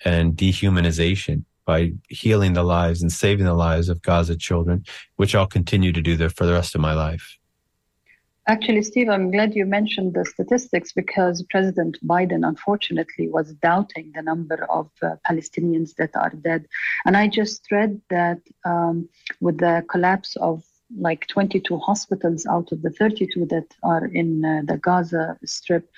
and 0.04 0.34
dehumanization 0.34 1.44
by 1.64 1.92
healing 2.08 2.54
the 2.54 2.62
lives 2.62 3.02
and 3.02 3.12
saving 3.12 3.46
the 3.46 3.54
lives 3.54 3.88
of 3.88 4.02
Gaza 4.02 4.36
children, 4.36 4.84
which 5.16 5.34
I'll 5.34 5.46
continue 5.46 5.92
to 5.92 6.02
do 6.02 6.16
there 6.16 6.30
for 6.30 6.46
the 6.46 6.52
rest 6.52 6.74
of 6.74 6.80
my 6.80 6.94
life. 6.94 7.38
Actually, 8.48 8.82
Steve, 8.82 9.08
I'm 9.08 9.30
glad 9.30 9.54
you 9.54 9.64
mentioned 9.64 10.14
the 10.14 10.24
statistics 10.24 10.92
because 10.92 11.44
President 11.48 11.96
Biden, 12.04 12.46
unfortunately, 12.46 13.28
was 13.28 13.54
doubting 13.54 14.10
the 14.14 14.22
number 14.22 14.66
of 14.68 14.90
uh, 15.00 15.14
Palestinians 15.28 15.94
that 15.94 16.10
are 16.16 16.30
dead. 16.30 16.66
And 17.06 17.16
I 17.16 17.28
just 17.28 17.70
read 17.70 18.00
that 18.10 18.40
um, 18.64 19.08
with 19.40 19.58
the 19.58 19.84
collapse 19.88 20.34
of 20.36 20.64
like 20.98 21.28
22 21.28 21.78
hospitals 21.78 22.44
out 22.44 22.72
of 22.72 22.82
the 22.82 22.90
32 22.90 23.46
that 23.46 23.66
are 23.84 24.06
in 24.06 24.44
uh, 24.44 24.62
the 24.64 24.76
Gaza 24.76 25.38
Strip, 25.44 25.88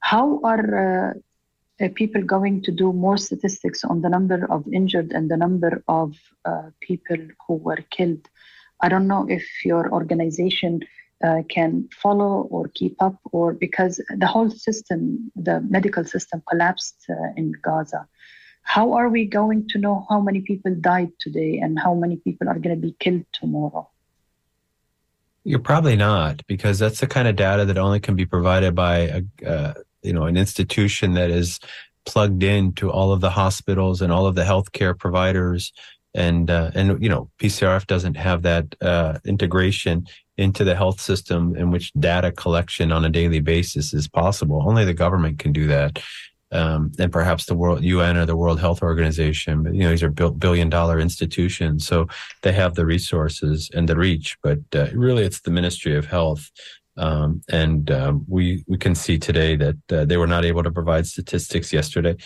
how 0.00 0.40
are 0.44 1.10
uh, 1.10 1.84
uh 1.84 1.88
people 1.96 2.22
going 2.22 2.62
to 2.62 2.70
do 2.70 2.92
more 2.92 3.16
statistics 3.16 3.82
on 3.84 4.02
the 4.02 4.08
number 4.08 4.46
of 4.50 4.64
injured 4.72 5.10
and 5.12 5.28
the 5.28 5.36
number 5.36 5.82
of 5.88 6.14
uh, 6.44 6.70
people 6.80 7.18
who 7.44 7.54
were 7.54 7.82
killed? 7.90 8.28
I 8.80 8.88
don't 8.88 9.08
know 9.08 9.26
if 9.28 9.44
your 9.64 9.92
organization 9.92 10.82
uh, 11.24 11.42
can 11.48 11.88
follow 11.92 12.42
or 12.50 12.68
keep 12.68 13.00
up, 13.00 13.16
or 13.32 13.52
because 13.52 14.00
the 14.16 14.26
whole 14.26 14.50
system, 14.50 15.30
the 15.34 15.60
medical 15.60 16.04
system 16.04 16.42
collapsed 16.48 17.06
uh, 17.10 17.14
in 17.36 17.52
Gaza. 17.62 18.06
How 18.62 18.92
are 18.92 19.08
we 19.08 19.24
going 19.24 19.66
to 19.68 19.78
know 19.78 20.06
how 20.08 20.20
many 20.20 20.40
people 20.42 20.74
died 20.74 21.10
today 21.18 21.58
and 21.58 21.78
how 21.78 21.94
many 21.94 22.16
people 22.16 22.48
are 22.48 22.58
going 22.58 22.76
to 22.76 22.80
be 22.80 22.94
killed 23.00 23.24
tomorrow? 23.32 23.88
You're 25.44 25.58
probably 25.58 25.96
not, 25.96 26.46
because 26.46 26.78
that's 26.78 27.00
the 27.00 27.06
kind 27.06 27.26
of 27.26 27.36
data 27.36 27.64
that 27.64 27.78
only 27.78 28.00
can 28.00 28.14
be 28.14 28.26
provided 28.26 28.74
by 28.74 28.98
a, 28.98 29.22
uh, 29.46 29.74
you 30.02 30.12
know, 30.12 30.24
an 30.24 30.36
institution 30.36 31.14
that 31.14 31.30
is 31.30 31.58
plugged 32.04 32.42
into 32.42 32.90
all 32.90 33.12
of 33.12 33.20
the 33.20 33.30
hospitals 33.30 34.02
and 34.02 34.12
all 34.12 34.26
of 34.26 34.34
the 34.34 34.44
healthcare 34.44 34.98
providers 34.98 35.72
and 36.18 36.50
uh, 36.50 36.70
and 36.74 37.00
you 37.02 37.08
know 37.08 37.30
PCRF 37.38 37.86
doesn't 37.86 38.16
have 38.16 38.42
that 38.42 38.74
uh, 38.82 39.18
integration 39.24 40.06
into 40.36 40.64
the 40.64 40.74
health 40.74 41.00
system 41.00 41.56
in 41.56 41.70
which 41.70 41.92
data 41.94 42.32
collection 42.32 42.92
on 42.92 43.04
a 43.04 43.08
daily 43.08 43.40
basis 43.40 43.94
is 43.94 44.08
possible. 44.08 44.62
Only 44.66 44.84
the 44.84 44.94
government 44.94 45.38
can 45.38 45.52
do 45.52 45.68
that, 45.68 46.02
um, 46.50 46.90
and 46.98 47.12
perhaps 47.12 47.46
the 47.46 47.54
world 47.54 47.84
UN 47.84 48.16
or 48.16 48.26
the 48.26 48.36
World 48.36 48.58
Health 48.58 48.82
Organization. 48.82 49.62
But 49.62 49.74
you 49.74 49.82
know 49.82 49.90
these 49.90 50.02
are 50.02 50.10
billion 50.10 50.68
dollar 50.68 50.98
institutions, 50.98 51.86
so 51.86 52.08
they 52.42 52.52
have 52.52 52.74
the 52.74 52.84
resources 52.84 53.70
and 53.72 53.88
the 53.88 53.96
reach. 53.96 54.36
But 54.42 54.58
uh, 54.74 54.88
really, 54.92 55.22
it's 55.22 55.40
the 55.40 55.52
Ministry 55.52 55.96
of 55.96 56.06
Health. 56.06 56.50
Um, 56.96 57.42
and 57.48 57.92
um, 57.92 58.24
we 58.26 58.64
we 58.66 58.76
can 58.76 58.96
see 58.96 59.18
today 59.18 59.54
that 59.54 59.92
uh, 59.92 60.04
they 60.04 60.16
were 60.16 60.26
not 60.26 60.44
able 60.44 60.64
to 60.64 60.72
provide 60.72 61.06
statistics 61.06 61.72
yesterday 61.72 62.16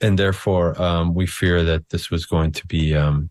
and 0.00 0.18
therefore 0.18 0.80
um, 0.80 1.14
we 1.14 1.26
fear 1.26 1.64
that 1.64 1.88
this 1.90 2.10
was 2.10 2.26
going 2.26 2.52
to 2.52 2.66
be 2.66 2.94
um, 2.94 3.30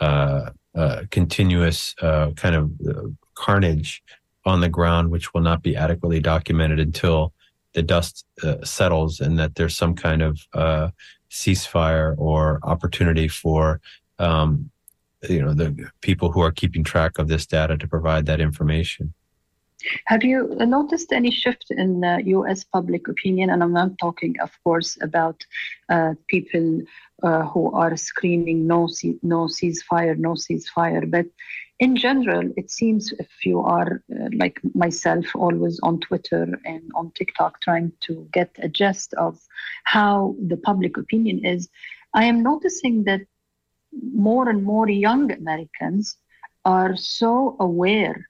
uh, 0.00 0.50
uh, 0.74 1.02
continuous 1.10 1.94
uh, 2.02 2.30
kind 2.32 2.54
of 2.54 2.70
uh, 2.88 3.08
carnage 3.34 4.02
on 4.44 4.60
the 4.60 4.68
ground, 4.68 5.10
which 5.10 5.32
will 5.32 5.40
not 5.40 5.62
be 5.62 5.74
adequately 5.74 6.20
documented 6.20 6.78
until 6.78 7.32
the 7.72 7.82
dust 7.82 8.24
uh, 8.42 8.62
settles 8.64 9.20
and 9.20 9.38
that 9.38 9.54
there's 9.54 9.76
some 9.76 9.94
kind 9.94 10.22
of 10.22 10.40
uh, 10.54 10.88
ceasefire 11.30 12.14
or 12.18 12.60
opportunity 12.62 13.28
for 13.28 13.80
um, 14.18 14.70
you 15.28 15.42
know 15.42 15.52
the 15.52 15.90
people 16.00 16.30
who 16.30 16.40
are 16.40 16.52
keeping 16.52 16.84
track 16.84 17.18
of 17.18 17.28
this 17.28 17.46
data 17.46 17.76
to 17.76 17.88
provide 17.88 18.26
that 18.26 18.40
information. 18.40 19.12
Have 20.06 20.24
you 20.24 20.54
noticed 20.60 21.12
any 21.12 21.30
shift 21.30 21.66
in 21.70 22.04
uh, 22.04 22.18
U.S. 22.24 22.64
public 22.64 23.08
opinion? 23.08 23.50
And 23.50 23.62
I'm 23.62 23.72
not 23.72 23.98
talking, 23.98 24.34
of 24.40 24.50
course, 24.64 24.98
about 25.00 25.44
uh, 25.88 26.14
people 26.28 26.82
uh, 27.22 27.44
who 27.44 27.72
are 27.72 27.96
screaming 27.96 28.66
no, 28.66 28.88
no 29.22 29.46
ceasefire, 29.46 30.16
no 30.16 30.32
ceasefire, 30.34 31.10
but 31.10 31.26
in 31.78 31.94
general, 31.94 32.50
it 32.56 32.70
seems 32.70 33.12
if 33.18 33.28
you 33.44 33.60
are 33.60 34.02
uh, 34.10 34.28
like 34.34 34.60
myself, 34.74 35.26
always 35.34 35.78
on 35.82 36.00
Twitter 36.00 36.58
and 36.64 36.82
on 36.94 37.10
TikTok, 37.12 37.60
trying 37.60 37.92
to 38.00 38.26
get 38.32 38.50
a 38.62 38.68
gist 38.68 39.12
of 39.14 39.38
how 39.84 40.34
the 40.46 40.56
public 40.56 40.96
opinion 40.96 41.44
is, 41.44 41.68
I 42.14 42.24
am 42.24 42.42
noticing 42.42 43.04
that 43.04 43.20
more 44.14 44.48
and 44.48 44.64
more 44.64 44.88
young 44.88 45.30
Americans 45.32 46.16
are 46.64 46.96
so 46.96 47.56
aware 47.60 48.26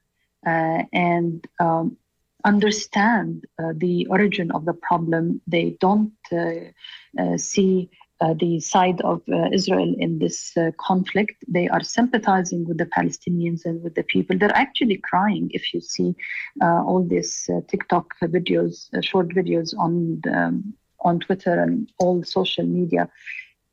and 0.46 1.46
um, 1.60 1.96
understand 2.44 3.44
uh, 3.58 3.72
the 3.76 4.06
origin 4.06 4.50
of 4.52 4.64
the 4.64 4.72
problem. 4.74 5.40
They 5.46 5.76
don't 5.80 6.12
uh, 6.32 7.36
see 7.36 7.90
uh, 8.20 8.34
the 8.34 8.60
side 8.60 9.00
of 9.02 9.20
uh, 9.30 9.50
Israel 9.52 9.94
in 9.98 10.18
this 10.18 10.56
uh, 10.56 10.70
conflict. 10.78 11.34
They 11.46 11.68
are 11.68 11.82
sympathizing 11.82 12.66
with 12.66 12.78
the 12.78 12.86
Palestinians 12.86 13.66
and 13.66 13.82
with 13.82 13.94
the 13.94 14.04
people. 14.04 14.38
They're 14.38 14.56
actually 14.56 14.96
crying 14.98 15.50
if 15.52 15.74
you 15.74 15.80
see 15.82 16.14
all 16.62 17.04
these 17.04 17.50
TikTok 17.68 18.14
videos, 18.22 18.88
short 19.04 19.28
videos 19.28 19.76
on 19.78 20.22
um, 20.34 20.74
on 21.00 21.20
Twitter 21.20 21.60
and 21.60 21.90
all 21.98 22.24
social 22.24 22.64
media. 22.64 23.08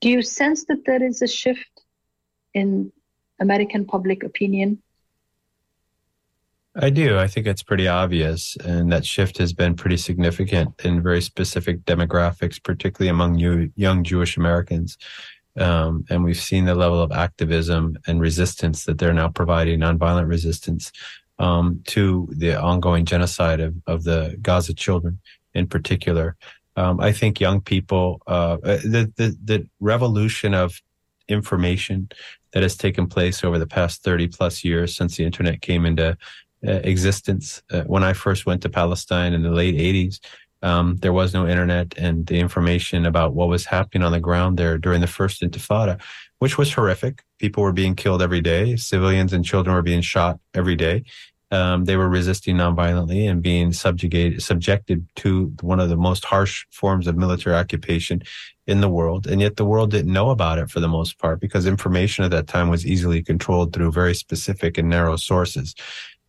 Do 0.02 0.10
you 0.10 0.22
sense 0.22 0.66
that 0.66 0.86
there 0.86 1.02
is 1.02 1.22
a 1.22 1.28
shift 1.28 1.82
in 2.54 2.92
American 3.40 3.86
public 3.86 4.24
opinion 4.24 4.82
I 6.76 6.90
do. 6.90 7.20
I 7.20 7.28
think 7.28 7.46
it's 7.46 7.62
pretty 7.62 7.88
obvious. 7.88 8.58
And 8.58 8.92
that 8.92 9.06
shift 9.06 9.38
has 9.38 9.54
been 9.54 9.76
pretty 9.76 9.98
significant 9.98 10.74
in 10.84 11.04
very 11.04 11.22
specific 11.22 11.86
demographics, 11.86 12.62
particularly 12.62 13.10
among 13.10 13.38
young 13.76 14.04
Jewish 14.04 14.38
Americans. 14.38 14.98
Um, 15.56 16.04
and 16.10 16.24
we've 16.24 16.36
seen 16.36 16.66
the 16.66 16.74
level 16.74 17.00
of 17.00 17.12
activism 17.12 17.98
and 18.08 18.20
resistance 18.20 18.86
that 18.86 18.98
they're 18.98 19.14
now 19.14 19.30
providing, 19.30 19.82
nonviolent 19.82 20.28
resistance 20.28 20.92
um, 21.38 21.82
to 21.88 22.28
the 22.32 22.60
ongoing 22.60 23.06
genocide 23.06 23.60
of, 23.60 23.76
of 23.86 24.04
the 24.04 24.36
Gaza 24.42 24.74
children 24.74 25.20
in 25.54 25.68
particular. 25.68 26.36
Um, 26.76 27.00
I 27.00 27.12
think 27.12 27.40
young 27.40 27.62
people, 27.62 28.24
uh, 28.26 28.58
the, 28.58 29.12
the, 29.16 29.38
the 29.44 29.70
revolution 29.80 30.56
of 30.56 30.82
information 31.28 32.10
that 32.52 32.64
has 32.64 32.76
taken 32.76 33.08
place 33.08 33.44
over 33.44 33.60
the 33.60 33.68
past 33.68 34.04
30 34.04 34.30
plus 34.30 34.64
years 34.64 34.96
since 34.96 35.18
the 35.18 35.24
internet 35.24 35.62
came 35.62 35.86
into 35.86 36.10
uh, 36.10 36.16
existence. 36.64 37.62
Uh, 37.72 37.84
when 37.84 38.04
I 38.04 38.14
first 38.14 38.46
went 38.46 38.62
to 38.64 38.70
Palestine 38.70 39.34
in 39.34 39.44
the 39.44 39.52
late 39.52 39.76
80s, 39.76 40.20
um, 40.64 40.96
there 40.98 41.14
was 41.14 41.34
no 41.34 41.46
internet 41.46 41.94
and 41.98 42.26
the 42.26 42.40
information 42.40 43.06
about 43.06 43.34
what 43.34 43.50
was 43.50 43.66
happening 43.66 44.04
on 44.04 44.14
the 44.14 44.20
ground 44.20 44.58
there 44.58 44.78
during 44.78 45.02
the 45.02 45.08
first 45.08 45.42
intifada, 45.42 46.02
which 46.40 46.58
was 46.58 46.74
horrific. 46.74 47.24
People 47.38 47.64
were 47.64 47.74
being 47.74 47.96
killed 47.96 48.22
every 48.22 48.40
day. 48.40 48.78
Civilians 48.78 49.34
and 49.34 49.44
children 49.44 49.76
were 49.76 49.82
being 49.82 50.02
shot 50.02 50.40
every 50.54 50.78
day. 50.78 51.04
Um, 51.52 51.86
they 51.86 51.98
were 51.98 52.10
resisting 52.10 52.56
nonviolently 52.56 53.30
and 53.30 53.44
being 53.44 53.74
subjugated, 53.74 54.42
subjected 54.42 55.06
to 55.18 55.54
one 55.62 55.80
of 55.80 55.90
the 55.90 55.98
most 55.98 56.26
harsh 56.26 56.66
forms 56.72 57.06
of 57.06 57.16
military 57.16 57.56
occupation 57.56 58.24
in 58.66 58.82
the 58.82 58.90
world. 58.90 59.28
And 59.28 59.40
yet 59.40 59.58
the 59.58 59.66
world 59.66 59.92
didn't 59.92 60.12
know 60.12 60.32
about 60.32 60.58
it 60.58 60.72
for 60.72 60.80
the 60.80 60.88
most 60.88 61.20
part 61.20 61.40
because 61.40 61.68
information 61.68 62.24
at 62.24 62.32
that 62.32 62.48
time 62.48 62.70
was 62.70 62.88
easily 62.88 63.22
controlled 63.22 63.72
through 63.72 63.92
very 63.92 64.16
specific 64.16 64.80
and 64.80 64.90
narrow 64.90 65.16
sources. 65.16 65.76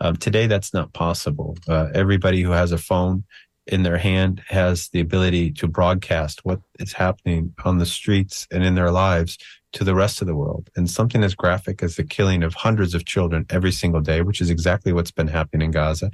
Um, 0.04 0.16
today, 0.16 0.46
that's 0.46 0.74
not 0.74 0.92
possible. 0.92 1.56
Uh, 1.66 1.88
everybody 1.94 2.42
who 2.42 2.50
has 2.50 2.72
a 2.72 2.78
phone 2.78 3.24
in 3.66 3.84
their 3.84 3.96
hand 3.96 4.42
has 4.48 4.90
the 4.90 5.00
ability 5.00 5.50
to 5.52 5.66
broadcast 5.66 6.44
what 6.44 6.60
is 6.78 6.92
happening 6.92 7.54
on 7.64 7.78
the 7.78 7.86
streets 7.86 8.46
and 8.52 8.62
in 8.62 8.74
their 8.74 8.90
lives 8.90 9.38
to 9.72 9.82
the 9.82 9.94
rest 9.94 10.20
of 10.20 10.26
the 10.26 10.36
world. 10.36 10.68
And 10.76 10.90
something 10.90 11.24
as 11.24 11.34
graphic 11.34 11.82
as 11.82 11.96
the 11.96 12.04
killing 12.04 12.42
of 12.42 12.52
hundreds 12.52 12.94
of 12.94 13.06
children 13.06 13.46
every 13.48 13.72
single 13.72 14.02
day, 14.02 14.20
which 14.20 14.42
is 14.42 14.50
exactly 14.50 14.92
what's 14.92 15.10
been 15.10 15.28
happening 15.28 15.64
in 15.64 15.70
Gaza. 15.70 16.10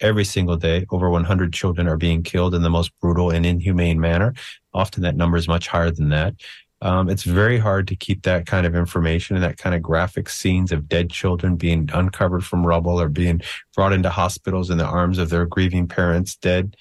Every 0.00 0.24
single 0.24 0.56
day, 0.56 0.86
over 0.90 1.10
100 1.10 1.52
children 1.52 1.86
are 1.86 1.98
being 1.98 2.22
killed 2.22 2.54
in 2.54 2.62
the 2.62 2.70
most 2.70 2.98
brutal 2.98 3.30
and 3.30 3.44
inhumane 3.44 4.00
manner. 4.00 4.32
Often 4.72 5.02
that 5.02 5.16
number 5.16 5.36
is 5.36 5.48
much 5.48 5.68
higher 5.68 5.90
than 5.90 6.08
that. 6.08 6.34
Um, 6.80 7.08
it's 7.08 7.22
very 7.22 7.58
hard 7.58 7.88
to 7.88 7.96
keep 7.96 8.22
that 8.22 8.46
kind 8.46 8.66
of 8.66 8.74
information 8.74 9.36
and 9.36 9.44
that 9.44 9.56
kind 9.56 9.74
of 9.74 9.82
graphic 9.82 10.28
scenes 10.28 10.70
of 10.72 10.88
dead 10.88 11.10
children 11.10 11.56
being 11.56 11.88
uncovered 11.92 12.44
from 12.44 12.66
rubble 12.66 13.00
or 13.00 13.08
being 13.08 13.40
brought 13.74 13.92
into 13.92 14.10
hospitals 14.10 14.70
in 14.70 14.78
the 14.78 14.84
arms 14.84 15.18
of 15.18 15.30
their 15.30 15.46
grieving 15.46 15.88
parents 15.88 16.36
dead. 16.36 16.76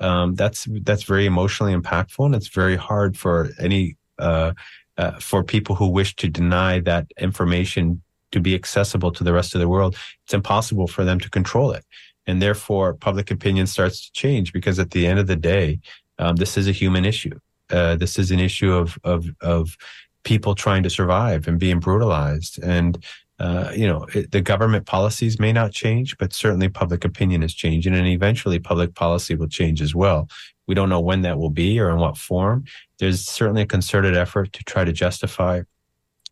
Um, 0.00 0.34
that's 0.36 0.68
that's 0.82 1.02
very 1.02 1.26
emotionally 1.26 1.74
impactful, 1.74 2.24
and 2.24 2.34
it's 2.34 2.48
very 2.48 2.76
hard 2.76 3.18
for 3.18 3.50
any 3.58 3.96
uh, 4.18 4.52
uh, 4.96 5.18
for 5.18 5.42
people 5.42 5.74
who 5.74 5.88
wish 5.88 6.14
to 6.16 6.28
deny 6.28 6.80
that 6.80 7.06
information 7.18 8.02
to 8.30 8.40
be 8.40 8.54
accessible 8.54 9.10
to 9.10 9.24
the 9.24 9.32
rest 9.32 9.54
of 9.54 9.60
the 9.60 9.68
world. 9.68 9.96
It's 10.24 10.34
impossible 10.34 10.86
for 10.86 11.04
them 11.04 11.18
to 11.18 11.30
control 11.30 11.72
it, 11.72 11.84
and 12.28 12.40
therefore 12.40 12.94
public 12.94 13.30
opinion 13.30 13.66
starts 13.66 14.06
to 14.06 14.12
change 14.12 14.52
because 14.52 14.78
at 14.78 14.92
the 14.92 15.06
end 15.06 15.18
of 15.18 15.26
the 15.26 15.36
day, 15.36 15.80
um, 16.20 16.36
this 16.36 16.56
is 16.56 16.68
a 16.68 16.72
human 16.72 17.04
issue. 17.04 17.36
Uh, 17.70 17.96
this 17.96 18.18
is 18.18 18.30
an 18.30 18.38
issue 18.38 18.72
of 18.72 18.98
of 19.04 19.26
of 19.40 19.76
people 20.24 20.54
trying 20.54 20.82
to 20.82 20.90
survive 20.90 21.48
and 21.48 21.58
being 21.58 21.80
brutalized. 21.80 22.62
And 22.62 23.02
uh, 23.38 23.72
you 23.74 23.86
know, 23.86 24.04
it, 24.14 24.32
the 24.32 24.40
government 24.40 24.84
policies 24.84 25.38
may 25.38 25.52
not 25.52 25.72
change, 25.72 26.18
but 26.18 26.32
certainly 26.32 26.68
public 26.68 27.04
opinion 27.04 27.42
is 27.42 27.54
changing, 27.54 27.94
and 27.94 28.06
eventually 28.06 28.58
public 28.58 28.94
policy 28.94 29.36
will 29.36 29.46
change 29.46 29.80
as 29.80 29.94
well. 29.94 30.28
We 30.66 30.74
don't 30.74 30.88
know 30.88 31.00
when 31.00 31.22
that 31.22 31.38
will 31.38 31.50
be 31.50 31.78
or 31.78 31.88
in 31.90 31.98
what 31.98 32.18
form. 32.18 32.64
There's 32.98 33.24
certainly 33.24 33.62
a 33.62 33.66
concerted 33.66 34.16
effort 34.16 34.52
to 34.54 34.64
try 34.64 34.84
to 34.84 34.92
justify 34.92 35.62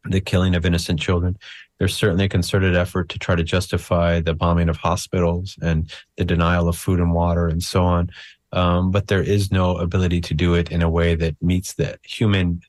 the 0.05 0.21
killing 0.21 0.55
of 0.55 0.67
innocent 0.67 1.01
children. 1.01 1.39
There's 1.79 1.95
certainly 1.95 2.25
a 2.25 2.29
concerted 2.29 2.75
effort 2.75 3.09
to 3.11 3.19
try 3.19 3.37
to 3.37 3.45
justify 3.45 4.21
the 4.21 4.35
bombing 4.35 4.69
of 4.69 4.77
hospitals 4.79 5.57
and 5.63 5.91
the 6.17 6.25
denial 6.25 6.69
of 6.69 6.77
food 6.77 7.01
and 7.01 7.13
water 7.13 7.47
and 7.47 7.63
so 7.63 7.85
on 7.85 8.11
um, 8.53 8.91
but 8.91 9.09
there 9.09 9.23
is 9.23 9.51
no 9.51 9.77
ability 9.77 10.21
to 10.23 10.35
do 10.35 10.55
it 10.55 10.71
in 10.71 10.83
a 10.83 10.91
way 10.91 11.15
that 11.15 11.41
meets 11.43 11.75
the 11.75 11.99
human, 12.03 12.61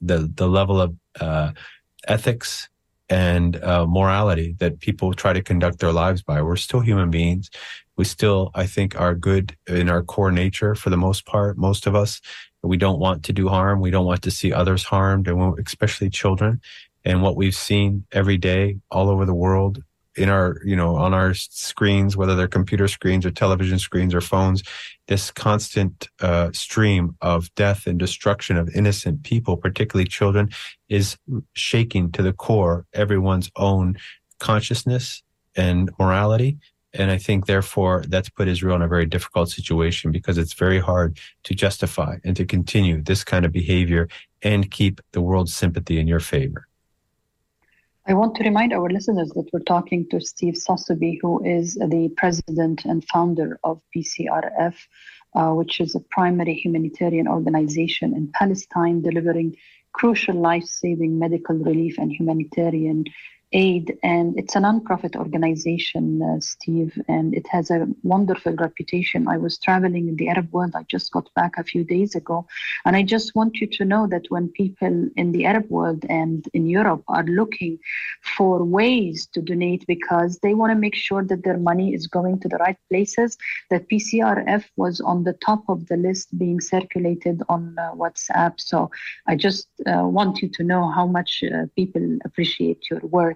the 0.00 0.30
the 0.34 0.48
level 0.48 0.80
of 0.80 0.94
uh, 1.20 1.52
ethics 2.08 2.68
and 3.08 3.62
uh, 3.62 3.86
morality 3.86 4.56
that 4.58 4.80
people 4.80 5.12
try 5.12 5.32
to 5.32 5.42
conduct 5.42 5.78
their 5.78 5.92
lives 5.92 6.22
by. 6.22 6.42
We're 6.42 6.56
still 6.56 6.80
human 6.80 7.10
beings. 7.10 7.50
We 7.96 8.04
still, 8.04 8.50
I 8.54 8.66
think, 8.66 8.98
are 9.00 9.14
good 9.14 9.56
in 9.66 9.88
our 9.88 10.02
core 10.02 10.32
nature 10.32 10.74
for 10.74 10.90
the 10.90 10.96
most 10.96 11.24
part. 11.24 11.56
Most 11.56 11.86
of 11.86 11.94
us, 11.94 12.20
we 12.62 12.76
don't 12.76 12.98
want 12.98 13.22
to 13.24 13.32
do 13.32 13.48
harm. 13.48 13.80
We 13.80 13.90
don't 13.90 14.06
want 14.06 14.22
to 14.22 14.30
see 14.30 14.52
others 14.52 14.84
harmed, 14.84 15.28
and 15.28 15.58
especially 15.66 16.10
children. 16.10 16.60
And 17.04 17.22
what 17.22 17.36
we've 17.36 17.54
seen 17.54 18.04
every 18.12 18.36
day 18.36 18.78
all 18.90 19.08
over 19.08 19.24
the 19.24 19.34
world 19.34 19.82
in 20.16 20.28
our, 20.28 20.60
you 20.64 20.74
know, 20.74 20.96
on 20.96 21.14
our 21.14 21.34
screens, 21.34 22.16
whether 22.16 22.34
they're 22.34 22.48
computer 22.48 22.88
screens 22.88 23.26
or 23.26 23.30
television 23.30 23.78
screens 23.78 24.14
or 24.14 24.20
phones, 24.20 24.62
this 25.08 25.30
constant 25.30 26.08
uh, 26.20 26.50
stream 26.52 27.16
of 27.20 27.54
death 27.54 27.86
and 27.86 27.98
destruction 27.98 28.56
of 28.56 28.68
innocent 28.74 29.22
people, 29.22 29.56
particularly 29.56 30.08
children, 30.08 30.50
is 30.88 31.16
shaking 31.54 32.10
to 32.12 32.22
the 32.22 32.32
core 32.32 32.86
everyone's 32.92 33.50
own 33.56 33.96
consciousness 34.38 35.22
and 35.54 35.90
morality. 35.98 36.58
And 36.92 37.10
I 37.10 37.18
think, 37.18 37.46
therefore, 37.46 38.04
that's 38.08 38.30
put 38.30 38.48
Israel 38.48 38.76
in 38.76 38.82
a 38.82 38.88
very 38.88 39.04
difficult 39.04 39.50
situation 39.50 40.12
because 40.12 40.38
it's 40.38 40.54
very 40.54 40.78
hard 40.78 41.18
to 41.44 41.54
justify 41.54 42.16
and 42.24 42.34
to 42.36 42.44
continue 42.44 43.02
this 43.02 43.22
kind 43.22 43.44
of 43.44 43.52
behavior 43.52 44.08
and 44.42 44.70
keep 44.70 45.00
the 45.12 45.20
world's 45.20 45.54
sympathy 45.54 45.98
in 45.98 46.06
your 46.06 46.20
favor. 46.20 46.66
I 48.08 48.14
want 48.14 48.36
to 48.36 48.44
remind 48.44 48.72
our 48.72 48.88
listeners 48.88 49.30
that 49.30 49.50
we're 49.52 49.60
talking 49.66 50.06
to 50.10 50.20
Steve 50.20 50.56
Sosebee, 50.56 51.18
who 51.20 51.44
is 51.44 51.74
the 51.74 52.08
president 52.16 52.84
and 52.84 53.04
founder 53.04 53.58
of 53.64 53.80
PCRF, 53.94 54.76
uh, 55.34 55.50
which 55.54 55.80
is 55.80 55.96
a 55.96 56.00
primary 56.10 56.54
humanitarian 56.54 57.26
organization 57.26 58.14
in 58.14 58.30
Palestine 58.32 59.02
delivering 59.02 59.56
crucial 59.92 60.36
life 60.36 60.62
saving 60.62 61.18
medical 61.18 61.56
relief 61.56 61.98
and 61.98 62.12
humanitarian 62.12 63.06
aid 63.52 63.96
and 64.02 64.36
it's 64.38 64.56
a 64.56 64.58
nonprofit 64.58 65.14
organization 65.14 66.20
uh, 66.20 66.40
steve 66.40 67.00
and 67.06 67.32
it 67.32 67.46
has 67.46 67.70
a 67.70 67.86
wonderful 68.02 68.52
reputation. 68.54 69.28
I 69.28 69.38
was 69.38 69.58
traveling 69.58 70.08
in 70.08 70.16
the 70.16 70.28
arab 70.28 70.52
world. 70.52 70.72
I 70.74 70.82
just 70.88 71.12
got 71.12 71.32
back 71.34 71.52
a 71.56 71.64
few 71.64 71.84
days 71.84 72.14
ago. 72.14 72.46
And 72.84 72.96
i 72.96 73.02
just 73.02 73.34
want 73.36 73.56
you 73.60 73.68
to 73.68 73.84
know 73.84 74.06
that 74.08 74.26
when 74.30 74.48
people 74.48 75.08
in 75.16 75.32
the 75.32 75.46
arab 75.46 75.68
world 75.70 76.04
and 76.08 76.46
in 76.54 76.66
europe 76.66 77.04
are 77.08 77.24
looking 77.24 77.78
for 78.36 78.64
ways 78.64 79.26
to 79.34 79.40
donate 79.40 79.86
because 79.86 80.38
they 80.40 80.54
want 80.54 80.72
to 80.72 80.78
make 80.78 80.96
sure 80.96 81.22
that 81.24 81.44
their 81.44 81.58
money 81.58 81.94
is 81.94 82.06
going 82.08 82.40
to 82.40 82.48
the 82.48 82.56
right 82.58 82.78
places 82.90 83.38
that 83.70 83.88
pcrf 83.88 84.64
was 84.76 85.00
on 85.00 85.22
the 85.22 85.34
top 85.34 85.62
of 85.68 85.86
the 85.86 85.96
list 85.96 86.36
being 86.36 86.60
circulated 86.60 87.42
on 87.48 87.76
uh, 87.78 87.92
whatsapp. 87.92 88.60
So 88.60 88.90
i 89.26 89.36
just 89.36 89.68
uh, 89.86 90.04
want 90.04 90.42
you 90.42 90.48
to 90.48 90.64
know 90.64 90.90
how 90.90 91.06
much 91.06 91.44
uh, 91.44 91.66
people 91.76 92.18
appreciate 92.24 92.90
your 92.90 93.00
work 93.00 93.35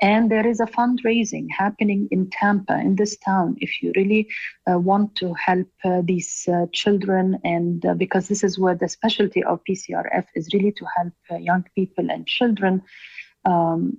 and 0.00 0.30
there 0.30 0.46
is 0.46 0.60
a 0.60 0.66
fundraising 0.66 1.46
happening 1.50 2.08
in 2.10 2.30
Tampa, 2.30 2.78
in 2.78 2.96
this 2.96 3.16
town, 3.18 3.56
if 3.58 3.82
you 3.82 3.92
really 3.96 4.28
uh, 4.70 4.78
want 4.78 5.16
to 5.16 5.34
help 5.34 5.68
uh, 5.84 6.02
these 6.04 6.48
uh, 6.52 6.66
children. 6.72 7.38
And 7.42 7.84
uh, 7.84 7.94
because 7.94 8.28
this 8.28 8.44
is 8.44 8.58
where 8.58 8.76
the 8.76 8.88
specialty 8.88 9.42
of 9.42 9.60
PCRF 9.68 10.26
is 10.34 10.50
really 10.52 10.72
to 10.72 10.86
help 10.96 11.12
uh, 11.30 11.36
young 11.36 11.64
people 11.74 12.10
and 12.10 12.26
children. 12.26 12.82
Um, 13.44 13.98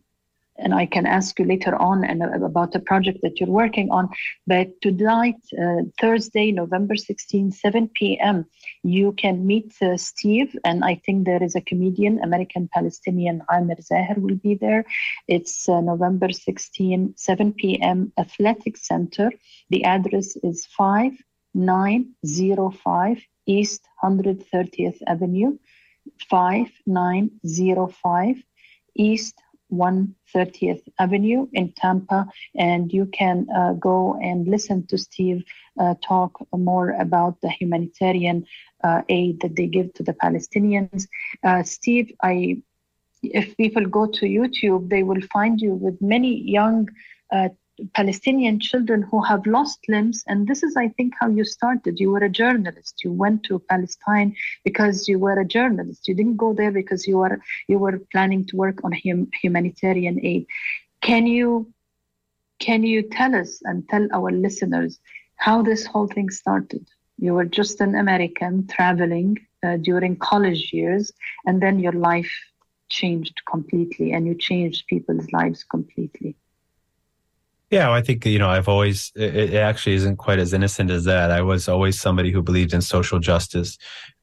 and 0.61 0.73
I 0.73 0.85
can 0.85 1.05
ask 1.05 1.39
you 1.39 1.45
later 1.45 1.75
on 1.75 2.03
and 2.03 2.21
uh, 2.21 2.31
about 2.43 2.71
the 2.71 2.79
project 2.79 3.19
that 3.23 3.39
you're 3.39 3.49
working 3.49 3.89
on. 3.91 4.09
But 4.45 4.69
tonight, 4.81 5.37
uh, 5.61 5.83
Thursday, 5.99 6.51
November 6.51 6.95
16, 6.95 7.51
7 7.51 7.89
p.m., 7.95 8.45
you 8.83 9.13
can 9.13 9.45
meet 9.45 9.73
uh, 9.81 9.97
Steve, 9.97 10.55
and 10.63 10.83
I 10.83 10.95
think 11.05 11.25
there 11.25 11.43
is 11.43 11.55
a 11.55 11.61
comedian, 11.61 12.19
American 12.23 12.69
Palestinian 12.73 13.41
Amer 13.51 13.81
Zahr 13.81 14.15
will 14.17 14.35
be 14.35 14.55
there. 14.55 14.85
It's 15.27 15.67
uh, 15.67 15.81
November 15.81 16.31
16, 16.31 17.15
7 17.15 17.53
p.m., 17.53 18.13
Athletic 18.17 18.77
Center. 18.77 19.31
The 19.69 19.83
address 19.85 20.35
is 20.43 20.65
5905 20.77 23.21
East 23.45 23.87
130th 24.03 25.01
Avenue, 25.07 25.57
5905 26.29 28.43
East 28.95 29.41
130th 29.71 30.81
Avenue 30.99 31.47
in 31.53 31.71
Tampa, 31.73 32.27
and 32.55 32.91
you 32.91 33.05
can 33.07 33.47
uh, 33.55 33.73
go 33.73 34.17
and 34.21 34.47
listen 34.47 34.85
to 34.87 34.97
Steve 34.97 35.43
uh, 35.79 35.95
talk 36.03 36.39
more 36.55 36.91
about 36.91 37.39
the 37.41 37.49
humanitarian 37.49 38.45
uh, 38.83 39.01
aid 39.09 39.39
that 39.41 39.55
they 39.55 39.67
give 39.67 39.93
to 39.93 40.03
the 40.03 40.13
Palestinians. 40.13 41.07
Uh, 41.43 41.63
Steve, 41.63 42.11
I, 42.21 42.61
if 43.23 43.55
people 43.57 43.85
go 43.85 44.05
to 44.05 44.25
YouTube, 44.25 44.89
they 44.89 45.03
will 45.03 45.21
find 45.33 45.59
you 45.59 45.73
with 45.73 46.01
many 46.01 46.41
young 46.41 46.89
uh, 47.31 47.49
Palestinian 47.95 48.59
children 48.59 49.01
who 49.03 49.21
have 49.23 49.45
lost 49.45 49.79
limbs. 49.87 50.23
And 50.27 50.47
this 50.47 50.63
is, 50.63 50.75
I 50.77 50.89
think, 50.89 51.13
how 51.19 51.27
you 51.29 51.43
started. 51.45 51.99
You 51.99 52.11
were 52.11 52.23
a 52.23 52.29
journalist. 52.29 53.03
You 53.03 53.11
went 53.11 53.43
to 53.43 53.59
Palestine 53.69 54.35
because 54.63 55.07
you 55.07 55.19
were 55.19 55.39
a 55.39 55.45
journalist. 55.45 56.07
You 56.07 56.15
didn't 56.15 56.37
go 56.37 56.53
there 56.53 56.71
because 56.71 57.07
you 57.07 57.17
were 57.17 57.39
you 57.67 57.77
were 57.79 57.99
planning 58.11 58.45
to 58.47 58.57
work 58.57 58.79
on 58.83 58.91
hum, 58.93 59.27
humanitarian 59.41 60.19
aid. 60.23 60.45
Can 61.01 61.27
you 61.27 61.67
can 62.59 62.83
you 62.83 63.01
tell 63.03 63.35
us 63.35 63.61
and 63.63 63.87
tell 63.89 64.07
our 64.13 64.31
listeners 64.31 64.99
how 65.35 65.61
this 65.61 65.85
whole 65.85 66.07
thing 66.07 66.29
started? 66.29 66.85
You 67.17 67.33
were 67.33 67.45
just 67.45 67.81
an 67.81 67.95
American 67.95 68.67
traveling 68.67 69.37
uh, 69.65 69.77
during 69.77 70.15
college 70.17 70.71
years, 70.73 71.11
and 71.45 71.61
then 71.61 71.79
your 71.79 71.93
life 71.93 72.31
changed 72.89 73.41
completely, 73.49 74.11
and 74.11 74.25
you 74.27 74.35
changed 74.35 74.87
people's 74.87 75.31
lives 75.31 75.63
completely. 75.63 76.35
Yeah, 77.69 77.91
I 77.91 78.01
think 78.01 78.25
you 78.25 78.39
know 78.39 78.49
I've 78.49 78.67
always 78.67 79.11
it, 79.15 79.53
actually 79.53 79.93
isn't 79.95 80.17
quite 80.17 80.39
as 80.39 80.53
innocent 80.53 80.89
as 80.89 81.03
that. 81.05 81.29
I 81.29 81.41
was 81.41 81.67
always 81.67 81.99
somebody 81.99 82.31
who 82.31 82.41
believed 82.41 82.73
in 82.73 82.81
social 82.81 83.19
justice. 83.19 83.77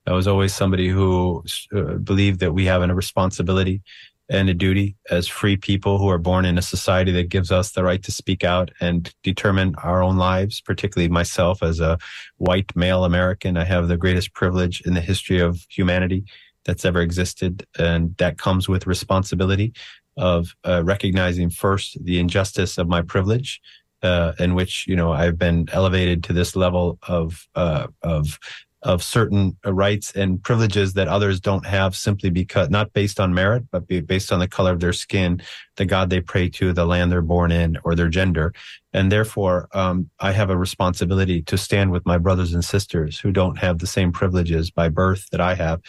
I 0.06 0.12
was 0.12 0.26
always 0.26 0.54
somebody 0.54 0.88
who 0.88 1.44
uh, 1.74 1.94
believed 1.98 2.40
that 2.40 2.52
we 2.52 2.64
have 2.66 2.82
a 2.82 2.94
responsibility 2.94 3.82
and 4.28 4.48
a 4.48 4.54
duty 4.54 4.96
as 5.10 5.28
free 5.28 5.56
people 5.56 5.98
who 5.98 6.08
are 6.08 6.18
born 6.18 6.44
in 6.44 6.58
a 6.58 6.62
society 6.62 7.12
that 7.12 7.28
gives 7.28 7.52
us 7.52 7.70
the 7.72 7.84
right 7.84 8.02
to 8.02 8.10
speak 8.10 8.42
out 8.42 8.72
and 8.80 9.14
determine 9.22 9.74
our 9.84 10.02
own 10.02 10.16
lives, 10.16 10.60
particularly 10.60 11.08
myself 11.08 11.62
as 11.62 11.78
a 11.78 11.98
white 12.38 12.74
male 12.74 13.04
American. 13.04 13.56
I 13.56 13.64
have 13.64 13.86
the 13.86 13.96
greatest 13.96 14.34
privilege 14.34 14.80
in 14.80 14.94
the 14.94 15.00
history 15.00 15.38
of 15.38 15.64
humanity 15.68 16.24
that's 16.64 16.84
ever 16.84 17.00
existed. 17.00 17.64
And 17.78 18.16
that 18.16 18.38
comes 18.38 18.68
with 18.68 18.88
responsibility 18.88 19.72
of 20.16 20.54
uh, 20.64 20.82
recognizing 20.84 21.50
first 21.50 22.02
the 22.04 22.18
injustice 22.18 22.78
of 22.78 22.88
my 22.88 23.02
privilege, 23.02 23.60
uh, 24.02 24.32
in 24.38 24.54
which 24.54 24.86
you 24.86 24.96
know 24.96 25.12
I've 25.12 25.38
been 25.38 25.68
elevated 25.72 26.24
to 26.24 26.32
this 26.32 26.56
level 26.56 26.98
of 27.08 27.46
uh, 27.54 27.88
of 28.02 28.38
of 28.82 29.02
certain 29.02 29.56
rights 29.64 30.12
and 30.12 30.40
privileges 30.42 30.92
that 30.92 31.08
others 31.08 31.40
don't 31.40 31.66
have 31.66 31.96
simply 31.96 32.30
because 32.30 32.70
not 32.70 32.92
based 32.92 33.18
on 33.18 33.34
merit 33.34 33.64
but 33.72 33.84
based 34.06 34.30
on 34.30 34.38
the 34.38 34.46
color 34.46 34.70
of 34.70 34.78
their 34.78 34.92
skin 34.92 35.42
the 35.76 35.84
god 35.84 36.08
they 36.08 36.20
pray 36.20 36.48
to 36.48 36.72
the 36.72 36.84
land 36.84 37.10
they're 37.10 37.20
born 37.22 37.50
in 37.50 37.76
or 37.84 37.94
their 37.94 38.08
gender. 38.08 38.52
And 38.92 39.10
therefore 39.10 39.68
um, 39.72 40.08
i 40.20 40.30
have 40.30 40.50
a 40.50 40.56
responsibility 40.56 41.42
to 41.42 41.58
stand 41.58 41.90
with 41.90 42.06
my 42.06 42.16
brothers 42.16 42.54
and 42.54 42.64
sisters 42.64 43.18
who 43.18 43.32
don't 43.32 43.58
have 43.58 43.78
the 43.78 43.86
same 43.86 44.12
privileges 44.12 44.70
by 44.70 44.88
birth 44.88 45.26
that 45.32 45.40
i 45.40 45.54
have. 45.54 45.80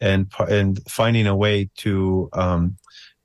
And 0.00 0.32
and 0.48 0.80
finding 0.88 1.26
a 1.26 1.36
way 1.36 1.68
to 1.78 2.28
um, 2.32 2.76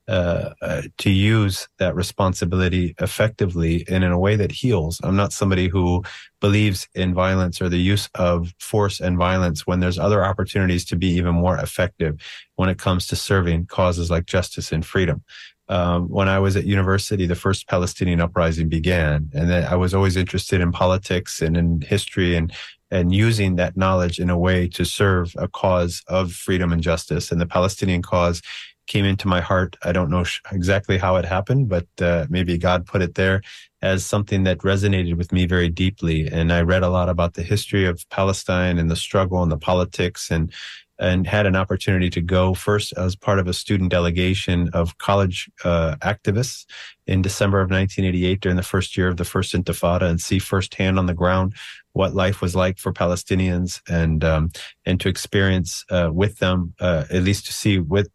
uh, 0.08 0.50
uh, 0.60 0.82
to 0.98 1.10
use 1.10 1.68
that 1.78 1.94
responsibility 1.94 2.94
effectively 3.00 3.84
and 3.88 4.02
in 4.02 4.10
a 4.10 4.18
way 4.18 4.34
that 4.34 4.50
heals. 4.50 5.00
I'm 5.04 5.16
not 5.16 5.32
somebody 5.32 5.68
who 5.68 6.02
believes 6.40 6.88
in 6.94 7.14
violence 7.14 7.62
or 7.62 7.68
the 7.68 7.78
use 7.78 8.08
of 8.16 8.52
force 8.58 9.00
and 9.00 9.16
violence 9.16 9.66
when 9.66 9.78
there's 9.80 10.00
other 10.00 10.24
opportunities 10.24 10.84
to 10.86 10.96
be 10.96 11.08
even 11.08 11.36
more 11.36 11.56
effective 11.56 12.20
when 12.56 12.68
it 12.68 12.78
comes 12.78 13.06
to 13.06 13.16
serving 13.16 13.66
causes 13.66 14.10
like 14.10 14.26
justice 14.26 14.72
and 14.72 14.84
freedom. 14.84 15.22
Um, 15.68 16.08
when 16.08 16.28
I 16.28 16.40
was 16.40 16.56
at 16.56 16.64
university, 16.64 17.26
the 17.26 17.36
first 17.36 17.68
Palestinian 17.68 18.20
uprising 18.20 18.68
began, 18.68 19.30
and 19.32 19.52
I 19.52 19.76
was 19.76 19.94
always 19.94 20.16
interested 20.16 20.60
in 20.60 20.72
politics 20.72 21.40
and 21.40 21.56
in 21.56 21.80
history 21.80 22.34
and 22.34 22.52
and 22.90 23.14
using 23.14 23.56
that 23.56 23.74
knowledge 23.74 24.20
in 24.20 24.28
a 24.28 24.38
way 24.38 24.68
to 24.68 24.84
serve 24.84 25.34
a 25.38 25.48
cause 25.48 26.02
of 26.08 26.30
freedom 26.30 26.72
and 26.72 26.82
justice. 26.82 27.32
And 27.32 27.40
the 27.40 27.46
Palestinian 27.46 28.02
cause 28.02 28.42
came 28.86 29.04
into 29.04 29.28
my 29.28 29.40
heart. 29.40 29.76
I 29.82 29.92
don't 29.92 30.10
know 30.10 30.24
exactly 30.50 30.98
how 30.98 31.16
it 31.16 31.24
happened, 31.24 31.68
but 31.68 31.86
uh, 32.00 32.26
maybe 32.28 32.58
God 32.58 32.86
put 32.86 33.02
it 33.02 33.14
there 33.14 33.42
as 33.80 34.04
something 34.04 34.44
that 34.44 34.58
resonated 34.58 35.16
with 35.16 35.32
me 35.32 35.46
very 35.46 35.68
deeply. 35.68 36.28
And 36.28 36.52
I 36.52 36.62
read 36.62 36.82
a 36.82 36.88
lot 36.88 37.08
about 37.08 37.34
the 37.34 37.42
history 37.42 37.86
of 37.86 38.04
Palestine 38.10 38.78
and 38.78 38.90
the 38.90 38.96
struggle 38.96 39.42
and 39.42 39.50
the 39.50 39.58
politics 39.58 40.30
and 40.30 40.52
and 40.98 41.26
had 41.26 41.46
an 41.46 41.56
opportunity 41.56 42.08
to 42.08 42.20
go 42.20 42.54
first 42.54 42.92
as 42.96 43.16
part 43.16 43.40
of 43.40 43.48
a 43.48 43.52
student 43.52 43.90
delegation 43.90 44.70
of 44.72 44.98
college 44.98 45.50
uh, 45.64 45.96
activists 45.96 46.64
in 47.08 47.22
December 47.22 47.60
of 47.60 47.70
1988 47.70 48.40
during 48.40 48.56
the 48.56 48.62
first 48.62 48.96
year 48.96 49.08
of 49.08 49.16
the 49.16 49.24
first 49.24 49.52
Intifada 49.52 50.02
and 50.02 50.20
see 50.20 50.38
firsthand 50.38 51.00
on 51.00 51.06
the 51.06 51.14
ground 51.14 51.54
what 51.92 52.14
life 52.14 52.40
was 52.40 52.54
like 52.54 52.78
for 52.78 52.92
Palestinians 52.92 53.80
and 53.88 54.24
um, 54.24 54.50
and 54.86 55.00
to 55.00 55.08
experience 55.08 55.84
uh, 55.90 56.10
with 56.12 56.38
them, 56.38 56.74
uh, 56.80 57.04
at 57.10 57.22
least 57.22 57.46
to 57.46 57.52
see 57.52 57.78
with 57.78 58.08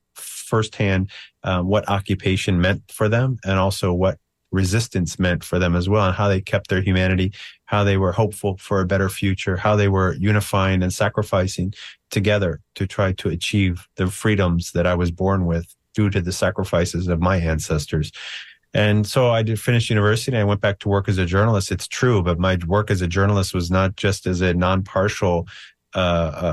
firsthand 0.47 1.09
um, 1.43 1.67
what 1.67 1.87
occupation 1.89 2.59
meant 2.59 2.81
for 2.91 3.09
them 3.09 3.37
and 3.43 3.59
also 3.59 3.93
what 3.93 4.17
resistance 4.51 5.19
meant 5.19 5.43
for 5.43 5.59
them 5.59 5.75
as 5.75 5.89
well 5.89 6.05
and 6.05 6.15
how 6.15 6.27
they 6.27 6.41
kept 6.41 6.69
their 6.69 6.81
humanity, 6.81 7.33
how 7.65 7.83
they 7.83 7.97
were 7.97 8.13
hopeful 8.13 8.57
for 8.57 8.79
a 8.79 8.85
better 8.85 9.09
future, 9.09 9.57
how 9.57 9.75
they 9.75 9.89
were 9.89 10.13
unifying 10.13 10.81
and 10.81 10.93
sacrificing 10.93 11.73
together 12.09 12.61
to 12.75 12.87
try 12.87 13.11
to 13.11 13.29
achieve 13.29 13.87
the 13.95 14.07
freedoms 14.07 14.71
that 14.71 14.87
I 14.87 14.95
was 14.95 15.11
born 15.11 15.45
with 15.45 15.75
due 15.93 16.09
to 16.09 16.21
the 16.21 16.31
sacrifices 16.31 17.07
of 17.07 17.19
my 17.19 17.37
ancestors. 17.37 18.11
And 18.73 19.07
so 19.07 19.31
I 19.31 19.43
did 19.43 19.59
finish 19.59 19.89
university 19.89 20.31
and 20.31 20.41
I 20.41 20.43
went 20.43 20.61
back 20.61 20.79
to 20.79 20.89
work 20.89 21.09
as 21.09 21.17
a 21.17 21.25
journalist. 21.25 21.71
It's 21.71 21.87
true, 21.87 22.21
but 22.21 22.39
my 22.39 22.57
work 22.67 22.91
as 22.91 23.01
a 23.01 23.07
journalist 23.07 23.53
was 23.53 23.71
not 23.71 23.95
just 23.95 24.27
as 24.27 24.41
a 24.41 24.53
non-partial 24.53 25.47
uh, 25.95 25.99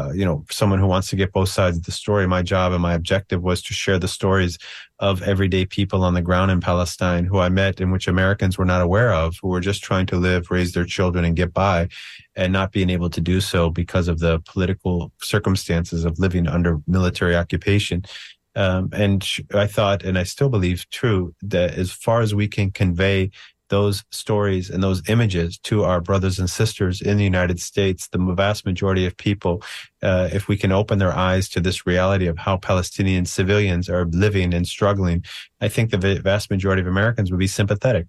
uh, 0.09 0.13
you 0.15 0.25
know, 0.25 0.45
someone 0.51 0.79
who 0.79 0.87
wants 0.87 1.09
to 1.09 1.17
get 1.17 1.33
both 1.33 1.49
sides 1.49 1.77
of 1.77 1.85
the 1.85 1.93
story. 1.93 2.27
My 2.27 2.43
job 2.43 2.73
and 2.73 2.81
my 2.81 2.95
objective 2.95 3.43
was 3.43 3.63
to 3.63 3.75
share 3.75 3.99
the 3.99 4.09
stories 4.09 4.59
of 5.01 5.23
everyday 5.23 5.67
people 5.67 6.05
on 6.05 6.15
the 6.15 6.23
ground 6.23 6.51
in 6.51 6.61
Palestine 6.61 7.25
who 7.25 7.39
I 7.39 7.49
met 7.49 7.81
and 7.81 7.93
which 7.93 8.07
Americans 8.07 8.57
were 8.57 8.65
not 8.65 8.81
aware 8.81 9.13
of, 9.13 9.37
who 9.43 9.49
were 9.49 9.61
just 9.61 9.83
trying 9.83 10.07
to 10.07 10.17
live, 10.17 10.51
raise 10.51 10.73
their 10.73 10.85
children, 10.85 11.25
and 11.25 11.37
get 11.37 11.53
by, 11.53 11.89
and 12.37 12.53
not 12.53 12.73
being 12.73 12.91
able 12.91 13.11
to 13.11 13.21
do 13.21 13.41
so 13.41 13.71
because 13.71 14.09
of 14.09 14.21
the 14.21 14.41
political 14.41 15.13
circumstances 15.21 16.05
of 16.05 16.19
living 16.19 16.47
under 16.47 16.81
military 16.87 17.37
occupation. 17.37 18.05
Um, 18.57 18.91
and 18.93 19.29
I 19.53 19.67
thought, 19.67 20.05
and 20.05 20.17
I 20.17 20.23
still 20.23 20.49
believe 20.49 20.89
true, 20.91 21.35
that 21.43 21.75
as 21.75 21.91
far 21.91 22.21
as 22.21 22.35
we 22.35 22.47
can 22.47 22.71
convey 22.71 23.31
those 23.75 24.05
stories 24.13 24.71
and 24.71 24.81
those 24.85 25.03
images 25.09 25.59
to 25.59 25.83
our 25.83 26.01
brothers 26.01 26.39
and 26.39 26.49
sisters 26.49 27.03
in 27.03 27.17
the 27.17 27.25
United 27.25 27.59
States, 27.59 28.07
the 28.07 28.19
vast 28.19 28.65
majority 28.65 29.05
of 29.05 29.17
people, 29.17 29.65
uh, 30.01 30.29
if 30.33 30.47
we 30.47 30.57
can 30.57 30.71
open 30.71 31.01
their 31.01 31.13
eyes 31.13 31.49
to 31.49 31.61
this 31.61 31.85
reality 31.85 32.29
of 32.29 32.39
how 32.39 32.57
Palestinian 32.57 33.27
civilians 33.27 33.89
are 33.89 34.05
living 34.05 34.55
and 34.55 34.69
struggling, 34.69 35.25
I 35.61 35.69
think 35.69 35.91
the 35.91 36.21
vast 36.23 36.51
majority 36.51 36.83
of 36.83 36.87
Americans 36.87 37.33
would 37.33 37.41
be 37.41 37.49
sympathetic. 37.49 38.07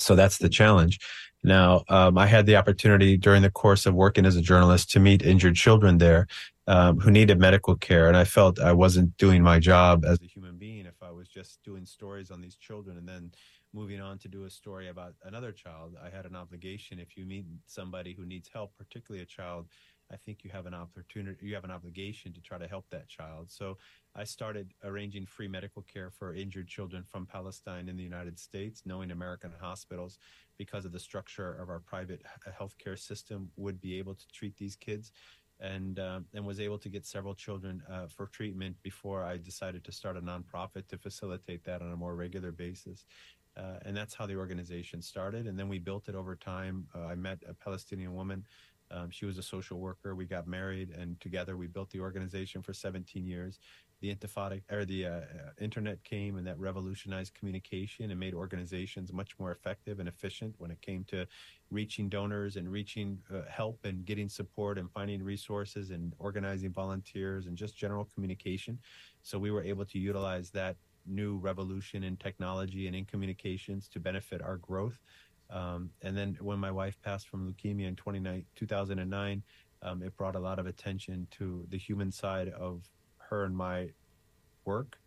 So 0.00 0.16
that's 0.16 0.38
the 0.38 0.48
challenge. 0.48 0.98
Now, 1.44 1.84
um, 1.88 2.18
I 2.18 2.26
had 2.26 2.46
the 2.46 2.56
opportunity 2.56 3.16
during 3.16 3.42
the 3.42 3.50
course 3.50 3.86
of 3.86 3.94
working 3.94 4.26
as 4.26 4.34
a 4.34 4.42
journalist 4.42 4.90
to 4.92 5.00
meet 5.00 5.22
injured 5.22 5.54
children 5.54 5.98
there 5.98 6.26
um, 6.66 6.98
who 6.98 7.12
needed 7.12 7.38
medical 7.38 7.76
care. 7.76 8.08
And 8.08 8.16
I 8.16 8.24
felt 8.24 8.58
I 8.58 8.72
wasn't 8.72 9.16
doing 9.16 9.42
my 9.44 9.60
job 9.60 10.04
as 10.04 10.18
a 10.20 10.26
human 10.26 10.56
being 10.58 10.86
if 10.86 11.00
I 11.02 11.12
was 11.12 11.28
just 11.28 11.62
doing 11.62 11.86
stories 11.86 12.32
on 12.32 12.40
these 12.40 12.56
children 12.56 12.96
and 12.96 13.08
then 13.08 13.30
moving 13.72 14.00
on 14.00 14.18
to 14.18 14.28
do 14.28 14.44
a 14.44 14.50
story 14.50 14.88
about 14.88 15.14
another 15.24 15.52
child, 15.52 15.96
I 16.02 16.14
had 16.14 16.26
an 16.26 16.36
obligation. 16.36 16.98
If 16.98 17.16
you 17.16 17.24
meet 17.24 17.46
somebody 17.66 18.12
who 18.14 18.24
needs 18.26 18.48
help, 18.52 18.76
particularly 18.76 19.22
a 19.22 19.26
child, 19.26 19.66
I 20.12 20.16
think 20.16 20.44
you 20.44 20.50
have 20.50 20.66
an 20.66 20.74
opportunity, 20.74 21.38
you 21.46 21.54
have 21.54 21.64
an 21.64 21.70
obligation 21.70 22.32
to 22.34 22.40
try 22.40 22.58
to 22.58 22.68
help 22.68 22.84
that 22.90 23.08
child. 23.08 23.50
So 23.50 23.78
I 24.14 24.24
started 24.24 24.74
arranging 24.84 25.24
free 25.24 25.48
medical 25.48 25.82
care 25.82 26.10
for 26.10 26.34
injured 26.34 26.68
children 26.68 27.02
from 27.02 27.24
Palestine 27.24 27.88
in 27.88 27.96
the 27.96 28.02
United 28.02 28.38
States, 28.38 28.82
knowing 28.84 29.10
American 29.10 29.52
hospitals, 29.58 30.18
because 30.58 30.84
of 30.84 30.92
the 30.92 31.00
structure 31.00 31.54
of 31.54 31.70
our 31.70 31.80
private 31.80 32.22
healthcare 32.60 32.98
system, 32.98 33.50
would 33.56 33.80
be 33.80 33.98
able 33.98 34.14
to 34.14 34.28
treat 34.28 34.56
these 34.58 34.76
kids. 34.76 35.12
And, 35.60 36.00
uh, 36.00 36.20
and 36.34 36.44
was 36.44 36.58
able 36.58 36.78
to 36.78 36.88
get 36.88 37.06
several 37.06 37.36
children 37.36 37.84
uh, 37.88 38.08
for 38.08 38.26
treatment 38.26 38.74
before 38.82 39.22
I 39.22 39.36
decided 39.36 39.84
to 39.84 39.92
start 39.92 40.16
a 40.16 40.20
nonprofit 40.20 40.88
to 40.88 40.98
facilitate 40.98 41.62
that 41.66 41.80
on 41.82 41.92
a 41.92 41.96
more 41.96 42.16
regular 42.16 42.50
basis. 42.50 43.04
Uh, 43.56 43.78
and 43.84 43.96
that's 43.96 44.14
how 44.14 44.26
the 44.26 44.36
organization 44.36 45.02
started. 45.02 45.46
And 45.46 45.58
then 45.58 45.68
we 45.68 45.78
built 45.78 46.08
it 46.08 46.14
over 46.14 46.34
time. 46.36 46.86
Uh, 46.94 47.06
I 47.06 47.14
met 47.14 47.42
a 47.48 47.54
Palestinian 47.54 48.14
woman. 48.14 48.44
Um, 48.90 49.10
she 49.10 49.24
was 49.24 49.38
a 49.38 49.42
social 49.42 49.78
worker. 49.78 50.14
We 50.14 50.26
got 50.26 50.46
married, 50.46 50.90
and 50.90 51.18
together 51.20 51.56
we 51.56 51.66
built 51.66 51.90
the 51.90 52.00
organization 52.00 52.62
for 52.62 52.74
17 52.74 53.26
years. 53.26 53.58
The 54.00 54.14
Intifada 54.14 54.60
or 54.70 54.84
the 54.84 55.06
uh, 55.06 55.10
uh, 55.10 55.22
internet 55.60 56.02
came, 56.02 56.36
and 56.36 56.46
that 56.46 56.58
revolutionized 56.58 57.34
communication 57.34 58.10
and 58.10 58.18
made 58.18 58.34
organizations 58.34 59.12
much 59.12 59.38
more 59.38 59.52
effective 59.52 60.00
and 60.00 60.08
efficient 60.08 60.56
when 60.58 60.70
it 60.70 60.80
came 60.82 61.04
to 61.04 61.26
reaching 61.70 62.08
donors 62.08 62.56
and 62.56 62.70
reaching 62.70 63.18
uh, 63.32 63.42
help 63.48 63.78
and 63.84 64.04
getting 64.04 64.28
support 64.28 64.76
and 64.76 64.90
finding 64.90 65.22
resources 65.22 65.90
and 65.90 66.14
organizing 66.18 66.72
volunteers 66.72 67.46
and 67.46 67.56
just 67.56 67.76
general 67.76 68.08
communication. 68.12 68.78
So 69.22 69.38
we 69.38 69.52
were 69.52 69.62
able 69.62 69.84
to 69.86 69.98
utilize 69.98 70.50
that 70.50 70.76
new 71.06 71.38
revolution 71.38 72.04
in 72.04 72.16
technology 72.16 72.86
and 72.86 72.96
in 72.96 73.04
communications 73.04 73.88
to 73.88 74.00
benefit 74.00 74.42
our 74.42 74.56
growth. 74.58 74.98
Um, 75.50 75.90
and 76.02 76.16
then 76.16 76.36
when 76.40 76.58
my 76.58 76.70
wife 76.70 77.00
passed 77.02 77.28
from 77.28 77.52
leukemia 77.52 77.86
in 77.86 77.96
2009, 78.56 79.42
um, 79.82 80.02
it 80.02 80.16
brought 80.16 80.36
a 80.36 80.40
lot 80.40 80.58
of 80.58 80.66
attention 80.66 81.26
to 81.32 81.66
the 81.70 81.78
human 81.78 82.10
side 82.10 82.48
of 82.48 82.88
her 83.18 83.44
and 83.44 83.56
my 83.56 83.90
work 84.64 84.98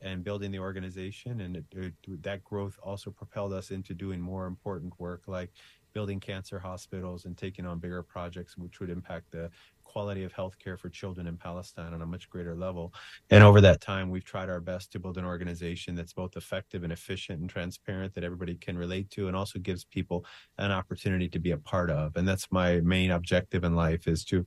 and 0.00 0.24
building 0.24 0.50
the 0.50 0.58
organization. 0.58 1.40
And 1.40 1.56
it, 1.56 1.64
it, 1.72 2.22
that 2.22 2.44
growth 2.44 2.78
also 2.82 3.10
propelled 3.10 3.52
us 3.52 3.70
into 3.70 3.94
doing 3.94 4.20
more 4.20 4.46
important 4.46 4.98
work 4.98 5.22
like 5.26 5.50
building 5.92 6.20
cancer 6.20 6.58
hospitals 6.58 7.24
and 7.24 7.36
taking 7.36 7.66
on 7.66 7.78
bigger 7.78 8.02
projects 8.02 8.56
which 8.56 8.80
would 8.80 8.90
impact 8.90 9.30
the 9.30 9.50
quality 9.92 10.24
of 10.24 10.32
healthcare 10.32 10.78
for 10.78 10.88
children 10.88 11.26
in 11.26 11.36
Palestine 11.36 11.92
on 11.92 12.00
a 12.00 12.06
much 12.06 12.30
greater 12.30 12.54
level. 12.54 12.94
And 13.28 13.44
over 13.44 13.60
that 13.60 13.82
time, 13.82 14.08
we've 14.10 14.24
tried 14.24 14.48
our 14.48 14.60
best 14.60 14.90
to 14.92 14.98
build 14.98 15.18
an 15.18 15.26
organization 15.26 15.94
that's 15.94 16.14
both 16.14 16.34
effective 16.36 16.82
and 16.82 16.92
efficient 16.92 17.40
and 17.40 17.50
transparent 17.50 18.14
that 18.14 18.24
everybody 18.24 18.54
can 18.54 18.78
relate 18.78 19.10
to 19.10 19.28
and 19.28 19.36
also 19.36 19.58
gives 19.58 19.84
people 19.84 20.24
an 20.56 20.70
opportunity 20.70 21.28
to 21.28 21.38
be 21.38 21.50
a 21.50 21.58
part 21.58 21.90
of. 21.90 22.16
And 22.16 22.26
that's 22.26 22.50
my 22.50 22.80
main 22.80 23.10
objective 23.10 23.64
in 23.64 23.76
life 23.76 24.08
is 24.08 24.24
to 24.26 24.46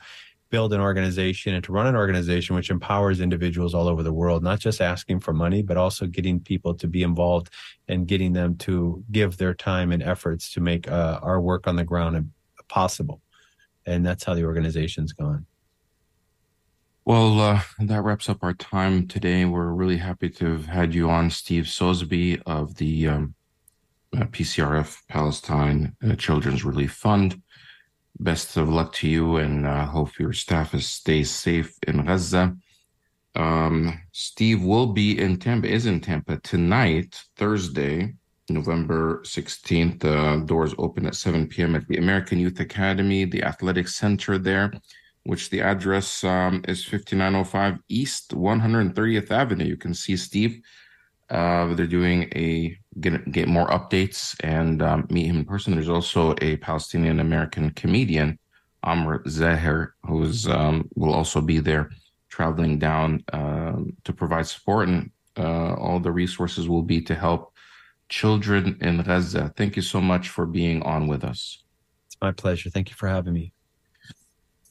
build 0.50 0.74
an 0.74 0.82
organization 0.82 1.54
and 1.54 1.64
to 1.64 1.72
run 1.72 1.88
an 1.88 1.96
organization 1.96 2.56
which 2.56 2.70
empowers 2.70 3.20
individuals 3.20 3.74
all 3.74 3.88
over 3.88 4.04
the 4.04 4.14
world, 4.14 4.44
not 4.44 4.60
just 4.60 4.82
asking 4.82 5.20
for 5.20 5.34
money, 5.34 5.62
but 5.62 5.78
also 5.78 6.06
getting 6.06 6.40
people 6.40 6.74
to 6.76 6.88
be 6.88 7.04
involved 7.04 7.50
and 7.88 8.08
getting 8.08 8.34
them 8.34 8.56
to 8.58 9.04
give 9.12 9.38
their 9.38 9.54
time 9.54 9.92
and 9.92 10.04
efforts 10.04 10.52
to 10.54 10.62
make 10.62 10.90
uh, 10.90 11.20
our 11.22 11.42
work 11.42 11.68
on 11.68 11.76
the 11.76 11.84
ground 11.84 12.32
possible 12.68 13.22
and 13.86 14.06
that's 14.06 14.24
how 14.24 14.34
the 14.34 14.44
organization's 14.44 15.14
gone. 15.14 15.46
Well, 17.06 17.40
uh, 17.40 17.62
that 17.80 18.02
wraps 18.02 18.30
up 18.30 18.40
our 18.42 18.54
time 18.54 19.08
today. 19.08 19.46
We're 19.46 19.70
really 19.70 19.98
happy 19.98 20.30
to 20.32 20.54
have 20.54 20.66
had 20.66 20.96
you 20.96 21.10
on, 21.10 21.30
Steve 21.30 21.70
Sosebee 21.70 22.38
of 22.48 22.76
the 22.76 23.08
um, 23.08 23.36
uh, 24.16 24.26
PCRF 24.26 24.98
Palestine 25.08 25.96
uh, 26.04 26.16
Children's 26.16 26.66
Relief 26.66 26.94
Fund. 26.94 27.42
Best 28.20 28.56
of 28.56 28.70
luck 28.70 28.94
to 28.94 29.10
you, 29.10 29.38
and 29.38 29.66
uh, 29.66 29.86
hope 29.86 30.18
your 30.18 30.32
staff 30.32 30.74
is 30.74 30.88
stays 30.88 31.30
safe 31.30 31.74
in 31.86 32.06
Gaza. 32.06 32.56
Um, 33.36 34.02
Steve 34.14 34.64
will 34.64 34.88
be 34.88 35.20
in 35.20 35.38
Tampa, 35.38 35.68
is 35.68 35.86
in 35.86 36.00
Tampa 36.00 36.38
tonight, 36.38 37.22
Thursday, 37.36 38.14
November 38.50 39.22
16th. 39.24 40.00
The 40.00 40.44
doors 40.46 40.74
open 40.78 41.06
at 41.06 41.16
7 41.16 41.48
p.m. 41.48 41.76
at 41.76 41.88
the 41.88 41.98
American 41.98 42.40
Youth 42.40 42.60
Academy, 42.62 43.26
the 43.26 43.44
athletic 43.44 43.90
center 43.90 44.38
there, 44.38 44.72
which 45.24 45.50
the 45.50 45.62
address 45.62 46.24
um, 46.24 46.64
is 46.70 46.86
5905 46.86 47.80
East 47.90 48.32
130th 48.32 49.32
Avenue. 49.32 49.66
You 49.66 49.78
can 49.78 49.94
see 49.94 50.16
Steve. 50.16 50.62
Uh, 51.30 51.74
they're 51.74 51.88
doing 51.88 52.32
a 52.36 52.78
get, 53.00 53.32
get 53.32 53.48
more 53.48 53.68
updates 53.68 54.36
and 54.44 54.82
um, 54.82 55.08
meet 55.10 55.28
him 55.28 55.38
in 55.38 55.46
person. 55.46 55.74
There's 55.74 55.90
also 55.90 56.36
a 56.42 56.58
Palestinian 56.58 57.20
American 57.20 57.72
comedian, 57.72 58.40
Amer 58.86 59.24
Zahr, 59.28 59.96
who's 60.06 60.48
um, 60.48 60.90
will 60.96 61.14
also 61.14 61.42
be 61.42 61.60
there 61.60 61.90
traveling 62.30 62.80
down 62.80 63.24
uh, 63.34 63.78
to 64.04 64.14
provide 64.14 64.48
support. 64.48 64.88
And 64.88 65.12
uh, 65.38 65.74
all 65.76 66.00
the 66.00 66.12
resources 66.12 66.68
will 66.68 66.84
be 66.84 67.02
to 67.02 67.16
help 67.16 67.54
children 68.10 68.78
in 68.82 69.02
Gaza. 69.02 69.54
Thank 69.56 69.76
you 69.76 69.82
so 69.82 70.00
much 70.00 70.30
for 70.30 70.46
being 70.46 70.84
on 70.84 71.08
with 71.08 71.24
us. 71.24 71.64
It's 72.08 72.18
my 72.22 72.32
pleasure. 72.32 72.70
Thank 72.70 72.90
you 72.90 72.96
for 72.96 73.08
having 73.08 73.34
me. 73.34 73.52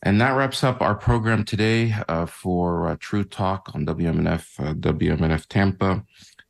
And 0.02 0.20
that 0.20 0.36
wraps 0.36 0.62
up 0.62 0.82
our 0.82 0.94
program 0.94 1.44
today 1.44 1.94
uh, 2.08 2.26
for 2.26 2.88
uh, 2.88 2.96
True 3.00 3.24
Talk 3.24 3.70
on 3.74 3.86
WMNF, 3.86 4.60
uh, 4.60 4.74
WMNF 4.74 5.46
Tampa. 5.46 6.04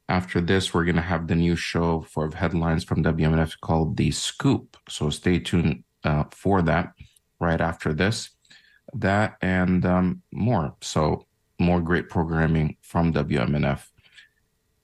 After 0.09 0.41
this, 0.41 0.75
we're 0.75 0.85
going 0.85 0.97
to 0.97 1.03
have 1.03 1.29
the 1.29 1.35
new 1.35 1.57
show 1.57 2.03
for 2.03 2.31
headlines 2.35 2.85
from 2.85 3.03
WMNF 3.03 3.59
called 3.61 3.97
The 3.97 4.11
Scoop. 4.11 4.77
So 4.89 5.09
stay 5.11 5.39
tuned 5.39 5.85
uh, 6.05 6.25
for 6.31 6.61
that 6.63 6.93
right 7.41 7.61
after 7.61 7.93
this. 7.95 8.31
That 8.93 9.37
and 9.41 9.85
um, 9.87 10.23
more. 10.31 10.77
So, 10.83 11.27
more 11.59 11.81
great 11.81 12.09
programming 12.09 12.77
from 12.83 13.13
WMNF. 13.13 13.87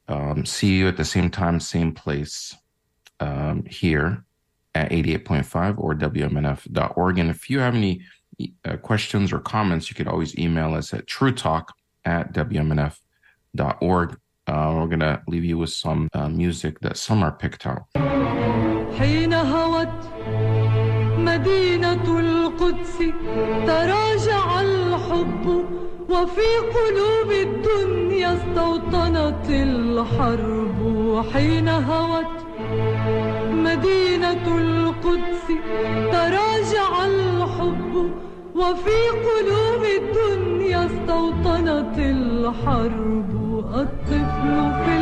Um, 0.09 0.47
see 0.47 0.79
you 0.79 0.89
at 0.89 0.97
the 0.97 1.05
same 1.05 1.31
time, 1.31 1.61
same 1.61 1.93
place 1.93 2.57
um, 3.21 3.65
here 3.67 4.25
at 4.75 4.91
88.5 4.91 5.79
or 5.79 5.95
WMNF.org. 5.95 7.19
And 7.19 7.31
if 7.31 7.51
you 7.51 7.59
have 7.61 7.75
any 7.75 8.03
uh, 8.65 8.77
questions 8.79 9.33
or 9.33 9.41
comments, 9.41 9.91
you 9.91 9.97
could 9.97 10.09
always 10.09 10.37
email 10.39 10.75
us 10.75 10.95
at 10.95 11.07
truetalk 11.07 11.67
at 12.05 12.33
WMNF.org. 12.33 14.19
Uh, 14.51 14.75
we're 14.75 14.89
to 14.99 15.23
leave 15.29 15.45
you 15.45 15.57
with 15.59 15.71
some 15.71 16.09
uh, 16.13 16.29
music 16.29 16.81
that 16.81 16.97
are 17.23 17.31
picked 17.31 17.67
out. 17.67 17.85
مدينة 21.19 22.19
القدس 22.19 22.99
تراجع 23.67 24.61
الحب 24.61 25.47
وفي 26.09 26.51
قلوب 26.77 27.31
الدنيا 27.31 28.35
استوطنت 28.35 29.47
الحرب 29.51 30.81
حين 31.33 31.69
هوت 31.69 32.37
مدينة 33.51 34.47
القدس 34.59 35.47
تراجع 36.13 37.05
الحب 37.07 38.11
وفي 38.55 39.01
قلوب 39.29 39.83
الدنيا 40.03 40.87
استوطنت 40.87 41.99
الحرب 41.99 43.50
الطفل 43.60 44.86
في 44.86 44.99